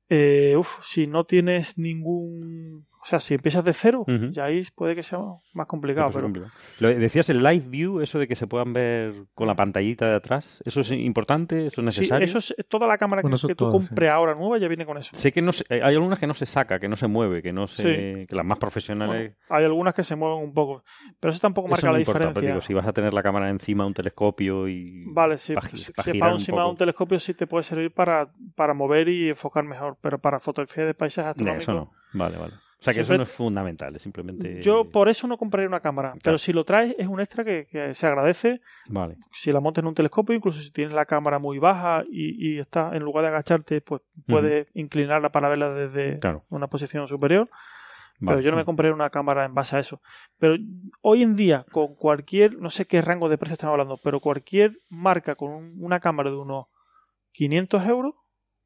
[0.10, 4.95] Eh, uf, si no tienes ningún o sea, si empiezas de cero, ya ahí puede
[4.95, 5.19] que sea
[5.53, 6.09] más complicado.
[6.13, 6.31] Pero...
[6.80, 10.15] Lo, decías el live view, eso de que se puedan ver con la pantallita de
[10.15, 11.67] atrás, ¿eso es importante?
[11.67, 12.25] ¿Eso es necesario?
[12.25, 15.09] Sí, eso es, toda la cámara que, tú compres ahora nueva ya viene con eso.
[15.13, 17.67] Sé que no hay algunas que no se saca, que no se mueve, que no
[17.67, 19.35] se, que las más profesionales...
[19.49, 20.85] hay algunas que se mueven un poco,
[21.19, 22.41] pero eso tampoco marca la diferencia.
[22.41, 25.03] Digo, si vas a tener la cámara encima de un telescopio y...
[25.07, 29.09] Vale, sí, si para encima de un telescopio sí te puede servir para, para mover
[29.09, 31.63] y enfocar mejor, pero para fotografía de paisajes astronómicos...
[31.63, 32.53] eso no, vale, vale.
[32.84, 34.61] O sea que eso no es fundamental, es simplemente.
[34.61, 37.91] Yo por eso no compraría una cámara, pero si lo traes es un extra que,
[37.93, 38.60] se agradece.
[38.89, 39.15] Vale.
[39.31, 42.91] Si la montas en un telescopio, incluso si tienes la cámara muy baja y, está
[42.93, 46.19] en lugar de agacharte, pues puedes inclinarla para verla desde
[46.49, 47.49] una posición superior.
[48.19, 50.01] Pero yo no me compraría una cámara en base a eso.
[50.38, 50.55] Pero
[51.01, 54.80] hoy en día, con cualquier, no sé qué rango de precio estamos hablando, pero cualquier
[54.89, 56.68] marca con una cámara de unos
[57.31, 58.14] 500 euros,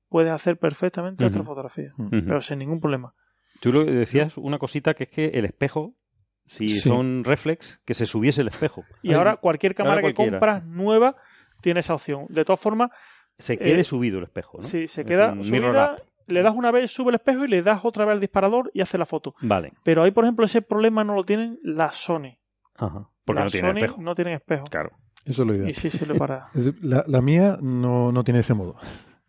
[0.09, 3.13] puedes hacer perfectamente otra fotografía, pero sin ningún problema.
[3.59, 5.95] Tú lo decías una cosita que es que el espejo,
[6.45, 8.83] si son reflex, que se subiese el espejo.
[9.01, 11.15] Y ahora cualquier cámara que compras nueva
[11.61, 12.25] tiene esa opción.
[12.29, 12.91] De todas formas...
[13.39, 14.63] Se quede eh, subido el espejo, ¿no?
[14.63, 15.97] Sí, se queda subida,
[16.27, 18.81] le das una vez, sube el espejo y le das otra vez al disparador y
[18.81, 19.35] hace la foto.
[19.41, 19.73] Vale.
[19.83, 22.37] Pero ahí, por ejemplo, ese problema no lo tienen las Sony.
[22.75, 23.09] Ajá.
[23.25, 24.01] Porque no tienen espejo.
[24.01, 24.65] no tienen espejo.
[24.65, 24.91] Claro.
[25.25, 25.69] Eso es lo ideal.
[25.69, 26.49] Y sí, se le para.
[26.81, 28.75] La, la mía no, no tiene ese modo.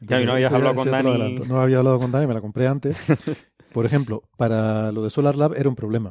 [0.01, 1.37] ya, y no habías hablado con Dani.
[1.49, 2.97] No había hablado con Dani, me la compré antes.
[3.73, 6.11] Por ejemplo, para lo de Solar Lab era un problema.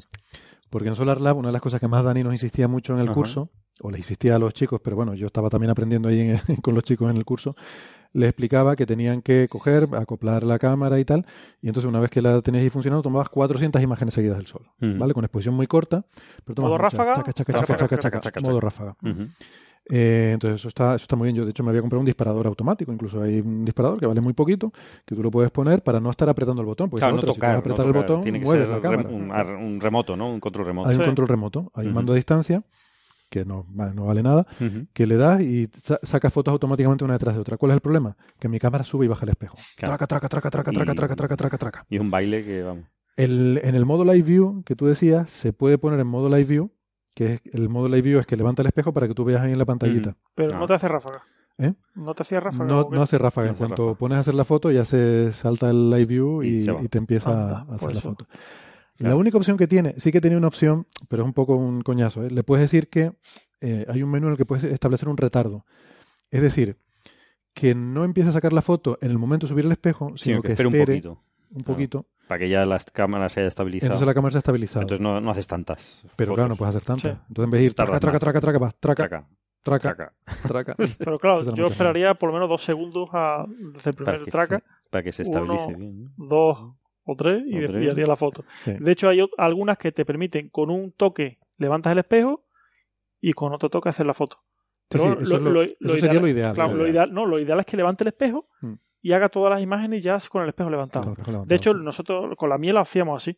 [0.70, 3.00] Porque en Solar Lab, una de las cosas que más Dani nos insistía mucho en
[3.00, 6.36] el curso, o le insistía a los chicos, pero bueno, yo estaba también aprendiendo ahí
[6.62, 7.56] con los chicos en el curso,
[8.14, 11.26] le explicaba que tenían que coger, acoplar la cámara y tal,
[11.62, 14.68] y entonces una vez que la tenías ahí funcionando, tomabas 400 imágenes seguidas del sol,
[14.80, 15.14] ¿vale?
[15.14, 16.06] Con exposición muy corta,
[16.44, 17.14] pero tomabas modo ráfaga,
[18.42, 18.96] modo ráfaga.
[19.90, 21.36] Eh, entonces eso está, eso está muy bien.
[21.36, 24.22] Yo de hecho me había comprado un disparador automático, incluso hay un disparador que vale
[24.22, 24.72] muy poquito,
[25.06, 26.90] que tú lo puedes poner para no estar apretando el botón.
[26.90, 28.86] Porque claro, no tocar, si apretar el botón, tiene que mueves ser.
[29.08, 30.30] Un, remoto, ¿no?
[30.30, 30.90] Un control remoto.
[30.90, 32.64] Hay un control remoto, hay un mando a distancia
[33.30, 34.48] que no, vale nada,
[34.94, 37.58] que le das y sa saca fotos automáticamente una detrás de otra.
[37.58, 38.16] ¿Cuál es el problema?
[38.40, 39.58] Que mi cámara sube y baja el espejo.
[39.78, 41.86] Traca, traca, traca, traca, traca, traca, traca, traca, traca.
[41.90, 42.86] Y un baile que vamos.
[43.18, 46.46] El, en el modo Live View que tú decías, se puede poner en modo Live
[46.46, 46.72] View
[47.18, 49.42] que es el modo live view es que levanta el espejo para que tú veas
[49.42, 50.16] ahí en la pantallita.
[50.36, 50.68] Pero no.
[50.68, 51.24] te hace ráfaga.
[51.58, 51.74] ¿Eh?
[51.96, 52.70] No te hacía ráfaga.
[52.70, 53.50] No, no hace ráfaga.
[53.50, 57.00] en cuanto pones a hacer la foto ya se salta el live view y, te
[57.00, 58.28] empieza a hacer la foto.
[59.00, 61.82] La única opción que tiene, sí que tiene una opción, pero es un poco un
[61.82, 62.24] coñazo.
[62.24, 62.30] ¿eh?
[62.30, 63.14] Le puedes decir que
[63.62, 65.66] eh, hay un menú en el que puedes establecer un retardo.
[66.30, 66.78] Es decir,
[67.56, 70.44] que no empiece a sacar la foto en el momento de subir el espejo, sino,
[70.44, 71.24] que, espere un poquito.
[71.50, 73.88] Un poquito para que ya la cámara se haya estabilizado.
[73.88, 74.82] Entonces la cámara se ha estabilizado.
[74.82, 76.04] Entonces no, no haces tantas.
[76.16, 77.20] Pero claro, no puedes hacer tantas.
[77.30, 79.28] Entonces en vez de ir traca, traca, traca, traca, vas, traca,
[79.64, 80.14] traca,
[80.48, 84.62] traca, Pero claro, yo esperaría por lo menos dos segundos a, desde el primer traca.
[84.90, 86.10] para que se estabilice bien.
[86.18, 88.44] Dos o tres y, haría la foto.
[88.66, 92.44] De hecho, hay algunas que te permiten con un toque levantas el espejo
[93.22, 94.38] y con otro toque hacer la foto.
[94.90, 95.66] Pero eso, lo,
[95.98, 96.54] sería lo ideal.
[96.54, 99.52] Claro, lo ideal, no, lo ideal es que levante el espejo mm y haga todas
[99.52, 101.16] las imágenes ya con el espejo levantado.
[101.46, 103.38] de hecho, nosotros con la miel lo hacíamos así.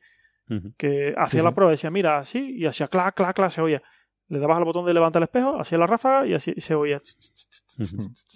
[0.77, 3.83] Que hacía la prueba, decía, mira, así, y hacía clac, clac, clac, se oía.
[4.29, 7.01] Le dabas al botón de levantar el espejo, hacía la ráfaga y así se oía.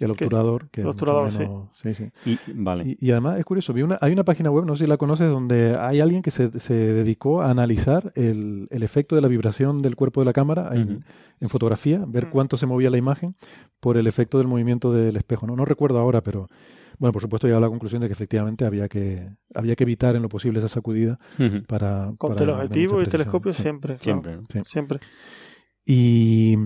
[0.00, 0.68] Y el obturador.
[0.70, 1.94] Que el obturador, sí.
[1.94, 2.96] sí, Y, vale.
[2.98, 5.30] Y, además es curioso, vi una, hay una página web, no sé si la conoces,
[5.30, 9.82] donde hay alguien que se, se dedicó a analizar el, el, efecto de la vibración
[9.82, 11.04] del cuerpo de la cámara en,
[11.40, 13.34] en fotografía, ver cuánto se movía la imagen
[13.80, 15.46] por el efecto del movimiento del espejo.
[15.46, 16.48] No, no recuerdo ahora, pero
[16.98, 20.16] bueno, por supuesto, llegado a la conclusión de que efectivamente había que, había que evitar
[20.16, 21.18] en lo posible esa sacudida
[21.66, 22.06] para.
[22.18, 23.98] Con teleobjetivo y telescopio siempre.
[23.98, 24.38] Siempre.
[24.64, 25.00] Siempre.
[25.86, 26.56] Y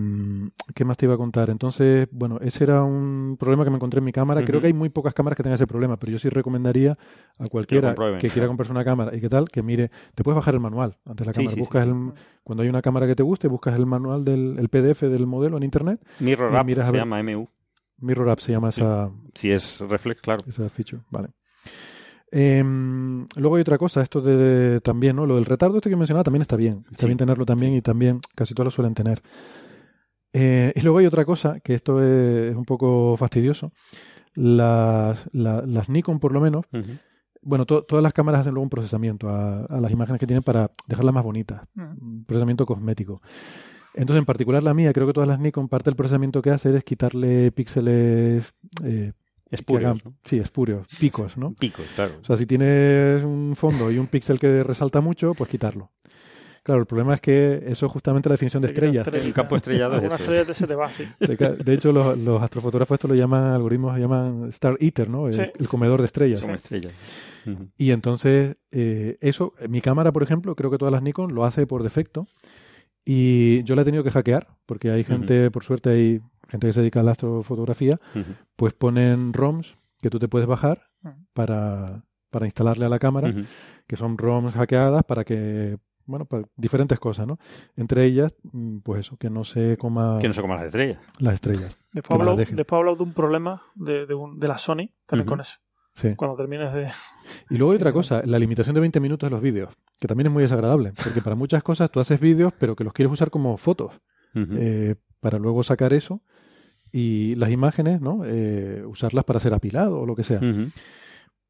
[0.73, 1.49] ¿qué más te iba a contar?
[1.49, 4.45] Entonces, bueno, ese era un problema que me encontré en mi cámara.
[4.45, 6.97] Creo que hay muy pocas cámaras que tengan ese problema, pero yo sí recomendaría
[7.37, 10.53] a cualquiera que, quiera comprarse una cámara y qué tal, que mire, te puedes bajar
[10.53, 11.55] el manual antes de la cámara.
[11.57, 15.01] buscas el, cuando hay una cámara que te guste, buscas el manual del el PDF
[15.01, 15.99] del modelo en internet.
[16.21, 17.49] Mirror App, se llama MU.
[18.01, 19.09] Mirror App se llama esa.
[19.33, 20.41] Si es reflex, claro.
[20.47, 21.29] Esa feature, vale.
[22.31, 25.25] Em, luego hay otra cosa, esto de, también, ¿no?
[25.25, 26.85] Lo del retardo este que mencionaba también está bien.
[26.91, 29.21] Está bien tenerlo también y también casi todos lo suelen tener.
[30.33, 33.71] Eh, y luego hay otra cosa, que esto es, un poco fastidioso.
[34.35, 36.65] Las, las Nikon, por lo menos,
[37.41, 41.13] bueno, todas las cámaras hacen luego un procesamiento a, las imágenes que tienen para dejarlas
[41.13, 41.63] más bonitas.
[41.73, 41.81] Mm.
[42.01, 43.21] Un procesamiento cosmético.
[43.93, 46.75] Entonces, en particular la mía, creo que todas las Nikon, parte del procesamiento que hace
[46.75, 48.53] es quitarle píxeles...
[48.83, 49.13] Eh,
[49.51, 51.53] espurios, Sí, espurios, picos, ¿no?
[51.53, 52.13] Picos, claro.
[52.21, 55.91] O sea, si tienes un fondo y un píxel que resalta mucho, pues quitarlo.
[56.61, 59.07] Claro, el problema es que eso es justamente la definición de estrellas.
[59.07, 61.03] El campo estrellado es estrella de se te va, sí.
[61.19, 65.25] De hecho, los, los astrofotógrafos esto lo llaman, algoritmos lo llaman Star Eater, ¿no?
[65.27, 65.41] El, Sí.
[65.57, 66.41] el comedor de estrellas.
[66.41, 66.93] Como estrellas.
[67.77, 71.65] Y entonces, eh, eso, mi cámara, por ejemplo, creo que todas las Nikon lo hace
[71.65, 72.27] por defecto.
[73.05, 76.73] Y yo la he tenido que hackear, porque hay gente, por suerte, hay gente que
[76.73, 77.99] se dedica a la astrofotografía,
[78.55, 81.15] pues ponen ROMs que tú te puedes bajar Ujú.
[81.33, 83.33] para, para instalarle a la cámara,
[83.87, 87.37] que son ROMs hackeadas para que, bueno, para diferentes cosas, ¿no?
[87.75, 90.99] Entre ellas, mm, pues eso, que no se coma Que no se coman las estrellas.
[91.19, 91.75] las estrellas.
[91.91, 95.41] Después hablo, después hablo de un problema de, de, un- de la Sony también con
[95.41, 95.57] eso.
[95.95, 96.15] Sí.
[96.15, 96.91] Cuando termines de.
[97.49, 100.27] Y luego hay otra cosa, la limitación de 20 minutos de los vídeos, que también
[100.27, 103.29] es muy desagradable, porque para muchas cosas tú haces vídeos, pero que los quieres usar
[103.29, 103.93] como fotos,
[104.35, 106.21] eh, para luego sacar eso
[106.91, 108.21] y las imágenes, ¿no?
[108.25, 110.41] Eh, usarlas para hacer apilado o lo que sea.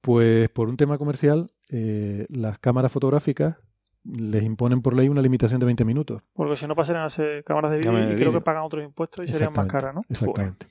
[0.01, 3.57] Pues por un tema comercial, eh, las cámaras fotográficas
[4.03, 6.21] les imponen por ley una limitación de 20 minutos.
[6.33, 9.25] Porque si no pasarían a ser cámaras de vídeo y creo que pagan otros impuestos
[9.27, 10.03] y serían más caras, ¿no?
[10.09, 10.67] Exactamente.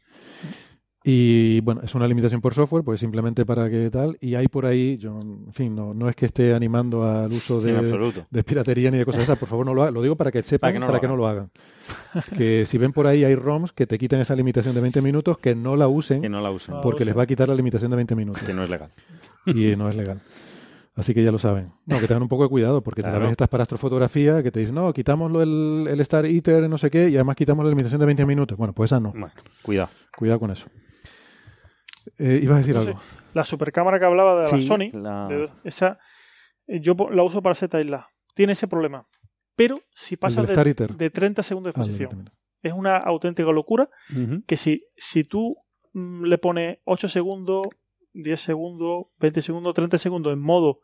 [1.04, 4.16] Y bueno, es una limitación por software, pues simplemente para que tal.
[4.20, 7.60] Y hay por ahí, yo, en fin, no, no es que esté animando al uso
[7.60, 9.94] de, de piratería ni de cosas esas, por favor no lo hagan.
[9.94, 11.50] Lo digo para que sepan, Para para que que no no, lo hagan.
[12.36, 15.38] que si ven por ahí hay ROMs que te quiten esa limitación de 20 minutos,
[15.38, 16.74] que no la usen Que no la usen.
[16.82, 18.42] Porque les va a quitar la limitación de 20 minutos.
[18.42, 18.90] Que no es legal.
[19.46, 20.20] y no es legal.
[20.96, 21.70] Así que ya lo saben.
[21.86, 23.14] No, que tengan un poco de cuidado, porque Claro.
[23.18, 26.76] tal vez estás para astrofotografía, que te dicen, no, quitámoslo el, el Star Eater, no
[26.76, 28.58] sé qué, y además quitamos la limitación de 20 minutos.
[28.58, 29.12] Bueno, pues esa no.
[29.12, 29.30] Bueno,
[29.62, 29.90] cuidado.
[30.16, 30.66] Cuidado con eso.
[32.18, 33.00] Eh, ibas a decir No sé, algo.
[33.34, 35.98] La supercámara que hablaba de la Sí, Sony, la- de- esa,
[36.66, 38.06] eh, yo la uso para hacer isla.
[38.34, 39.06] Tiene ese problema.
[39.56, 42.38] Pero si pasa de, de 30 segundos de Ah, exposición, 20 minutos.
[42.62, 44.42] es una auténtica locura Ujú.
[44.46, 45.56] que si, si tú
[45.92, 47.66] mm, le pones 8 segundos,
[48.12, 50.80] 10 segundos, 20 segundos, 30 segundos en modo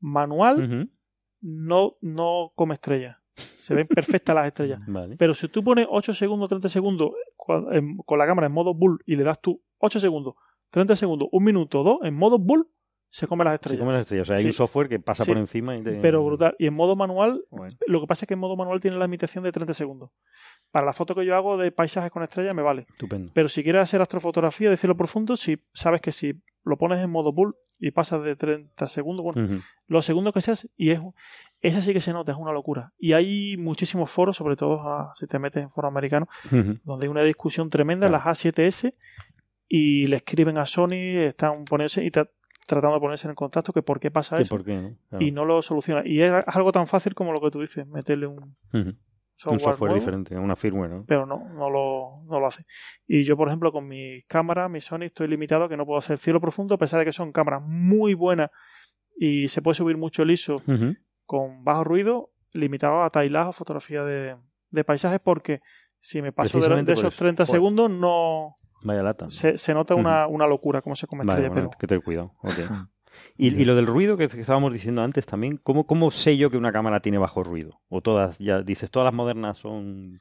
[0.00, 0.90] manual, Ujú.
[1.40, 3.16] no, no come estrellas.
[3.34, 4.80] Se ven perfectas las estrellas.
[4.86, 5.16] Vale.
[5.16, 7.10] Pero si tú pones 8 segundos, 30 segundos
[7.72, 10.34] en- con la cámara en modo bull y le das tú 8 segundos,
[10.70, 12.66] 30 segundos, 1 minuto, 2 en modo bull,
[13.08, 13.78] se come las Se estrellas.
[13.80, 14.26] comen las estrellas.
[14.26, 14.46] O sea, hay Sí.
[14.48, 15.30] un software que pasa Sí.
[15.30, 15.92] por encima y te...
[16.00, 16.54] Pero brutal.
[16.58, 17.74] Y en modo manual, Bueno.
[17.86, 20.10] lo que pasa es que en modo manual tiene la limitación de 30 segundos.
[20.70, 22.86] Para la foto que yo hago de paisajes con estrellas me vale.
[22.90, 23.30] Estupendo.
[23.32, 26.34] Pero si quieres hacer astrofotografía de cielo profundo, si sabes que si
[26.64, 29.62] lo pones en modo bull y pasas de 30 segundos, bueno, Ujú.
[29.86, 31.00] los segundos que seas, y es
[31.60, 32.92] esa sí que se nota, es una locura.
[32.98, 36.78] Y hay muchísimos foros, sobre todo ah, si te metes en foros americanos, Ujú.
[36.84, 38.24] donde hay una discusión tremenda, Claro.
[38.26, 38.94] las A7S,
[39.68, 42.30] y le escriben a Sony, están poniéndose y tra-
[42.66, 44.96] tratando de ponerse en contacto que por qué pasa ¿Que eso ¿Por qué no?
[45.08, 45.24] Claro.
[45.24, 46.02] y no lo soluciona.
[46.04, 48.56] Y es algo tan fácil como lo que tú dices, meterle un
[49.36, 51.04] software, Un software nuevo, diferente, una firmware, ¿no?
[51.06, 52.64] pero no, no lo, no lo hace.
[53.06, 56.18] Y yo, por ejemplo, con mi cámara, mi Sony, estoy limitado que no puedo hacer
[56.18, 58.50] cielo profundo, a pesar de que son cámaras muy buenas
[59.18, 60.62] y se puede subir mucho el ISO
[61.24, 64.36] con bajo ruido, limitado a tailadas o fotografía de,
[64.70, 65.60] de paisajes, porque
[65.98, 67.18] si me paso de, de esos eso.
[67.24, 67.54] 30 Joder.
[67.56, 69.30] segundos, no Vaya lata.
[69.30, 72.32] se, se nota una, una locura como se come Vale, bueno, pero que tener cuidado.
[73.38, 76.50] Y, y lo del ruido que que estábamos diciendo antes también, ¿cómo, ¿cómo sé yo
[76.50, 77.80] que una cámara tiene bajo ruido?
[77.88, 80.20] O todas, ya dices, todas las modernas son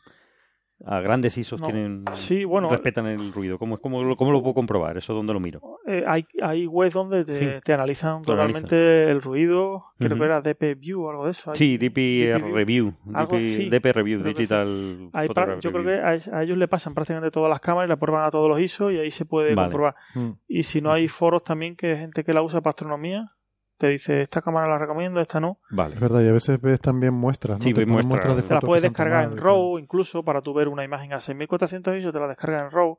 [0.85, 1.67] a grandes ISOs No.
[1.67, 3.57] tienen Sí, bueno, respetan el ruido.
[3.57, 4.97] ¿Cómo, cómo, lo- cómo lo puedo comprobar?
[4.97, 5.61] ¿Eso dónde lo miro?
[5.87, 7.45] eh, hay, hay webs donde te, Sí.
[7.63, 10.19] te analizan totalmente el ruido, creo Ujú.
[10.19, 11.51] que era DP View o algo de eso.
[11.51, 15.27] Hay- Sí, DP DP Review, Algo- DP, sí, DP Review, Digital hay
[15.61, 18.25] yo creo que a, a ellos le pasan prácticamente todas las cámaras y le prueban
[18.25, 19.67] a todos los ISO y ahí se puede Vale.
[19.69, 19.95] comprobar.
[20.15, 20.29] Mm.
[20.47, 23.31] Y si no hay foros también que hay gente que la usa para astronomía,
[23.77, 25.59] te dice esta cámara la recomiendo, esta no.
[25.69, 25.95] Vale.
[25.95, 27.63] Es verdad, y a veces ves también muestras, ¿no?
[27.63, 28.35] Sí, Te muestras.
[28.35, 31.19] de Te la fotos puedes descargar en RAW incluso para tu ver una imagen a
[31.19, 32.97] 6400 ISO, te la descargas en RAW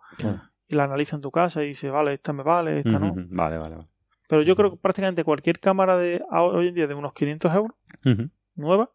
[0.68, 3.14] y la analiza en tu casa y dice, vale, esta me vale, esta no.
[3.16, 3.88] Vale, vale, vale.
[4.28, 7.76] Pero yo creo que prácticamente cualquier cámara de hoy en día de unos 500 euros,
[8.56, 8.90] nueva,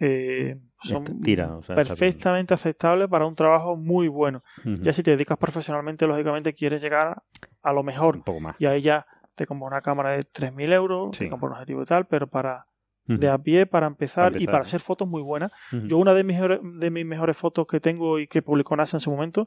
[0.00, 4.42] eh, son tira, o sea, está perfectamente aceptables para un trabajo muy bueno.
[4.64, 7.22] Ya si te dedicas profesionalmente, lógicamente quieres llegar
[7.62, 8.56] a lo mejor Un poco más.
[8.60, 11.24] y ahí ya te compras una cámara de 3.000 euros, Sí.
[11.24, 12.66] te compras un objetivo y tal, pero para
[13.06, 14.64] de a pie para empezar, Para y para ¿no?
[14.64, 15.52] hacer fotos muy buenas.
[15.70, 18.96] Yo una de mis, mejores- de mis mejores fotos que tengo y que publicó NASA
[18.96, 19.46] en su momento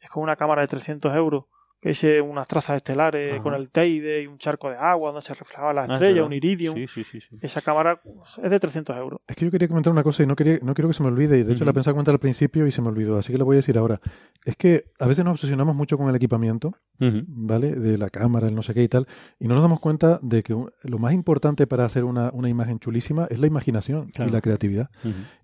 [0.00, 1.44] es con una cámara de 300 euros
[1.80, 3.42] que hice unas trazas estelares Ajá.
[3.42, 6.24] con el Teide y un charco de agua donde se reflejaba la Ah, es estrella,
[6.24, 6.74] un iridium.
[6.74, 7.20] Sí, sí, sí.
[7.20, 7.38] sí.
[7.40, 9.20] Esa cámara pues, es de 300 euros.
[9.28, 11.08] Es que yo quería comentar una cosa y no, quería, no quiero que se me
[11.08, 13.38] olvide, y de hecho la pensaba comentar al principio y se me olvidó, así que
[13.38, 14.00] lo voy a decir ahora.
[14.44, 16.74] Es que a veces nos obsesionamos mucho con el equipamiento.
[16.98, 17.76] ¿vale?
[17.76, 19.06] De la cámara, el no sé qué y tal,
[19.38, 22.80] y no nos damos cuenta de que lo más importante para hacer una, una imagen
[22.80, 24.30] chulísima es la imaginación Claro.
[24.30, 24.90] y la creatividad.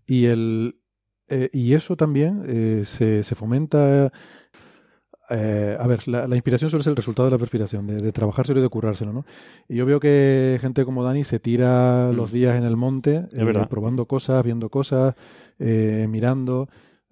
[0.05, 0.81] Y el,
[1.28, 4.12] eh, y eso también eh, se, se, fomenta.
[5.30, 8.44] Eh, a ver, la, inspiración suele ser el resultado de la perspiración, de, de trabajar
[8.48, 9.24] y de currárselo, ¿no?
[9.68, 12.34] Y yo veo que gente como Dani se tira los mm.
[12.34, 13.26] días en el monte,
[13.70, 15.14] probando cosas, viendo cosas,
[15.59, 16.68] mirando.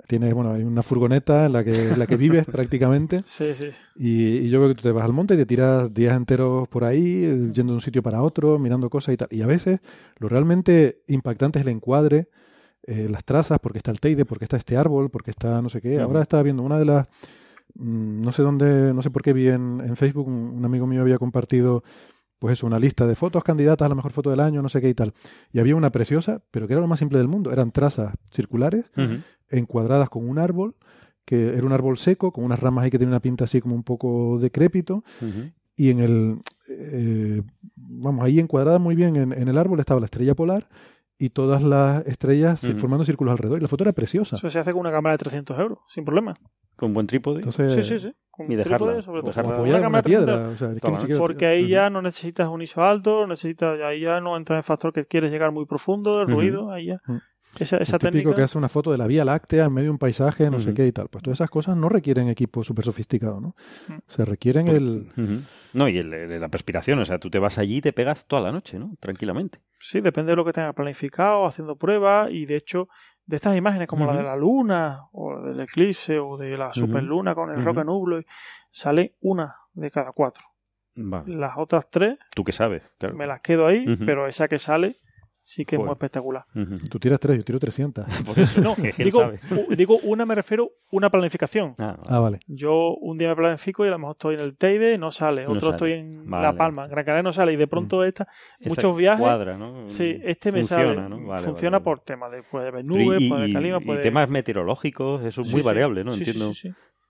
[0.09, 3.23] Tiene, bueno, hay una furgoneta en la que, la que vives prácticamente.
[3.25, 3.71] Sí, sí.
[3.95, 6.69] Y, y, yo veo que tú te vas al monte y te tiras días enteros
[6.69, 7.21] por ahí,
[7.53, 9.29] yendo de un sitio para otro, mirando cosas y tal.
[9.31, 9.81] Y a veces
[10.19, 12.29] lo realmente impactante es el encuadre,
[12.85, 15.81] eh, las trazas, porque está el Teide, porque está este árbol, porque está no sé
[15.81, 16.01] qué.
[16.01, 17.07] Ahora estaba viendo una de las.
[17.75, 21.03] Mm, no sé dónde, no sé por qué vi en, en Facebook, un, amigo mío
[21.03, 21.83] había compartido
[22.39, 24.81] pues eso, una lista de fotos candidatas a la mejor foto del año, no sé
[24.81, 25.15] qué y tal.
[25.53, 27.53] Y había una preciosa, pero que era lo más simple del mundo.
[27.53, 28.85] Eran trazas circulares
[29.49, 30.75] encuadradas con un árbol,
[31.25, 33.77] que era un árbol seco, con unas ramas ahí que tienen una pinta así como
[33.77, 35.05] un poco decrépito.
[35.77, 36.39] Y en el,
[36.69, 37.43] eh,
[37.77, 40.69] vamos, ahí encuadrada muy bien en, el árbol estaba la estrella polar
[41.23, 43.61] y todas las estrellas formando círculos alrededor.
[43.61, 44.35] Y la foto era preciosa.
[44.35, 46.35] Eso se hace con una cámara de 300 euros, sin problema.
[46.75, 47.45] Con buen trípode.
[47.53, 48.13] sí, sí, sí.
[48.49, 49.63] y dejarla, sobre todo.
[49.63, 50.51] Una, cámara piedra.
[51.17, 54.93] porque ahí ya no necesitas un ISO alto, necesitas, ahí ya no entra el factor
[54.93, 57.01] que quieres llegar muy profundo, el ruido, ahí ya.
[57.59, 59.99] Esa, esa típico que hace una foto de la Vía Láctea en medio de un
[59.99, 61.09] paisaje, no sé qué y tal.
[61.09, 63.55] Pues todas esas cosas no requieren equipo súper sofisticado, ¿no?
[64.09, 65.45] Se requieren pues, el...
[65.75, 68.43] No, y el, la perspiración, o sea, tú te vas allí y te pegas toda
[68.43, 68.95] la noche, ¿no?
[69.01, 69.61] Tranquilamente.
[69.79, 72.89] Sí, depende de lo que tengas planificado, haciendo pruebas y de hecho
[73.27, 77.35] de estas imágenes como la de la luna o del eclipse o de la superluna
[77.35, 78.21] con el roca nublo,
[78.71, 80.45] sale una de cada cuatro.
[80.95, 82.19] Las otras tres...
[82.35, 82.83] ¿Tú qué sabes?
[83.15, 84.97] Me las quedo ahí, pero esa que sale
[85.43, 86.45] sí que es muy espectacular.
[86.91, 88.07] Tú tiras tres, yo tiro 300.
[88.63, 89.33] no, digo,
[89.77, 91.75] digo, una me refiero una planificación.
[91.79, 92.41] Ah, ah, vale.
[92.47, 95.47] Yo un día me planifico y a lo mejor estoy en el Teide, no sale.
[95.47, 97.53] Otro estoy en La Palma, Gran Canaria no sale.
[97.53, 98.29] Y de pronto esta,
[98.61, 99.21] muchos viajes.
[99.21, 99.89] Cuadra, ¿no?
[99.89, 100.97] Sí, este me sale.
[101.39, 104.01] funciona por temas de, puede haber nubes, puede haber calima, puede...
[104.01, 106.13] Y temas meteorológicos, eso es muy variable, ¿no?
[106.13, 106.53] Entiendo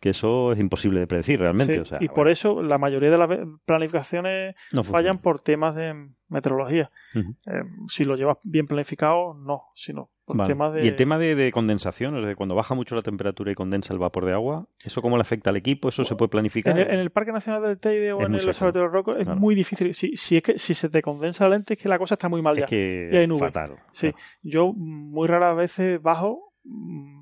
[0.03, 1.79] que eso es imposible de predecir realmente.
[1.79, 3.31] o sea, y por eso la mayoría de las
[3.65, 6.91] planificaciones fallan por temas de meteorología.
[7.15, 10.85] Eh, si lo llevas bien planificado, no, sino por temas de...
[10.85, 14.01] Y el tema de, condensación, o sea, cuando baja mucho la temperatura y condensa el
[14.01, 15.89] vapor de agua, ¿eso cómo le afecta al equipo?
[15.89, 16.77] ¿Eso se puede planificar?
[16.77, 19.95] En el, Parque Nacional del Teide o en el Observatorio Roco es muy difícil.
[19.95, 22.29] Si, si, es que si se te condensa la lente es que la cosa está
[22.29, 22.65] muy mal ya.
[22.65, 23.53] Es que y hay nubes.
[23.53, 23.77] Fatal.
[23.93, 24.11] Sí,
[24.43, 27.22] yo muy raras veces bajo mm,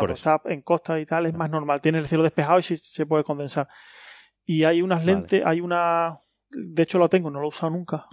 [0.00, 1.80] cuando está en costa y tal es más normal.
[1.80, 3.68] Tiene el cielo despejado y sí se puede condensar.
[4.44, 6.16] Y hay unas lentes, hay una...
[6.50, 8.06] De hecho lo tengo, no lo he usado nunca.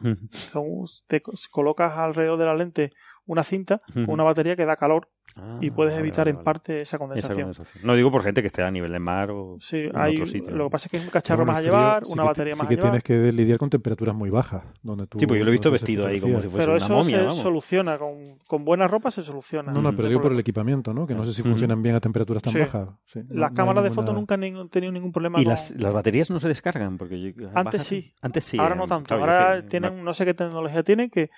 [1.08, 2.92] te colocas alrededor de la lente
[3.28, 6.98] una cinta con una batería que da calor Ah, y puedes evitar en parte esa
[6.98, 7.52] condensación.
[7.84, 10.56] No digo por gente que esté a nivel de mar o sí, hay, otro sitio.
[10.56, 12.76] Lo que pasa es que es un cacharro más a llevar, una batería más sí
[12.76, 14.64] que tienes que lidiar con temperaturas muy bajas.
[14.82, 16.88] Donde tú, sí, pues yo lo he visto vestido ahí como si fuese pero una
[16.88, 17.18] momia.
[17.18, 19.72] Pero eso se soluciona, con, con buena ropa se soluciona.
[19.72, 21.06] No, no, pero digo por el equipamiento, ¿no?
[21.06, 22.90] Que no sé si funcionan bien a temperaturas tan bajas.
[23.30, 25.40] las cámaras de foto nunca han tenido ningún problema.
[25.42, 26.98] ¿Y las, las baterías no se descargan?
[26.98, 28.14] porque Antes sí.
[28.22, 28.58] Antes sí.
[28.58, 29.14] Ahora no tanto.
[29.14, 31.30] Ahora tienen, no sé qué tecnología tienen, que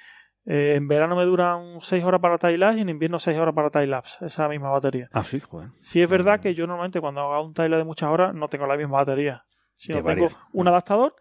[0.51, 3.69] eh, en verano me duran 6 horas para time y en invierno 6 horas para
[3.69, 5.07] time esa misma batería.
[5.13, 5.69] Ah, sí, joder.
[5.79, 8.65] Sí es verdad que yo normalmente cuando hago un time de muchas horas no tengo
[8.65, 9.45] la misma batería,
[9.75, 11.13] sino tengo un adaptador,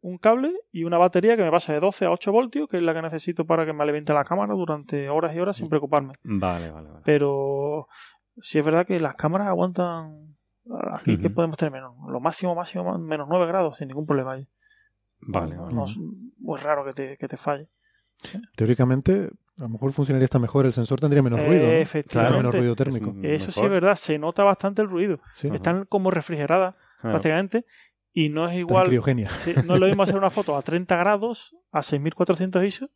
[0.00, 2.82] un cable y una batería que me pasa de 12 a 8 voltios, que es
[2.82, 6.14] la que necesito para que me alimente la cámara durante horas y horas sin preocuparme.
[6.22, 7.02] Vale, vale, vale.
[7.04, 7.86] Pero
[8.40, 10.38] sí es verdad que las cámaras aguantan
[10.94, 14.48] aquí que podemos tener menos, lo máximo, máximo, menos 9 grados sin ningún problema ahí.
[15.20, 15.74] Vale, vale.
[15.74, 15.98] No, es
[16.38, 17.68] muy raro que te, que te falle.
[18.56, 21.66] Teóricamente, a lo mejor funcionaría hasta mejor, el sensor tendría menos ruido.
[22.38, 23.14] menos ruido térmico.
[23.22, 25.20] Eso sí es verdad, se nota bastante el ruido.
[25.42, 27.64] Están como refrigeradas prácticamente
[28.12, 28.86] y no es igual.
[29.64, 32.90] no es lo mismo hacer una foto a 30 grados, a 6400 ISO,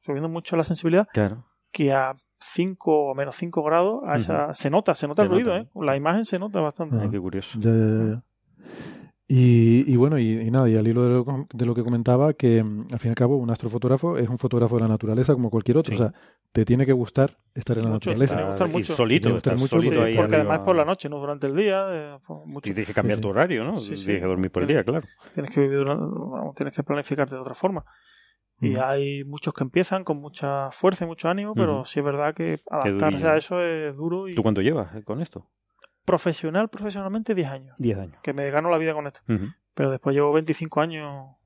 [0.00, 1.06] subiendo mucho la sensibilidad,
[1.70, 5.56] que a 5 o menos 5 grados, a esa, se nota, se nota el ruido,
[5.56, 5.68] ¿eh?
[5.74, 7.08] La imagen se nota bastante.
[7.10, 7.58] qué curioso.
[9.28, 13.08] Y, bueno, y, nada, y al hilo de lo, que comentaba, que mm, al fin
[13.08, 15.94] y al cabo un astrofotógrafo es un fotógrafo de la naturaleza como cualquier otro.
[15.94, 16.12] O sea,
[16.52, 18.40] te tiene que gustar estar en la naturaleza.
[18.40, 18.94] Gustar mucho.
[18.94, 19.76] solito, mucho
[20.16, 21.86] porque, además por la noche, no durante el día.
[21.90, 22.70] Eh, mucho.
[22.70, 23.78] Y tienes que cambiar tu horario, ¿no?
[23.78, 25.06] tienes que dormir por el día, claro.
[25.34, 25.84] Tienes que, vivir,
[26.54, 27.84] tienes que planificarte de otra forma.
[28.60, 32.34] Y hay muchos que empiezan con mucha fuerza y mucho ánimo, pero sí es verdad
[32.34, 34.28] que adaptarse a eso es duro.
[34.28, 34.32] Y...
[34.32, 35.46] ¿Tú cuánto llevas eh, con esto?
[36.06, 37.74] Profesional, profesionalmente 10 años.
[37.78, 38.16] 10 años.
[38.22, 39.20] Que me gano la vida con esto.
[39.74, 41.36] Pero después llevo 25 años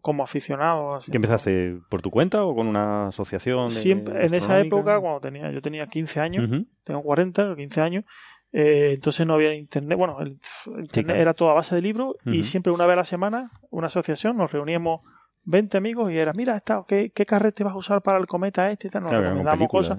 [0.00, 1.00] como aficionado.
[1.04, 3.70] ¿Qué empezaste por tu cuenta o con una asociación?
[3.70, 8.04] Siempre, en esa época, cuando tenía, yo tenía 15 años, tengo 40, 15 años,
[8.52, 9.98] eh, entonces no había internet.
[9.98, 10.38] Bueno, el,
[10.78, 14.36] internet era toda base de libros y siempre una vez a la semana, una asociación,
[14.36, 15.00] nos reuníamos
[15.42, 18.70] 20 amigos y era, mira, esta, ¿qué, qué carrete vas a usar para el cometa
[18.70, 18.86] este?
[18.88, 19.98] Y tal, nos cosas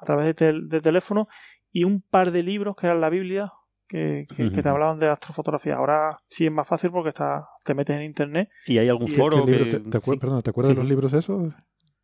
[0.00, 1.28] a través de, de teléfono
[1.72, 3.52] y un par de libros que eran la Biblia
[3.90, 5.74] que, te hablaban de astrofotografía.
[5.74, 8.48] Ahora sí es más fácil porque está, te metes en internet.
[8.66, 9.44] ¿Y hay algún foro?
[9.44, 11.54] te, perdón, ¿te acuerdas de los libros esos?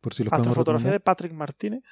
[0.01, 1.83] Por si los Astrofotografía de Patrick Martínez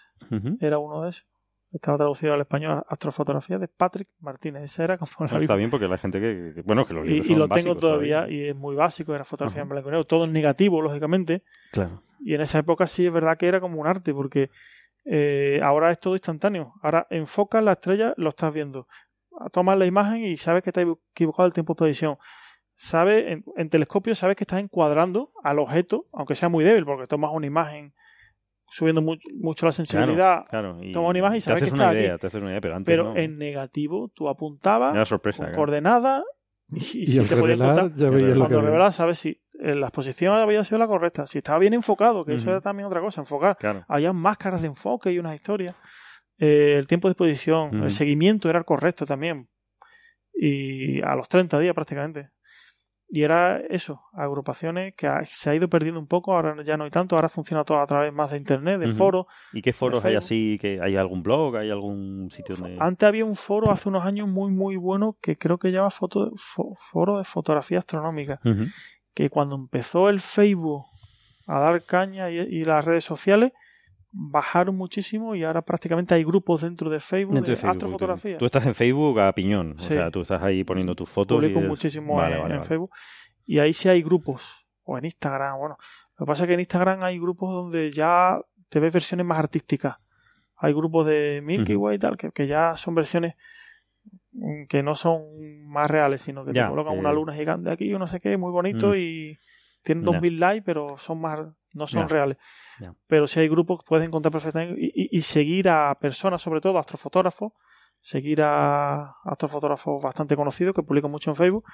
[0.60, 1.26] era uno de esos.
[1.72, 4.64] Estaba traducido al español Astrofotografía de Patrick Martínez.
[4.64, 6.62] Esa era como la Está bien porque la gente que.
[6.64, 9.14] bueno, que los libros Y, y lo tengo todavía, y es muy básico.
[9.14, 10.06] Era fotografía en blanco y negro.
[10.06, 11.44] Todo en negativo, lógicamente.
[11.72, 12.02] Claro.
[12.22, 14.50] Y en esa época sí es verdad que era como un arte porque
[15.06, 16.74] eh, ahora es todo instantáneo.
[16.82, 18.88] Ahora enfocas la estrella, lo estás viendo.
[19.52, 22.18] Tomas la imagen y sabes que te has equivocado el tiempo de predicción.
[22.76, 27.32] Sabes, en, telescopio sabes que estás encuadrando al objeto, aunque sea muy débil, porque tomas
[27.34, 27.94] una imagen
[28.68, 30.46] subiendo mucho la sensibilidad.
[30.50, 32.94] Claro, tomas una imagen y sabes que está idea, Te haces una idea, pero, antes
[32.94, 36.24] pero en negativo tú apuntabas sorpresa, coordenada
[36.72, 40.80] y, si te revelar, ya veías lo que revelas sabes si la exposición había sido
[40.80, 43.58] la correcta, si estaba bien enfocado, que eso era también otra cosa, enfocar.
[43.88, 45.76] Había máscaras de enfoque y unas historias.
[46.38, 49.48] Eh, el tiempo de exposición, el seguimiento era el correcto también.
[50.34, 52.30] Y a los 30 días prácticamente.
[53.08, 56.90] Y era eso, agrupaciones que se ha ido perdiendo un poco, ahora ya no hay
[56.90, 59.28] tanto, ahora funciona todo a través más de internet, de foros.
[59.54, 60.58] ¿Y qué foros hay así?
[60.60, 61.56] que ¿Hay algún blog?
[61.58, 62.78] ¿Hay algún sitio donde...?
[62.80, 66.32] Antes había un foro hace unos años muy muy bueno que creo que llama foto,
[66.92, 68.40] foro de fotografía astronómica
[69.16, 70.86] que cuando empezó el Facebook
[71.48, 73.54] a dar caña y, las redes sociales,
[74.12, 78.38] bajaron muchísimo y ahora prácticamente hay grupos dentro de Facebook de, astrofotografía.
[78.38, 81.38] Tú estás en Facebook a piñón, o sea, tú estás ahí poniendo tus fotos.
[81.38, 82.92] Publico muchísimo en, Facebook
[83.46, 85.78] y ahí sí hay grupos, o en Instagram, bueno.
[86.18, 88.40] Lo que pasa es que en Instagram hay grupos donde ya
[88.70, 89.98] te ves versiones más artísticas.
[90.58, 93.36] Hay grupos de Milky Way y tal, que, que ya son versiones
[94.70, 98.08] que no son más reales, sino que te colocan una luna gigante aquí, o no
[98.08, 98.96] sé qué, muy bonito mm.
[98.96, 99.38] y
[99.84, 101.40] tienen 2000 likes, pero son más
[101.74, 102.38] no son reales.
[103.08, 107.54] Pero si hay grupos puedes encontrar perfectamente y, seguir a personas, sobre todo astrofotógrafos,
[108.02, 111.66] seguir a astrofotógrafos bastante conocidos que publican mucho en Facebook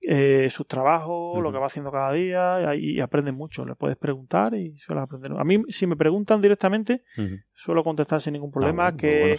[0.00, 3.64] eh, sus trabajos, lo que va haciendo cada día y, aprenden mucho.
[3.64, 5.32] Le puedes preguntar y suele aprender.
[5.32, 7.02] A mí, si me preguntan directamente,
[7.52, 9.36] suelo contestar sin ningún problema qué,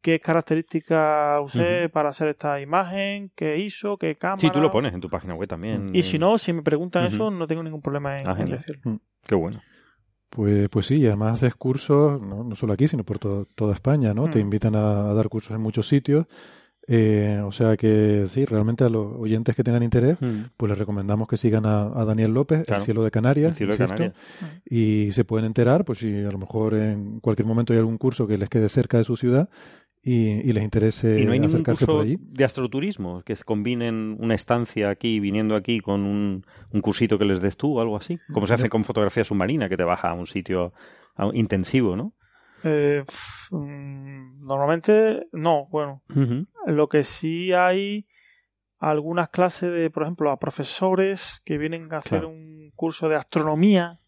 [0.00, 4.40] qué características usé para hacer esta imagen, qué hizo, qué cámara.
[4.40, 5.94] Sí, tú lo pones en tu página web también.
[5.94, 8.92] Y si no, si me preguntan eso, no tengo ningún problema en, ah, decirlo.
[8.92, 8.96] Mm.
[9.26, 9.60] Qué bueno.
[10.34, 14.12] Pues, pues sí, y además haces cursos, no, no solo aquí, sino por toda España,
[14.12, 14.28] ¿no?
[14.28, 14.42] Te mm.
[14.42, 16.26] invitan a, dar cursos en muchos sitios
[16.86, 20.50] eh, o sea que sí, realmente a los oyentes que tengan interés, mm.
[20.56, 23.58] pues les recomendamos que sigan a, Daniel López, El Cielo de Canarias,
[24.68, 28.26] y se pueden enterar, pues si a lo mejor en cualquier momento hay algún curso
[28.26, 29.48] que les quede cerca de su ciudad
[30.02, 32.18] y, les interese ¿Y no hay acercarse por allí.
[32.20, 37.40] de astroturismo, que combinen una estancia aquí, viniendo aquí, con un, un cursito que les
[37.40, 40.14] des tú o algo así, como se hace con fotografía submarina, que te baja a
[40.14, 40.74] un sitio
[41.32, 42.12] intensivo, ¿no?
[42.64, 43.04] Eh,
[43.50, 46.02] mm, normalmente no, bueno.
[46.66, 48.06] Lo que sí hay
[48.78, 54.00] algunas clases de, por ejemplo, a profesores que vienen a hacer un curso de astronomía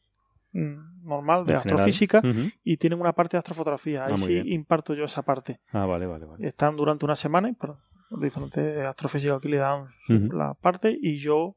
[0.52, 2.22] mm, normal, de astrofísica,
[2.64, 4.04] y tienen una parte de astrofotografía.
[4.04, 5.60] Ahí ah, sí imparto yo esa parte.
[5.72, 6.48] Ah, vale, vale, vale.
[6.48, 7.78] Están durante una semana, pero
[8.10, 11.56] diferentes astrofísicos aquí le dan la parte y yo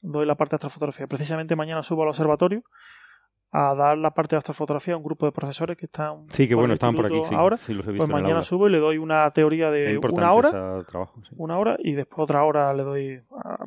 [0.00, 1.06] doy la parte de astrofotografía.
[1.06, 2.62] Precisamente mañana subo al observatorio
[3.52, 6.54] a dar la parte de astrofotografía a un grupo de profesores que están sí que
[6.54, 7.56] bueno estaban por aquí ahora.
[7.56, 10.84] sí, los he visto pues mañana subo y le doy una teoría de una hora
[11.36, 13.20] una hora y después otra hora le doy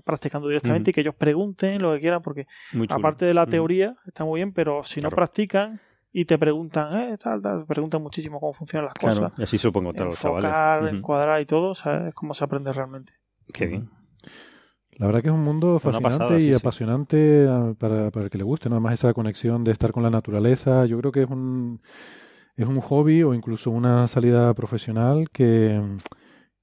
[0.04, 2.46] practicando directamente y que ellos pregunten lo que quieran porque
[2.90, 5.80] aparte de la teoría está muy bien pero si no practican
[6.12, 9.32] y te preguntan eh, tal, tal, preguntan muchísimo cómo funcionan las cosas.
[9.38, 10.92] y así supongo todos los chavales.
[10.92, 13.14] Encuadrar y todo sabes cómo se aprende realmente.
[13.54, 13.92] Qué bien
[15.00, 18.44] la verdad que es un mundo fascinante y apasionante ah, para, para, el que le
[18.44, 20.86] guste, nada más esa conexión de estar con la naturaleza.
[20.88, 21.80] Yo creo que es un,
[22.58, 25.82] es un hobby o incluso una salida profesional que,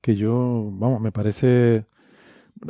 [0.02, 1.86] que yo, vamos, me parece...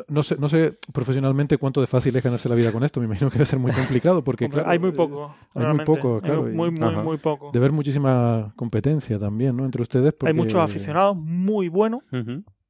[0.09, 2.99] No sé, no sé profesionalmente cuánto de fácil es ganarse la vida con esto.
[2.99, 5.35] Me imagino que debe ser muy complicado porque hay muy poco.
[5.55, 6.43] Hay muy poco, claro.
[6.43, 7.51] muy, muy, muy poco.
[7.53, 9.65] De ver muchísima competencia también, ¿no?
[9.65, 10.15] Entre ustedes.
[10.25, 12.03] Hay muchos aficionados muy buenos,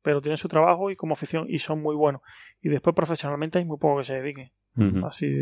[0.02, 2.20] pero tienen su trabajo y como afición y son muy buenos
[2.66, 4.50] y después profesionalmente hay muy poco que se dedique.
[5.04, 5.32] Así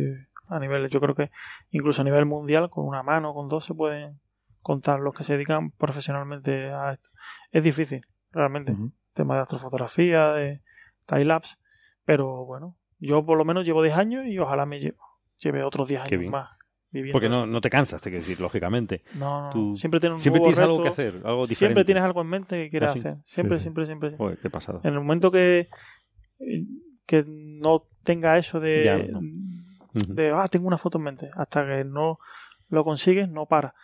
[0.48, 1.30] a nivel, yo creo que
[1.70, 4.20] incluso a nivel mundial, con una mano, con dos, se pueden
[4.60, 7.09] contar los que se dedican profesionalmente a esto.
[7.51, 8.76] Es difícil, realmente.
[9.14, 10.60] Tema de astrofotografía, de
[11.06, 11.56] time-lapse.
[12.05, 16.02] Pero bueno, yo por lo menos llevo 10 años y ojalá me lleve otros 10
[16.02, 16.51] años más.
[17.10, 19.02] Porque no, no te cansas, te quiero decir, lógicamente.
[19.14, 21.55] No, no, siempre tienes, un siempre tienes algo que hacer, algo diferente.
[21.55, 23.16] Siempre tienes algo en mente que quieres ¿Ah, hacer.
[23.24, 24.16] Siempre, siempre, siempre.
[24.42, 24.80] qué pasado.
[24.84, 25.70] En el momento que
[27.06, 29.12] que no tenga eso de,
[30.09, 31.31] de ah, tengo una foto en mente.
[31.35, 32.18] Hasta que no
[32.68, 33.74] lo consigues, no para.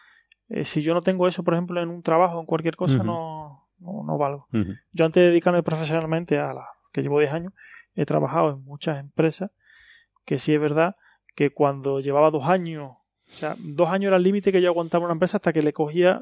[0.48, 3.68] Eh, si yo no tengo eso, por ejemplo, en un trabajo, en cualquier cosa, no,
[3.78, 4.48] no, no valgo.
[4.92, 7.52] Yo antes de dedicarme profesionalmente a la que llevo 10 años,
[7.94, 9.51] he trabajado en muchas empresas
[10.24, 10.97] que sí es verdad
[11.34, 15.05] que cuando llevaba dos años, o sea, dos años era el límite que yo aguantaba
[15.05, 16.20] una empresa hasta que le cogía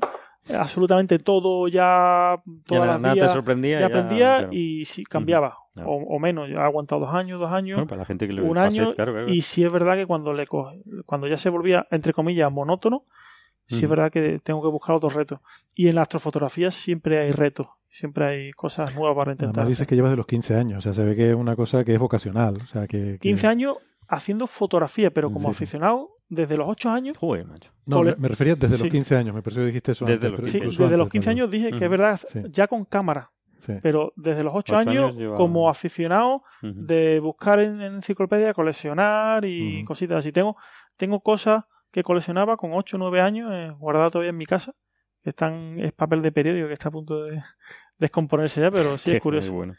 [0.55, 4.53] absolutamente todo ya todas ya las nada días, te sorprendía ya aprendía claro.
[4.53, 5.91] y sí, cambiaba Claro.
[5.91, 8.33] o, o menos yo he aguantado dos años dos años Bueno, para la gente que
[8.33, 9.29] le un pase, año claro, claro.
[9.29, 13.05] y sí es verdad que cuando le coge, cuando ya se volvía entre comillas monótono
[13.67, 15.41] sí es verdad que tengo que buscar otros retos
[15.75, 19.87] y en la astrofotografía siempre hay retos siempre hay cosas nuevas para intentar Además dices
[19.87, 21.95] que llevas de los 15 años, o sea, se ve que es una cosa que
[21.95, 22.55] es vocacional.
[22.63, 23.77] O sea, que, que- 15 años
[24.09, 25.65] haciendo fotografía pero como Sí, sí.
[25.65, 27.71] aficionado desde los 8 años Joder, macho.
[27.87, 28.83] No, me, me refería desde Sí.
[28.85, 31.13] los 15 años, me pareció que dijiste eso Desde antes, los Sí, desde los antes,
[31.13, 31.39] 15 perdón.
[31.41, 32.41] años dije que es verdad, Sí.
[32.51, 33.31] ya con cámara,
[33.61, 33.73] Sí.
[33.83, 38.53] pero desde los 8, Ocho años, años lleva- como aficionado de buscar en, en enciclopedia,
[38.55, 40.31] coleccionar y cositas así.
[40.33, 40.57] Tengo,
[40.97, 44.75] tengo cosas que coleccionaba con 8 o 9 años eh, guardadas todavía en mi casa,
[45.25, 47.43] que están, es papel de periódico que está a punto de
[47.99, 49.53] descomponerse ya, pero sí es curioso.
[49.55, 49.75] Bueno.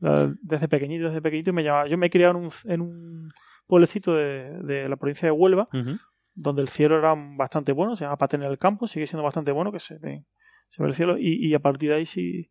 [0.00, 1.88] La- Desde pequeñito, desde pequeñito me llamaba.
[1.88, 3.32] Yo me he criado en un, en un
[3.68, 5.68] pueblecito de, de la provincia de Huelva,
[6.34, 9.70] donde el cielo era bastante bueno, se llama Paten el Campo, sigue siendo bastante bueno,
[9.70, 10.24] que se ve,
[10.70, 12.50] se ve el cielo, y, y a partir de ahí sí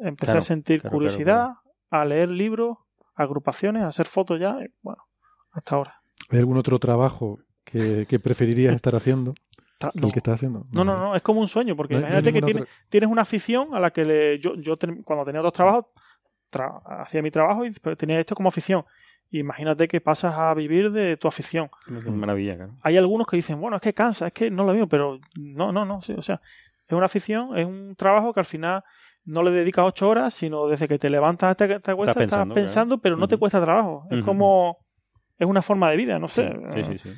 [0.00, 1.48] empecé Claro, a sentir claro, curiosidad,
[1.90, 2.76] a leer libros,
[3.14, 5.02] agrupaciones, a hacer fotos ya, y bueno,
[5.52, 6.02] hasta ahora.
[6.30, 9.34] ¿Hay algún otro trabajo que, que preferirías estar haciendo
[9.94, 10.66] No, el que estás haciendo?
[10.72, 13.22] no, no, no, es como un sueño, porque No imagínate que tienes, otra- tienes una
[13.22, 15.86] afición a la que le, yo, yo ten- cuando tenía dos trabajos,
[16.50, 18.84] tra- hacía mi trabajo y tenía esto como afición.
[19.30, 21.68] Imagínate que pasas a vivir de tu afición.
[21.86, 22.72] Qué maravilla, claro.
[22.82, 25.72] hay algunos que dicen, bueno, es que cansa, es que no lo mismo, pero no,
[25.72, 26.40] no, no, sí, o sea,
[26.88, 28.82] es una afición, es un trabajo que al final
[29.24, 32.22] no le dedicas ocho horas, sino desde que te levantas hasta que te acuestas, estás
[32.22, 33.02] pensando, pensando, claro.
[33.02, 34.06] pero no te cuesta trabajo.
[34.10, 34.78] Es como,
[35.36, 36.48] es una forma de vida, no sé.
[36.74, 37.10] Sí, sí, sí.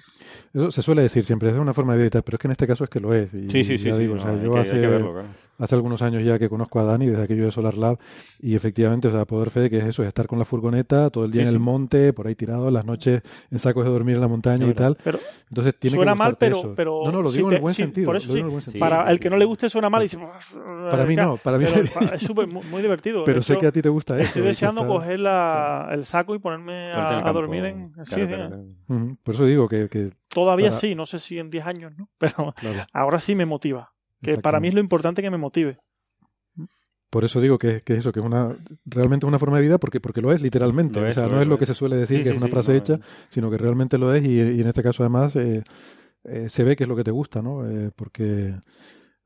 [0.55, 2.67] Eso se suele decir siempre, es una forma de editar, pero es que en este
[2.67, 3.33] caso es que lo es.
[3.35, 3.85] Y, Sí, sí, sí.
[3.91, 5.29] ya sí, digo, o sea, yo que- hay hace, que verlo, claro.
[5.59, 7.99] Hace algunos años ya que conozco a Dani, desde aquello de Solar Lab,
[8.41, 11.25] y efectivamente, o sea, poder fe que es eso, es estar con la furgoneta todo
[11.25, 14.15] el día Sí, en el monte, por ahí tirado, las noches en sacos de dormir
[14.17, 14.97] en la montaña y tal.
[15.03, 15.19] Pero
[15.49, 16.73] Entonces tiene suena que mal, pero, eso.
[16.77, 18.07] pero No, no, lo digo en te- el buen sentido.
[18.07, 18.81] Por eso lo digo sí, en el buen sentido.
[18.81, 20.19] para sí, el sí, que no le guste suena mal y dice,
[20.91, 21.65] Para mí no, para mí
[22.13, 23.25] es súper muy, divertido.
[23.27, 24.27] Pero sé que a ti te gusta eso.
[24.29, 27.91] Estoy deseando está- coger la, el saco y ponerme a, dormir en...
[27.91, 28.65] claro, sí, claro,
[29.23, 32.09] Por eso digo que, que Todavía Para- sí, no sé si en 10 años, ¿no?
[32.19, 33.93] Pero claro, ahora sí me motiva.
[34.23, 35.79] Que para mí es lo importante que me motive.
[37.11, 38.55] por eso digo que, que eso, que es una
[38.85, 41.01] realmente una forma de vida porque, porque lo es literalmente.
[41.01, 42.37] Lo o sea, no es, es lo que se suele decir, Sí, que sí, es
[42.37, 43.01] una sí, frase no, hecha,
[43.31, 45.63] sino que realmente lo es y, y en este caso además eh,
[46.25, 47.67] eh, se ve que es lo que te gusta, ¿no?
[47.69, 48.55] Eh, porque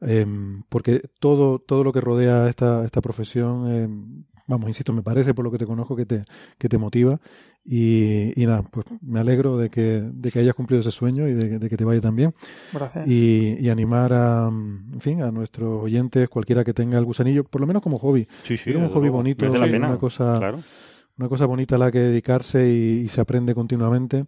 [0.01, 5.35] em, porque todo todo lo que rodea esta esta profesión em, vamos insisto me parece
[5.35, 6.23] por lo que te conozco que te
[6.59, 7.21] que te motiva
[7.65, 11.33] y, y nada pues me alegro de que de que hayas cumplido ese sueño y
[11.35, 12.33] de, de que te vaya tan bien
[12.73, 13.07] Gracias.
[13.07, 17.61] y, y animar a en fin a nuestros oyentes cualquiera que tenga el gusanillo por
[17.61, 18.71] lo menos como hobby Sí, sí.
[18.71, 19.17] Un hobby luego.
[19.19, 19.89] bonito, la pena.
[19.89, 20.59] una cosa- Claro.
[21.19, 24.25] una cosa bonita a la que dedicarse y, y se aprende continuamente.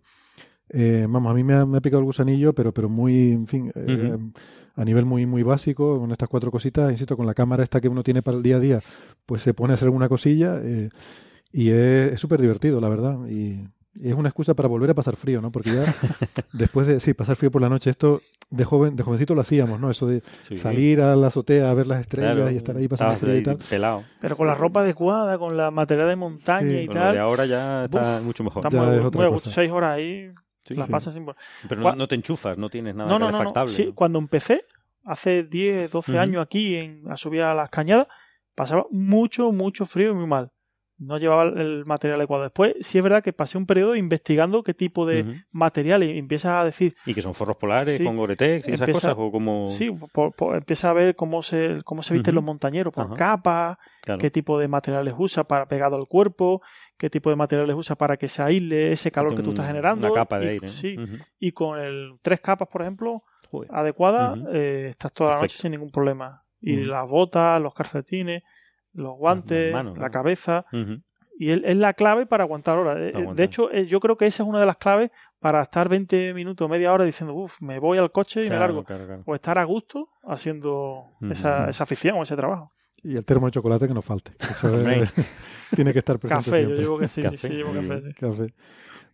[0.71, 3.47] Eh, vamos, a mí me ha, me ha picado el gusanillo, pero, pero muy, en
[3.47, 4.17] fin, eh,
[4.77, 7.89] a nivel muy, muy básico, con estas cuatro cositas, insisto, con la cámara esta que
[7.89, 8.81] uno tiene para el día a día,
[9.27, 10.89] pues se pone a hacer alguna cosilla eh,
[11.53, 13.19] y es súper divertido, la verdad.
[13.29, 13.61] Y,
[13.97, 15.53] y es una excusa para volver a pasar frío, ¿no?
[15.53, 15.85] Porque ya
[16.53, 18.21] después de, sí, pasar frío por la noche, esto
[18.51, 19.91] de joven, de jovencito lo hacíamos, ¿no?
[19.91, 20.57] Eso de Sí.
[20.59, 22.51] salir a la azotea a ver las estrellas Claro.
[22.51, 23.59] y estar ahí pasando frío y tal.
[23.71, 24.03] pelado.
[24.21, 26.75] Pero con la ropa adecuada, con la material de montaña Sí.
[26.75, 27.19] y lo de tal.
[27.19, 28.65] ahora ya está mucho mejor.
[28.67, 29.51] Está Ya muy, es otra muy cosa.
[29.51, 30.31] Seis horas ahí,
[30.65, 30.93] Sí, la sí.
[30.93, 31.27] pasas sin...
[31.69, 33.39] Pero no, no te enchufas, no tienes nada No, no, no, no.
[33.39, 33.73] calefactable.
[33.73, 34.65] Sí, cuando empecé,
[35.05, 36.21] hace 10, 12 Ujú.
[36.21, 38.09] años aquí en, a subir a las cañadas,
[38.55, 40.51] pasaba mucho, mucho frío y muy mal.
[40.97, 42.45] No llevaba el- material adecuado.
[42.45, 45.33] Después, sí es verdad que pasé un periodo investigando qué tipo de Ujú.
[45.51, 48.05] material y empiezas a decir, Y que son forros polares Sí.
[48.05, 49.67] con Gore-Tex y esas Empieza- cosas, o como...
[49.69, 53.77] sí, por- por- empieza a ver cómo se, cómo se visten los montañeros, por capas,
[54.03, 54.21] Claro.
[54.21, 56.63] qué tipo de materiales usa para pegado al cuerpo,
[56.97, 60.07] qué tipo de materiales usa para que se aísle ese calor que tú estás generando.
[60.07, 61.03] Una capa de y- aire.
[61.03, 61.17] Ujú.
[61.41, 63.69] y con el tres capas, por ejemplo, Joder.
[63.73, 66.43] adecuada, eh, estás toda la noche sin ningún problema.
[66.61, 68.43] Y las botas, los calcetines,
[68.95, 70.13] los guantes, manos, la ¿no?
[70.13, 70.65] cabeza.
[71.37, 72.97] Y es, es la clave para aguantar horas.
[73.01, 73.13] Eh.
[73.35, 75.11] De hecho, eh, yo creo que esa es una de las claves
[75.41, 78.85] para estar 20 minutos, media hora diciendo, uff, me voy al coche y me largo.
[78.85, 79.23] claro, claro.
[79.27, 82.71] O estar a gusto haciendo esa, esa afición o ese trabajo.
[83.05, 84.33] Y el termo de chocolate que no falte.
[84.41, 85.13] Eso es-
[85.77, 86.79] tiene que estar presente Café, yo siempre.
[86.83, 88.03] llevo que sí, sí, Café, sí, llevo muy café.
[88.09, 88.15] sí.
[88.15, 88.55] Café.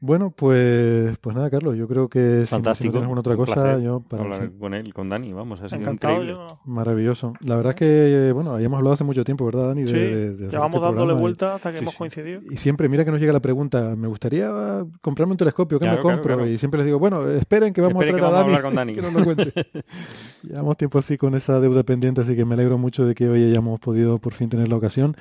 [0.02, 2.86] Bueno, pues, pues nada, Carlos, yo creo que si- si, Fantástico.
[2.86, 5.68] no tienes alguna otra cosa, yo para hablar sí, con él, con Dani, vamos, ha
[5.68, 6.14] sido Encantado.
[6.22, 6.38] increíble.
[6.48, 6.58] Yo...
[6.64, 7.34] maravilloso.
[7.40, 9.82] La verdad es que, bueno, habíamos hablado hace mucho tiempo, ¿verdad, Dani?
[9.82, 11.98] De- Sí, de- de hacer llevamos este dándole vuelta hasta que sí, hemos sí.
[11.98, 12.40] coincidido.
[12.50, 14.50] Y siempre, mira que nos llega la pregunta, me gustaría
[15.02, 16.34] comprarme un telescopio, ¿qué Claro, me compro?
[16.36, 16.50] claro.
[16.50, 18.56] Y siempre les digo, bueno, esperen que vamos Esperen a que traer a vamos a
[18.56, 18.94] Dani, hablar con Dani.
[18.94, 19.52] que nos lo cuente.
[20.42, 23.44] Llevamos tiempo así con esa deuda pendiente, así que me alegro mucho de que hoy
[23.50, 25.14] hayamos podido por fin tener la ocasión.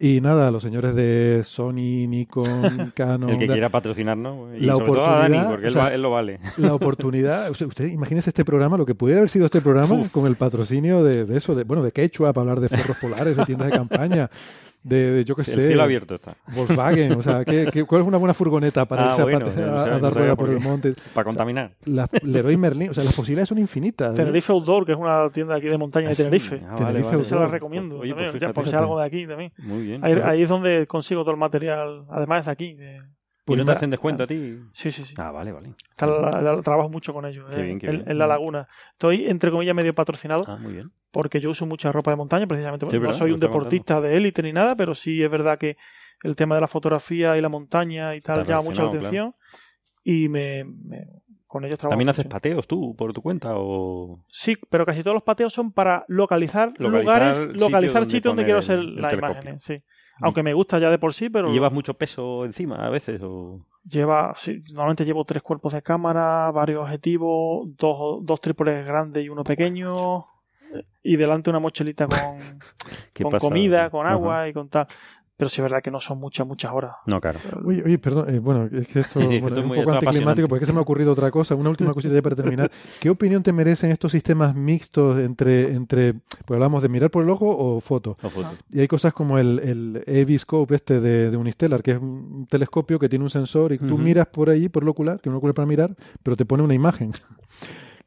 [0.00, 3.30] Y nada, los señores de Sony, Nikon, Canon.
[3.30, 4.56] El que quiera patrocinarnos.
[4.56, 6.38] Y la sobre todo a Dani, porque él, o sea, va- él lo vale.
[6.56, 7.50] La oportunidad.
[7.50, 11.02] Usted, usted imagínese este programa, lo que pudiera haber sido este programa con el patrocinio
[11.02, 13.76] de, de eso, de, bueno, de Quechua, para hablar de forros polares, de tiendas de
[13.76, 14.30] campaña,
[14.82, 15.66] de, de yo qué El sé.
[15.66, 16.34] cielo abierto está.
[16.54, 19.46] Volkswagen, o sea, ¿qué, qué, cuál es una buena furgoneta para Ah, irse a bueno,
[19.46, 20.94] pate- no a, sabía- a no dar sabía rueda por por el monte?
[21.14, 21.72] Para contaminar.
[21.84, 24.12] Las Leroy Merlin, o sea, las posibilidades son infinitas.
[24.12, 24.16] ¿eh?
[24.16, 26.22] Tenerife Outdoor, que es una tienda aquí de montaña Ah, de sí.
[26.22, 26.62] Tenerife.
[26.68, 27.46] Ah, Tenerife vale, Esa vale.
[27.46, 27.98] la recomiendo.
[27.98, 29.52] Oye, también, pues ya, fíjate, por si algo de aquí también.
[29.58, 30.04] Muy bien.
[30.04, 30.30] Ahí, Claro.
[30.30, 32.74] ahí es donde consigo todo el material, además de aquí.
[32.74, 33.00] de-
[33.54, 34.58] ¿Y no te hacen descuento a ti?
[34.72, 35.14] Sí, sí, sí.
[35.18, 35.72] Ah, vale, vale.
[35.90, 38.10] Está la- la- trabajo mucho con ellos, Qué eh, bien, qué en, bien.
[38.10, 38.68] en la laguna.
[38.92, 40.90] Estoy, entre comillas, medio patrocinado Ah, muy bien.
[41.10, 42.86] porque yo uso mucha ropa de montaña, precisamente.
[42.90, 43.14] Sí, no ¿verdad?
[43.14, 45.76] soy un deportista de élite ni nada, pero sí es verdad que
[46.22, 49.34] el tema de la fotografía y la montaña y tal llama mucho la relacionado, atención.
[50.04, 51.06] Y me, me-
[51.46, 51.92] con ellos trabajo.
[51.92, 54.20] ¿También haces pateos tú por tu cuenta o...?
[54.28, 56.90] Sí, pero casi todos los pateos son para localizar, Localizar
[57.22, 59.64] lugares, sitios localizar donde sitios donde poner quiero el- hacer las imágenes.
[59.64, 59.82] Sí.
[60.20, 63.20] Aunque me gusta ya de por sí, pero ¿Y llevas mucho peso encima a veces
[63.22, 63.60] o...?
[63.88, 69.28] lleva, sí, normalmente llevo tres cuerpos de cámara, varios objetivos, dos, dos trípodes grandes y
[69.28, 70.26] uno pequeño,
[71.02, 72.18] y delante una mochilita con,
[73.12, 74.86] ¿Qué con comida, con agua y con tal.
[75.38, 76.96] Pero sí es verdad que no son muchas, muchas horas.
[77.06, 77.38] No, claro.
[77.64, 79.78] Oye, oye, perdón, eh, bueno, es que esto, Sí, sí, bueno, esto es un muy-
[79.78, 81.54] poco anticlimático porque se me ha ocurrido otra cosa.
[81.54, 82.68] Una última cosita ya para terminar.
[83.00, 87.30] ¿Qué opinión te merecen estos sistemas mixtos entre, entre pues hablamos de mirar por el
[87.30, 88.16] ojo o foto?
[88.20, 88.56] O foto.
[88.72, 92.98] Y hay cosas como el, el Eviscope este de, de Unistellar, que es un telescopio
[92.98, 93.98] que tiene un sensor y tú Ujú.
[93.98, 95.94] miras por ahí, por el ocular, tiene un ocular para mirar,
[96.24, 97.12] pero te pone una imagen.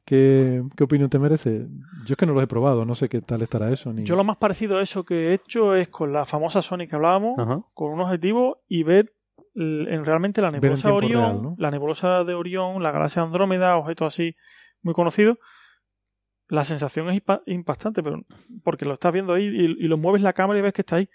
[0.05, 1.67] ¿Qué, qué opinión te merece?
[2.05, 3.93] Yo es que no lo he probado, no sé qué tal estará eso.
[3.93, 4.03] Ni...
[4.03, 6.95] Yo lo más parecido a eso que he hecho es con la famosa Sony que
[6.95, 7.61] hablábamos, Ajá.
[7.73, 9.13] con un objetivo y ver
[9.53, 11.55] en realmente la nebulosa Orión, real, ¿no?
[11.57, 14.35] la nebulosa de Orión, la galaxia Andrómeda, objetos así
[14.81, 15.37] muy conocidos.
[16.47, 18.21] La sensación es impa- impactante, pero
[18.63, 20.97] porque lo estás viendo ahí y, y lo mueves la cámara y ves que está
[20.97, 21.09] ahí.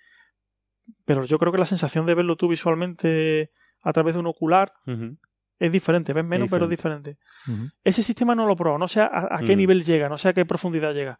[1.04, 3.50] Pero yo creo que la sensación de verlo tú visualmente
[3.82, 4.72] a través de un ocular.
[5.58, 7.16] Es diferente, ves menos, Es pero es diferente.
[7.84, 9.58] Ese sistema no lo probado, no sé a, a qué Mm.
[9.58, 11.18] nivel llega, no sé a qué profundidad llega.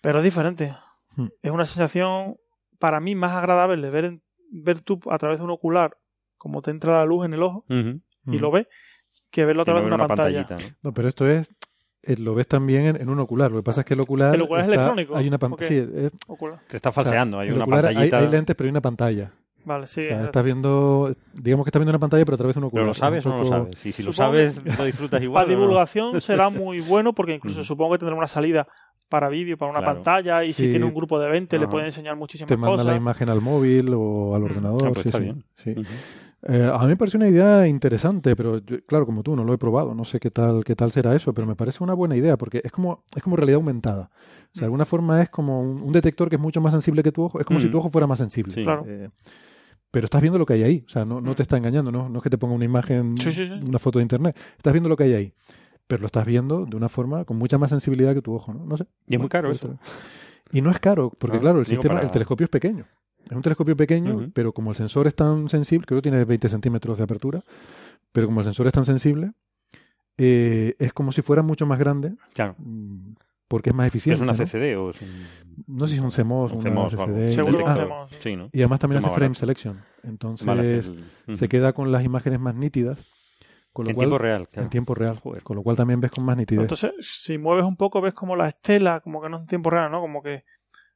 [0.00, 0.74] Pero es diferente.
[1.16, 1.26] Mm.
[1.42, 2.36] Es una sensación
[2.78, 5.96] para mí más agradable ver, en- ver tú a través de un ocular
[6.36, 8.66] cómo te entra la luz en el ojo y lo ves
[9.30, 10.46] que verlo a Que través de ve una, pantalla.
[10.50, 10.56] ¿no?
[10.82, 11.48] No, pero esto es.
[12.02, 13.50] eh, Lo ves también en, en un ocular.
[13.50, 14.34] Lo que pasa es que el ocular.
[14.34, 15.16] ¿El ocular es electrónico?
[15.16, 15.68] Hay una ¿O pantalla.
[15.68, 15.74] qué?
[15.86, 16.60] Sí, es- Ocular.
[16.68, 18.18] Te está o sea, falseando, hay una ocular pantallita.
[18.18, 19.32] Hay, hay lentes, pero hay una pantalla.
[19.66, 20.00] Vale, sí.
[20.00, 21.14] O sea, es- estás viendo.
[21.34, 22.82] Digamos que estás viendo una pantalla, pero a través de un ocular.
[22.84, 23.84] ¿Pero lo sabes o no lo sabes?
[23.84, 25.44] Y si lo Supongo sabes, lo disfrutas igual.
[25.44, 28.66] para divulgación será muy bueno porque incluso supongo que tendrá una salida
[29.08, 29.94] para vídeo, para una Claro.
[29.96, 30.64] pantalla y Sí.
[30.64, 31.70] si tiene un grupo de 20 le Ajá.
[31.72, 32.86] puede enseñar muchísimas Te manda cosas.
[32.86, 34.44] la imagen al móvil o al Mm.
[34.44, 34.82] ordenador.
[34.86, 35.44] Ah, pues sí, está sí, bien.
[35.56, 35.70] sí.
[35.72, 35.82] Ujú.
[36.48, 39.52] Eh, a mí me parece una idea interesante, pero yo- claro, como tú, no lo
[39.52, 42.14] he probado, no sé qué tal, qué tal será eso, pero me parece una buena
[42.14, 44.10] idea, porque es como, es como realidad aumentada.
[44.12, 44.14] O
[44.52, 44.58] sea, Mm.
[44.60, 47.24] de alguna forma es como un, un detector que es mucho más sensible que tu
[47.24, 47.72] ojo, es como si Mm.
[47.72, 48.52] tu ojo fuera más sensible.
[48.52, 48.62] Sí.
[48.62, 48.84] Claro.
[48.86, 49.08] Eh,
[49.90, 51.34] pero estás viendo lo que hay ahí, o sea, no, no Mm.
[51.36, 53.52] te está engañando, no, no es que te ponga una imagen, Sí, sí, sí.
[53.66, 55.32] una foto de internet, estás viendo lo que hay ahí,
[55.86, 58.64] pero lo estás viendo de una forma con mucha más sensibilidad que tu ojo, ¿no?
[58.66, 58.86] No sé.
[59.06, 59.78] Y es muy caro eso.
[60.52, 62.84] Y no es caro, porque No, claro, el sistema, para- el telescopio es pequeño.
[63.24, 66.48] Es un telescopio pequeño, pero como el sensor es tan sensible, creo que tiene 20
[66.48, 67.42] centímetros de apertura,
[68.12, 69.32] pero como el sensor es tan sensible,
[70.18, 72.54] eh, es como si fuera mucho más grande, Claro.
[73.48, 74.22] Porque es más ¿Es eficiente.
[74.22, 74.38] una ¿no?
[74.38, 75.26] CCD o es un,
[75.66, 76.96] No sé si es un CMOS, un una CMOS o?
[77.06, 77.28] CCD.
[77.28, 78.06] Seguro Ah.
[78.20, 78.48] Sí, ¿no?
[78.52, 79.38] y además también hace frame barato.
[79.40, 79.76] selection.
[80.02, 80.90] Entonces
[81.30, 82.98] se queda con las imágenes más nítidas.
[83.72, 84.64] Con lo En cual, tiempo real, claro.
[84.64, 85.20] En tiempo real.
[85.42, 86.62] Con lo cual también ves con más nitidez.
[86.62, 89.68] Entonces, si mueves un poco, ves como la estela, como que no es en tiempo
[89.68, 90.00] real, ¿no?
[90.00, 90.44] Como que,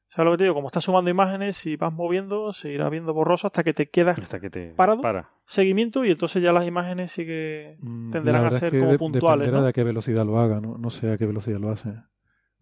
[0.09, 0.55] ¿sabes lo que te digo?
[0.55, 4.17] Como estás sumando imágenes, si vas moviendo, se irá viendo borroso hasta que te quedas
[4.17, 4.99] Hasta que te ¿Parado?
[5.01, 5.29] para.
[5.45, 8.91] seguimiento y entonces ya las imágenes sí que Mm, tenderán a ser es que como
[8.93, 9.63] de- puntuales, dependerá ¿no?
[9.65, 10.77] de a qué velocidad lo haga, ¿no?
[10.79, 11.93] No sé a qué velocidad lo hace.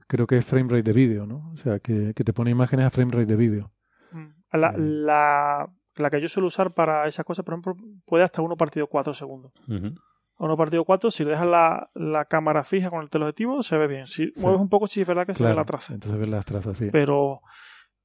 [0.09, 1.51] Creo que es frame rate de vídeo, ¿no?
[1.53, 3.71] O sea, que, que te pone imágenes a frame rate de vídeo.
[4.11, 4.25] Mm.
[4.57, 4.75] La, Mm.
[5.05, 7.75] la, la que yo suelo usar para esas cosas, por ejemplo,
[8.07, 9.51] puede hasta 1 partido 4 segundos.
[9.69, 13.77] A 1 partido 4, si le dejas la, la cámara fija con el teleobjetivo, se
[13.77, 14.07] ve bien.
[14.07, 15.93] Si mueves un poco, sí es verdad que se ve la traza.
[15.93, 16.89] Entonces ves las trazas, sí.
[16.91, 17.41] Pero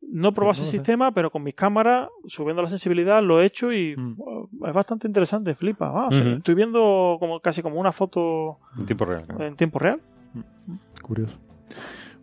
[0.02, 3.40] no he probado Sí, no ese sistema, pero con mis cámaras, subiendo la sensibilidad, lo
[3.40, 4.16] he hecho y Mm.
[4.18, 5.90] uh, es bastante interesante, flipa.
[5.94, 9.24] Ah, estoy viendo como casi como una foto En tiempo real.
[9.24, 9.44] claro.
[9.46, 10.02] en tiempo real.
[11.02, 11.38] Curioso.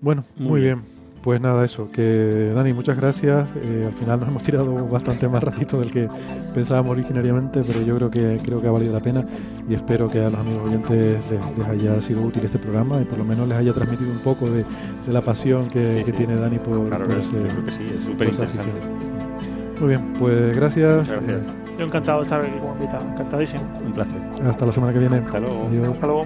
[0.01, 0.81] Bueno, Muy muy, bien.
[1.23, 1.91] Pues nada, eso.
[1.91, 3.47] Que Dani, muchas gracias.
[3.63, 6.07] Eh, al final nos hemos tirado bastante más rapidito del que
[6.55, 9.23] pensábamos originariamente, pero yo creo que creo que ha valido la pena
[9.69, 13.05] y espero que a los amigos oyentes les, les haya sido útil este programa y
[13.05, 14.63] por lo menos les haya transmitido un poco de,
[15.05, 16.11] de la pasión que, Sí, que sí.
[16.13, 18.79] tiene Dani por, Claro por que, ese- yo creo que sí, es súper esa interesante.
[18.79, 19.79] afición.
[19.79, 21.07] Muy bien, pues gracias.
[21.07, 21.39] Gracias.
[21.77, 23.63] Yo encantado de estar aquí como invitado, encantadísimo.
[23.85, 24.21] Un placer.
[24.47, 25.17] Hasta la semana que viene.
[25.17, 25.67] Hasta luego.
[25.67, 25.87] Adiós.
[25.89, 26.25] Hasta luego.